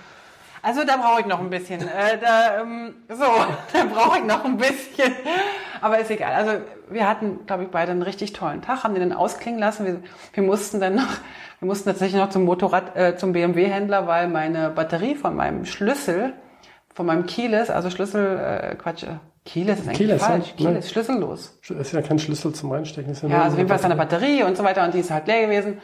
Also 0.62 0.85
da 0.85 0.96
brauche 0.96 1.20
ich 1.20 1.26
noch 1.26 1.40
ein 1.40 1.50
bisschen. 1.50 1.81
Äh, 1.81 2.18
da, 2.20 2.61
ähm, 2.61 2.94
so, 3.09 3.24
da 3.72 3.85
brauche 3.85 4.18
ich 4.18 4.24
noch 4.24 4.44
ein 4.44 4.57
bisschen. 4.57 5.12
Aber 5.81 5.98
ist 5.98 6.11
egal. 6.11 6.33
Also 6.33 6.64
wir 6.88 7.09
hatten, 7.09 7.44
glaube 7.46 7.64
ich, 7.64 7.70
beide 7.70 7.90
einen 7.90 8.02
richtig 8.02 8.33
tollen 8.33 8.62
Tag, 8.62 8.85
haben 8.85 8.94
den 8.94 9.09
dann 9.09 9.18
ausklingen 9.18 9.59
lassen. 9.59 9.85
Wir, 9.85 10.02
wir 10.33 10.42
mussten 10.44 10.81
dann 10.81 10.94
noch, 10.94 11.09
wir 11.59 11.66
mussten 11.66 11.88
tatsächlich 11.88 12.20
noch 12.20 12.31
zum 12.31 12.44
Motorrad, 12.44 12.96
äh, 12.96 13.16
zum 13.16 13.33
BMW-Händler, 13.33 14.07
weil 14.07 14.29
meine 14.29 14.70
Batterie 14.70 15.16
von 15.16 15.35
meinem 15.35 15.64
Schlüssel, 15.64 16.35
von 16.94 17.07
meinem 17.07 17.26
Keyless, 17.26 17.68
also 17.70 17.90
Schlüssel, 17.90 18.38
äh, 18.38 18.74
Quatsch, 18.76 19.05
Keyless 19.46 19.78
ist 19.78 19.87
eigentlich 19.87 19.98
Keyless, 19.98 20.22
falsch. 20.22 20.54
Ja, 20.59 20.66
Keyless, 20.66 20.90
schlüssellos. 20.90 21.59
Ist 21.68 21.92
ja 21.92 22.02
kein 22.02 22.18
Schlüssel 22.18 22.52
zum 22.52 22.72
Reinstecken. 22.72 23.12
Ist 23.12 23.22
ja, 23.22 23.28
ja 23.28 23.42
also 23.42 23.52
auf 23.52 23.59
jeden 23.59 23.68
Fall 23.68 23.78
ist 23.78 23.85
eine 23.85 23.96
Batterie 23.96 24.42
und 24.42 24.56
so 24.56 24.64
weiter 24.64 24.85
und 24.85 24.92
die 24.92 24.98
ist 24.98 25.11
halt 25.11 25.26
leer 25.28 25.46
gewesen. 25.46 25.78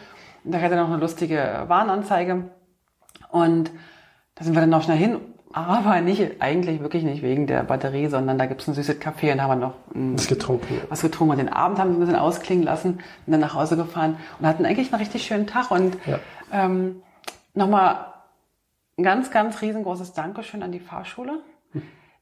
Und 0.44 0.53
da 0.53 0.61
hat 0.61 0.72
er 0.72 0.77
noch 0.77 0.88
eine 0.88 0.98
lustige 0.98 1.64
Warnanzeige. 1.68 2.51
Und 3.31 3.70
da 4.35 4.44
sind 4.44 4.55
wir 4.55 4.61
dann 4.61 4.70
noch 4.70 4.83
schnell 4.83 4.98
hin. 4.98 5.20
Aber 5.53 6.01
nicht, 6.01 6.40
eigentlich 6.40 6.81
wirklich 6.81 7.05
nicht 7.05 7.22
wegen 7.22 7.46
der 7.46 7.62
Batterie, 7.62 8.09
sondern 8.09 8.38
da 8.38 8.46
gibt's 8.46 8.66
ein 8.66 8.75
süßes 8.75 8.98
Kaffee 8.98 9.31
und 9.33 9.42
haben 9.42 9.61
wir 9.61 9.66
noch 9.66 9.75
ein, 9.94 10.14
was 10.14 10.27
getrunken. 10.27 10.81
Was 10.88 11.03
getrunken. 11.03 11.33
Und 11.33 11.38
den 11.38 11.51
Abend 11.51 11.79
haben 11.79 11.90
wir 11.90 11.98
ein 11.98 12.01
bisschen 12.01 12.16
ausklingen 12.16 12.64
lassen 12.64 12.94
und 13.27 13.33
dann 13.33 13.40
nach 13.40 13.55
Hause 13.55 13.77
gefahren 13.77 14.16
und 14.40 14.46
hatten 14.46 14.66
eigentlich 14.66 14.92
einen 14.92 15.01
richtig 15.01 15.25
schönen 15.25 15.46
Tag. 15.46 15.70
Und 15.70 15.98
ja. 16.07 16.18
ähm, 16.53 17.03
nochmal 17.55 18.07
ein 18.98 19.05
ganz, 19.05 19.31
ganz 19.31 19.61
riesengroßes 19.62 20.14
Dankeschön 20.14 20.62
an 20.62 20.72
die 20.72 20.81
Fahrschule 20.81 21.40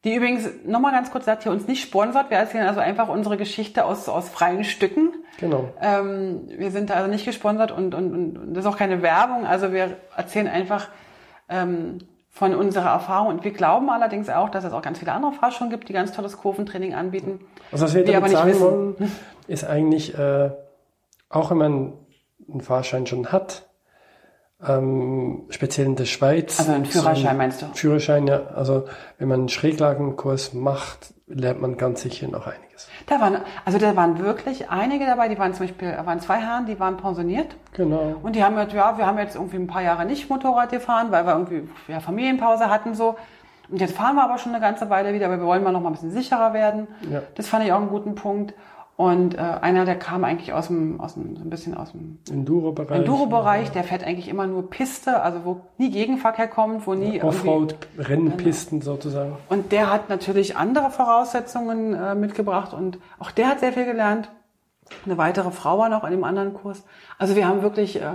die 0.05 0.15
übrigens, 0.15 0.49
nochmal 0.65 0.93
ganz 0.93 1.11
kurz 1.11 1.27
sagt, 1.27 1.43
hier 1.43 1.53
uns 1.53 1.69
nicht 1.69 1.83
sponsert. 1.83 2.31
Wir 2.31 2.39
erzählen 2.39 2.67
also 2.67 2.81
einfach 2.81 3.09
unsere 3.09 3.37
Geschichte 3.37 3.85
aus, 3.85 4.09
aus 4.09 4.31
freien 4.31 4.65
Stücken. 4.65 5.13
Genau. 5.39 5.69
Ähm, 5.81 6.49
wir 6.49 6.71
sind 6.71 6.89
da 6.89 6.95
also 6.95 7.11
nicht 7.11 7.27
gesponsert 7.27 7.71
und, 7.71 7.95
und, 7.95 8.15
und 8.15 8.55
das 8.55 8.65
ist 8.65 8.71
auch 8.71 8.79
keine 8.79 9.03
Werbung. 9.03 9.47
Also 9.47 9.73
wir 9.73 9.99
erzählen 10.17 10.49
einfach 10.49 10.89
ähm, 11.51 11.99
von 12.31 12.55
unserer 12.55 12.91
Erfahrung. 12.91 13.29
Und 13.29 13.45
wir 13.45 13.51
glauben 13.51 13.91
allerdings 13.91 14.31
auch, 14.31 14.49
dass 14.49 14.65
es 14.65 14.73
auch 14.73 14.81
ganz 14.81 14.99
viele 14.99 15.13
andere 15.13 15.33
Fahrschulen 15.33 15.71
gibt, 15.71 15.89
die 15.91 15.93
ganz 15.93 16.13
tolles 16.13 16.39
Kurventraining 16.39 16.95
anbieten. 16.95 17.41
Also 17.71 17.85
was 17.85 17.95
wir 17.95 18.05
damit 18.05 18.17
aber 18.17 18.29
nicht 18.29 18.59
sagen 18.59 18.61
wollen, 18.61 19.13
ist 19.49 19.65
eigentlich, 19.65 20.17
äh, 20.17 20.51
auch 21.29 21.51
wenn 21.51 21.59
man 21.59 21.93
einen 22.51 22.63
Fahrschein 22.63 23.07
schon 23.07 23.31
hat, 23.33 23.69
ähm, 24.67 25.43
speziell 25.51 25.87
in 25.87 25.97
der 25.97 26.05
Schweiz. 26.05 26.59
Also 26.59 26.73
einen 26.73 26.85
Führerschein 26.85 27.37
meinst 27.37 27.63
du? 27.63 27.67
Führerschein, 27.75 28.27
ja. 28.27 28.43
Also 28.55 28.85
wenn 29.19 29.29
man 29.29 29.41
einen 29.41 29.49
Schräglagenkurs 29.49 30.53
macht, 30.53 31.15
lernt 31.27 31.61
man 31.61 31.77
ganz 31.77 32.03
sicher 32.03 32.29
noch 32.29 32.47
einiges. 32.47 32.89
Da 33.07 33.21
waren, 33.21 33.39
also 33.65 33.79
da 33.79 33.97
waren 33.97 34.19
wirklich 34.19 34.69
einige 34.71 35.07
dabei, 35.07 35.29
die 35.29 35.39
waren 35.39 35.55
zum 35.55 35.67
Beispiel, 35.67 35.93
da 35.93 36.05
waren 36.05 36.21
zwei 36.21 36.37
Herren, 36.37 36.67
die 36.67 36.79
waren 36.79 36.97
pensioniert. 36.97 37.57
Genau. 37.73 38.17
Und 38.23 38.37
die 38.37 38.45
haben 38.45 38.55
gesagt, 38.55 38.73
ja, 38.73 38.99
wir 38.99 39.07
haben 39.07 39.19
jetzt 39.19 39.37
irgendwie 39.37 39.57
ein 39.57 39.67
paar 39.67 39.83
Jahre 39.83 40.05
nicht 40.05 40.29
Motorrad 40.29 40.71
gefahren, 40.71 41.11
weil 41.11 41.25
wir 41.25 41.33
irgendwie 41.33 41.69
ja, 41.89 42.01
Familienpause 42.01 42.69
hatten 42.69 42.95
so. 42.95 43.17
Und 43.71 43.81
jetzt 43.81 43.97
fahren 43.97 44.17
wir 44.17 44.25
aber 44.25 44.39
schon 44.39 44.53
eine 44.53 44.61
ganze 44.61 44.91
Weile 44.91 45.15
wieder, 45.15 45.27
aber 45.27 45.39
wir 45.39 45.47
wollen 45.47 45.63
mal 45.63 45.73
noch 45.73 45.81
mal 45.81 45.91
ein 45.91 45.93
bisschen 45.93 46.11
sicherer 46.11 46.53
werden. 46.53 46.89
Ja. 47.09 47.23
Das 47.37 47.47
fand 47.47 47.65
ich 47.65 47.73
auch 47.73 47.79
einen 47.79 47.89
guten 47.89 48.17
Punkt. 48.17 48.53
Und 49.01 49.35
äh, 49.35 49.39
einer, 49.39 49.87
der 49.87 49.99
kam 49.99 50.25
eigentlich 50.25 50.53
aus 50.53 50.67
dem, 50.67 51.01
aus 51.01 51.15
dem, 51.15 51.35
so 51.35 51.43
ein 51.43 51.49
bisschen 51.49 51.75
aus 51.75 51.93
dem 51.93 52.19
Enduro-Bereich. 52.31 52.99
Enduro-Bereich, 52.99 53.71
der 53.73 53.83
fährt 53.83 54.05
eigentlich 54.05 54.29
immer 54.29 54.47
nur 54.47 54.69
Piste, 54.69 55.23
also 55.23 55.43
wo 55.47 55.63
nie 55.79 55.91
Gegenverkehr 55.91 56.49
kommt, 56.49 56.87
wo 56.87 56.93
nie. 56.93 57.17
Ja, 57.17 57.25
Offroad-Rennpisten 57.25 58.81
genau. 58.81 58.93
sozusagen. 58.93 59.39
Und 59.49 59.73
der 59.73 59.91
hat 59.91 60.11
natürlich 60.11 60.59
andere 60.59 60.91
Voraussetzungen 60.91 61.95
äh, 61.95 62.15
mitgebracht 62.15 62.75
und 62.75 62.99
auch 63.19 63.31
der 63.31 63.49
hat 63.49 63.61
sehr 63.61 63.73
viel 63.73 63.87
gelernt. 63.87 64.29
Eine 65.07 65.17
weitere 65.17 65.51
Frau 65.51 65.79
war 65.79 65.89
noch 65.89 66.05
in 66.05 66.11
dem 66.11 66.25
anderen 66.25 66.53
Kurs. 66.53 66.85
Also 67.17 67.37
wir 67.37 67.49
haben 67.49 67.63
wirklich 67.63 68.03
äh, 68.03 68.13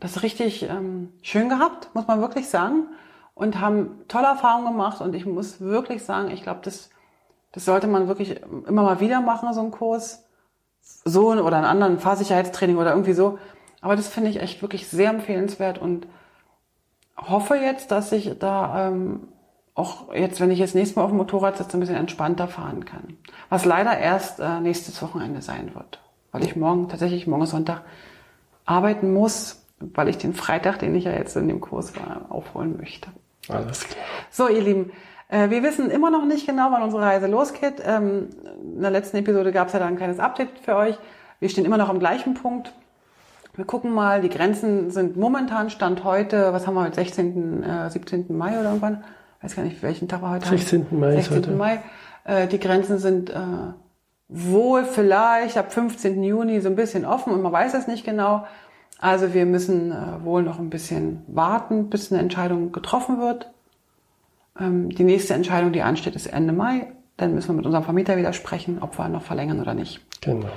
das 0.00 0.22
richtig 0.22 0.62
ähm, 0.62 1.12
schön 1.20 1.50
gehabt, 1.50 1.90
muss 1.92 2.06
man 2.06 2.22
wirklich 2.22 2.48
sagen. 2.48 2.86
Und 3.34 3.60
haben 3.60 4.00
tolle 4.08 4.28
Erfahrungen 4.28 4.72
gemacht 4.72 5.02
und 5.02 5.14
ich 5.14 5.26
muss 5.26 5.60
wirklich 5.60 6.04
sagen, 6.04 6.30
ich 6.30 6.42
glaube, 6.42 6.60
das 6.62 6.88
das 7.54 7.64
sollte 7.64 7.86
man 7.86 8.08
wirklich 8.08 8.40
immer 8.66 8.82
mal 8.82 9.00
wieder 9.00 9.20
machen, 9.20 9.52
so 9.54 9.60
einen 9.60 9.70
Kurs. 9.70 10.24
So 11.04 11.28
oder 11.30 11.56
einen 11.56 11.64
anderen 11.64 11.98
Fahrsicherheitstraining 11.98 12.76
oder 12.76 12.90
irgendwie 12.90 13.12
so. 13.12 13.38
Aber 13.80 13.94
das 13.94 14.08
finde 14.08 14.30
ich 14.30 14.40
echt 14.40 14.60
wirklich 14.60 14.88
sehr 14.88 15.10
empfehlenswert 15.10 15.78
und 15.78 16.06
hoffe 17.16 17.54
jetzt, 17.54 17.90
dass 17.90 18.10
ich 18.10 18.38
da 18.38 18.88
ähm, 18.88 19.28
auch 19.74 20.12
jetzt, 20.12 20.40
wenn 20.40 20.50
ich 20.50 20.58
jetzt 20.58 20.74
nächstes 20.74 20.96
Mal 20.96 21.04
auf 21.04 21.10
dem 21.10 21.18
Motorrad 21.18 21.56
sitze, 21.56 21.76
ein 21.76 21.80
bisschen 21.80 21.96
entspannter 21.96 22.48
fahren 22.48 22.84
kann. 22.84 23.18
Was 23.50 23.64
leider 23.64 23.96
erst 23.96 24.40
äh, 24.40 24.60
nächstes 24.60 25.00
Wochenende 25.00 25.40
sein 25.40 25.74
wird. 25.74 26.00
Weil 26.32 26.44
ich 26.44 26.56
morgen, 26.56 26.88
tatsächlich 26.88 27.26
morgen 27.28 27.46
Sonntag, 27.46 27.82
arbeiten 28.64 29.12
muss, 29.12 29.64
weil 29.78 30.08
ich 30.08 30.18
den 30.18 30.34
Freitag, 30.34 30.80
den 30.80 30.94
ich 30.94 31.04
ja 31.04 31.12
jetzt 31.12 31.36
in 31.36 31.46
dem 31.46 31.60
Kurs 31.60 31.94
war, 31.96 32.26
aufholen 32.30 32.76
möchte. 32.76 33.10
Alles 33.48 33.84
klar. 33.84 34.04
So, 34.30 34.48
ihr 34.48 34.62
Lieben, 34.62 34.92
wir 35.30 35.62
wissen 35.62 35.90
immer 35.90 36.10
noch 36.10 36.24
nicht 36.24 36.46
genau, 36.46 36.70
wann 36.70 36.82
unsere 36.82 37.02
Reise 37.02 37.26
losgeht. 37.26 37.82
Ähm, 37.84 38.28
in 38.74 38.82
der 38.82 38.90
letzten 38.90 39.16
Episode 39.16 39.52
gab 39.52 39.68
es 39.68 39.72
ja 39.72 39.78
da 39.78 39.86
ein 39.86 39.96
kleines 39.96 40.18
Update 40.18 40.58
für 40.62 40.76
euch. 40.76 40.98
Wir 41.40 41.48
stehen 41.48 41.64
immer 41.64 41.78
noch 41.78 41.88
am 41.88 41.98
gleichen 41.98 42.34
Punkt. 42.34 42.72
Wir 43.56 43.64
gucken 43.64 43.92
mal, 43.92 44.20
die 44.20 44.28
Grenzen 44.28 44.90
sind 44.90 45.16
momentan 45.16 45.70
Stand 45.70 46.02
heute, 46.02 46.52
was 46.52 46.66
haben 46.66 46.74
wir 46.74 46.82
heute, 46.82 46.96
16., 46.96 47.62
äh, 47.62 47.90
17. 47.90 48.36
Mai 48.36 48.58
oder 48.58 48.70
irgendwann? 48.70 49.04
Ich 49.38 49.44
weiß 49.44 49.56
gar 49.56 49.62
nicht, 49.62 49.82
welchen 49.82 50.08
Tag 50.08 50.22
wir 50.22 50.30
heute 50.30 50.48
16. 50.48 50.86
haben. 50.86 51.00
Mai 51.00 51.12
16. 51.20 51.56
Mai. 51.56 51.80
Äh, 52.24 52.48
die 52.48 52.58
Grenzen 52.58 52.98
sind 52.98 53.30
äh, 53.30 53.36
wohl 54.28 54.84
vielleicht 54.84 55.56
ab 55.56 55.72
15. 55.72 56.24
Juni 56.24 56.60
so 56.60 56.68
ein 56.68 56.76
bisschen 56.76 57.04
offen 57.04 57.32
und 57.32 57.42
man 57.42 57.52
weiß 57.52 57.74
es 57.74 57.86
nicht 57.86 58.04
genau. 58.04 58.44
Also 58.98 59.34
wir 59.34 59.46
müssen 59.46 59.92
äh, 59.92 60.24
wohl 60.24 60.42
noch 60.42 60.58
ein 60.58 60.70
bisschen 60.70 61.22
warten, 61.28 61.90
bis 61.90 62.10
eine 62.10 62.20
Entscheidung 62.20 62.72
getroffen 62.72 63.20
wird. 63.20 63.52
Ähm, 64.58 64.90
die 64.90 65.04
nächste 65.04 65.34
Entscheidung, 65.34 65.72
die 65.72 65.82
ansteht, 65.82 66.14
ist 66.14 66.26
Ende 66.26 66.52
Mai. 66.52 66.92
Dann 67.16 67.34
müssen 67.34 67.48
wir 67.48 67.54
mit 67.54 67.66
unserem 67.66 67.84
Vermieter 67.84 68.16
wieder 68.16 68.32
sprechen, 68.32 68.78
ob 68.80 68.98
wir 68.98 69.08
noch 69.08 69.22
verlängern 69.22 69.60
oder 69.60 69.74
nicht. 69.74 70.00
Genau. 70.20 70.48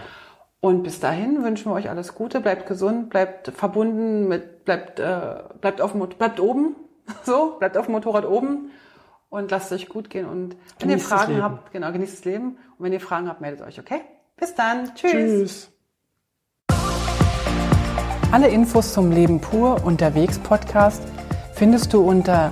Und 0.59 0.83
bis 0.83 0.99
dahin 0.99 1.43
wünschen 1.43 1.71
wir 1.71 1.75
euch 1.75 1.89
alles 1.89 2.15
Gute, 2.15 2.41
bleibt 2.41 2.65
gesund, 2.67 3.09
bleibt 3.09 3.49
verbunden 3.49 4.27
mit, 4.27 4.65
bleibt, 4.65 4.99
äh, 4.99 5.35
bleibt 5.61 5.81
auf 5.81 5.91
dem, 5.91 6.07
bleibt 6.09 6.39
oben, 6.39 6.75
so, 7.23 7.57
bleibt 7.59 7.77
auf 7.77 7.85
dem 7.85 7.93
Motorrad 7.93 8.25
oben 8.25 8.71
und 9.29 9.51
lasst 9.51 9.71
es 9.71 9.81
euch 9.81 9.89
gut 9.89 10.09
gehen. 10.09 10.25
Und 10.25 10.55
wenn 10.79 10.89
Genießt 10.89 11.11
ihr 11.11 11.17
Fragen 11.17 11.43
habt, 11.43 11.71
genau, 11.71 11.91
genießt 11.91 12.17
das 12.17 12.25
Leben. 12.25 12.57
Und 12.77 12.85
wenn 12.85 12.93
ihr 12.93 12.99
Fragen 12.99 13.27
habt, 13.27 13.41
meldet 13.41 13.61
euch, 13.65 13.79
okay? 13.79 14.01
Bis 14.35 14.55
dann. 14.55 14.93
Tschüss. 14.95 15.11
Tschüss. 15.11 15.71
Alle 18.31 18.49
Infos 18.49 18.93
zum 18.93 19.11
Leben 19.11 19.39
pur 19.39 19.85
unterwegs 19.85 20.37
Podcast 20.39 21.01
findest 21.53 21.93
du 21.93 22.01
unter 22.01 22.51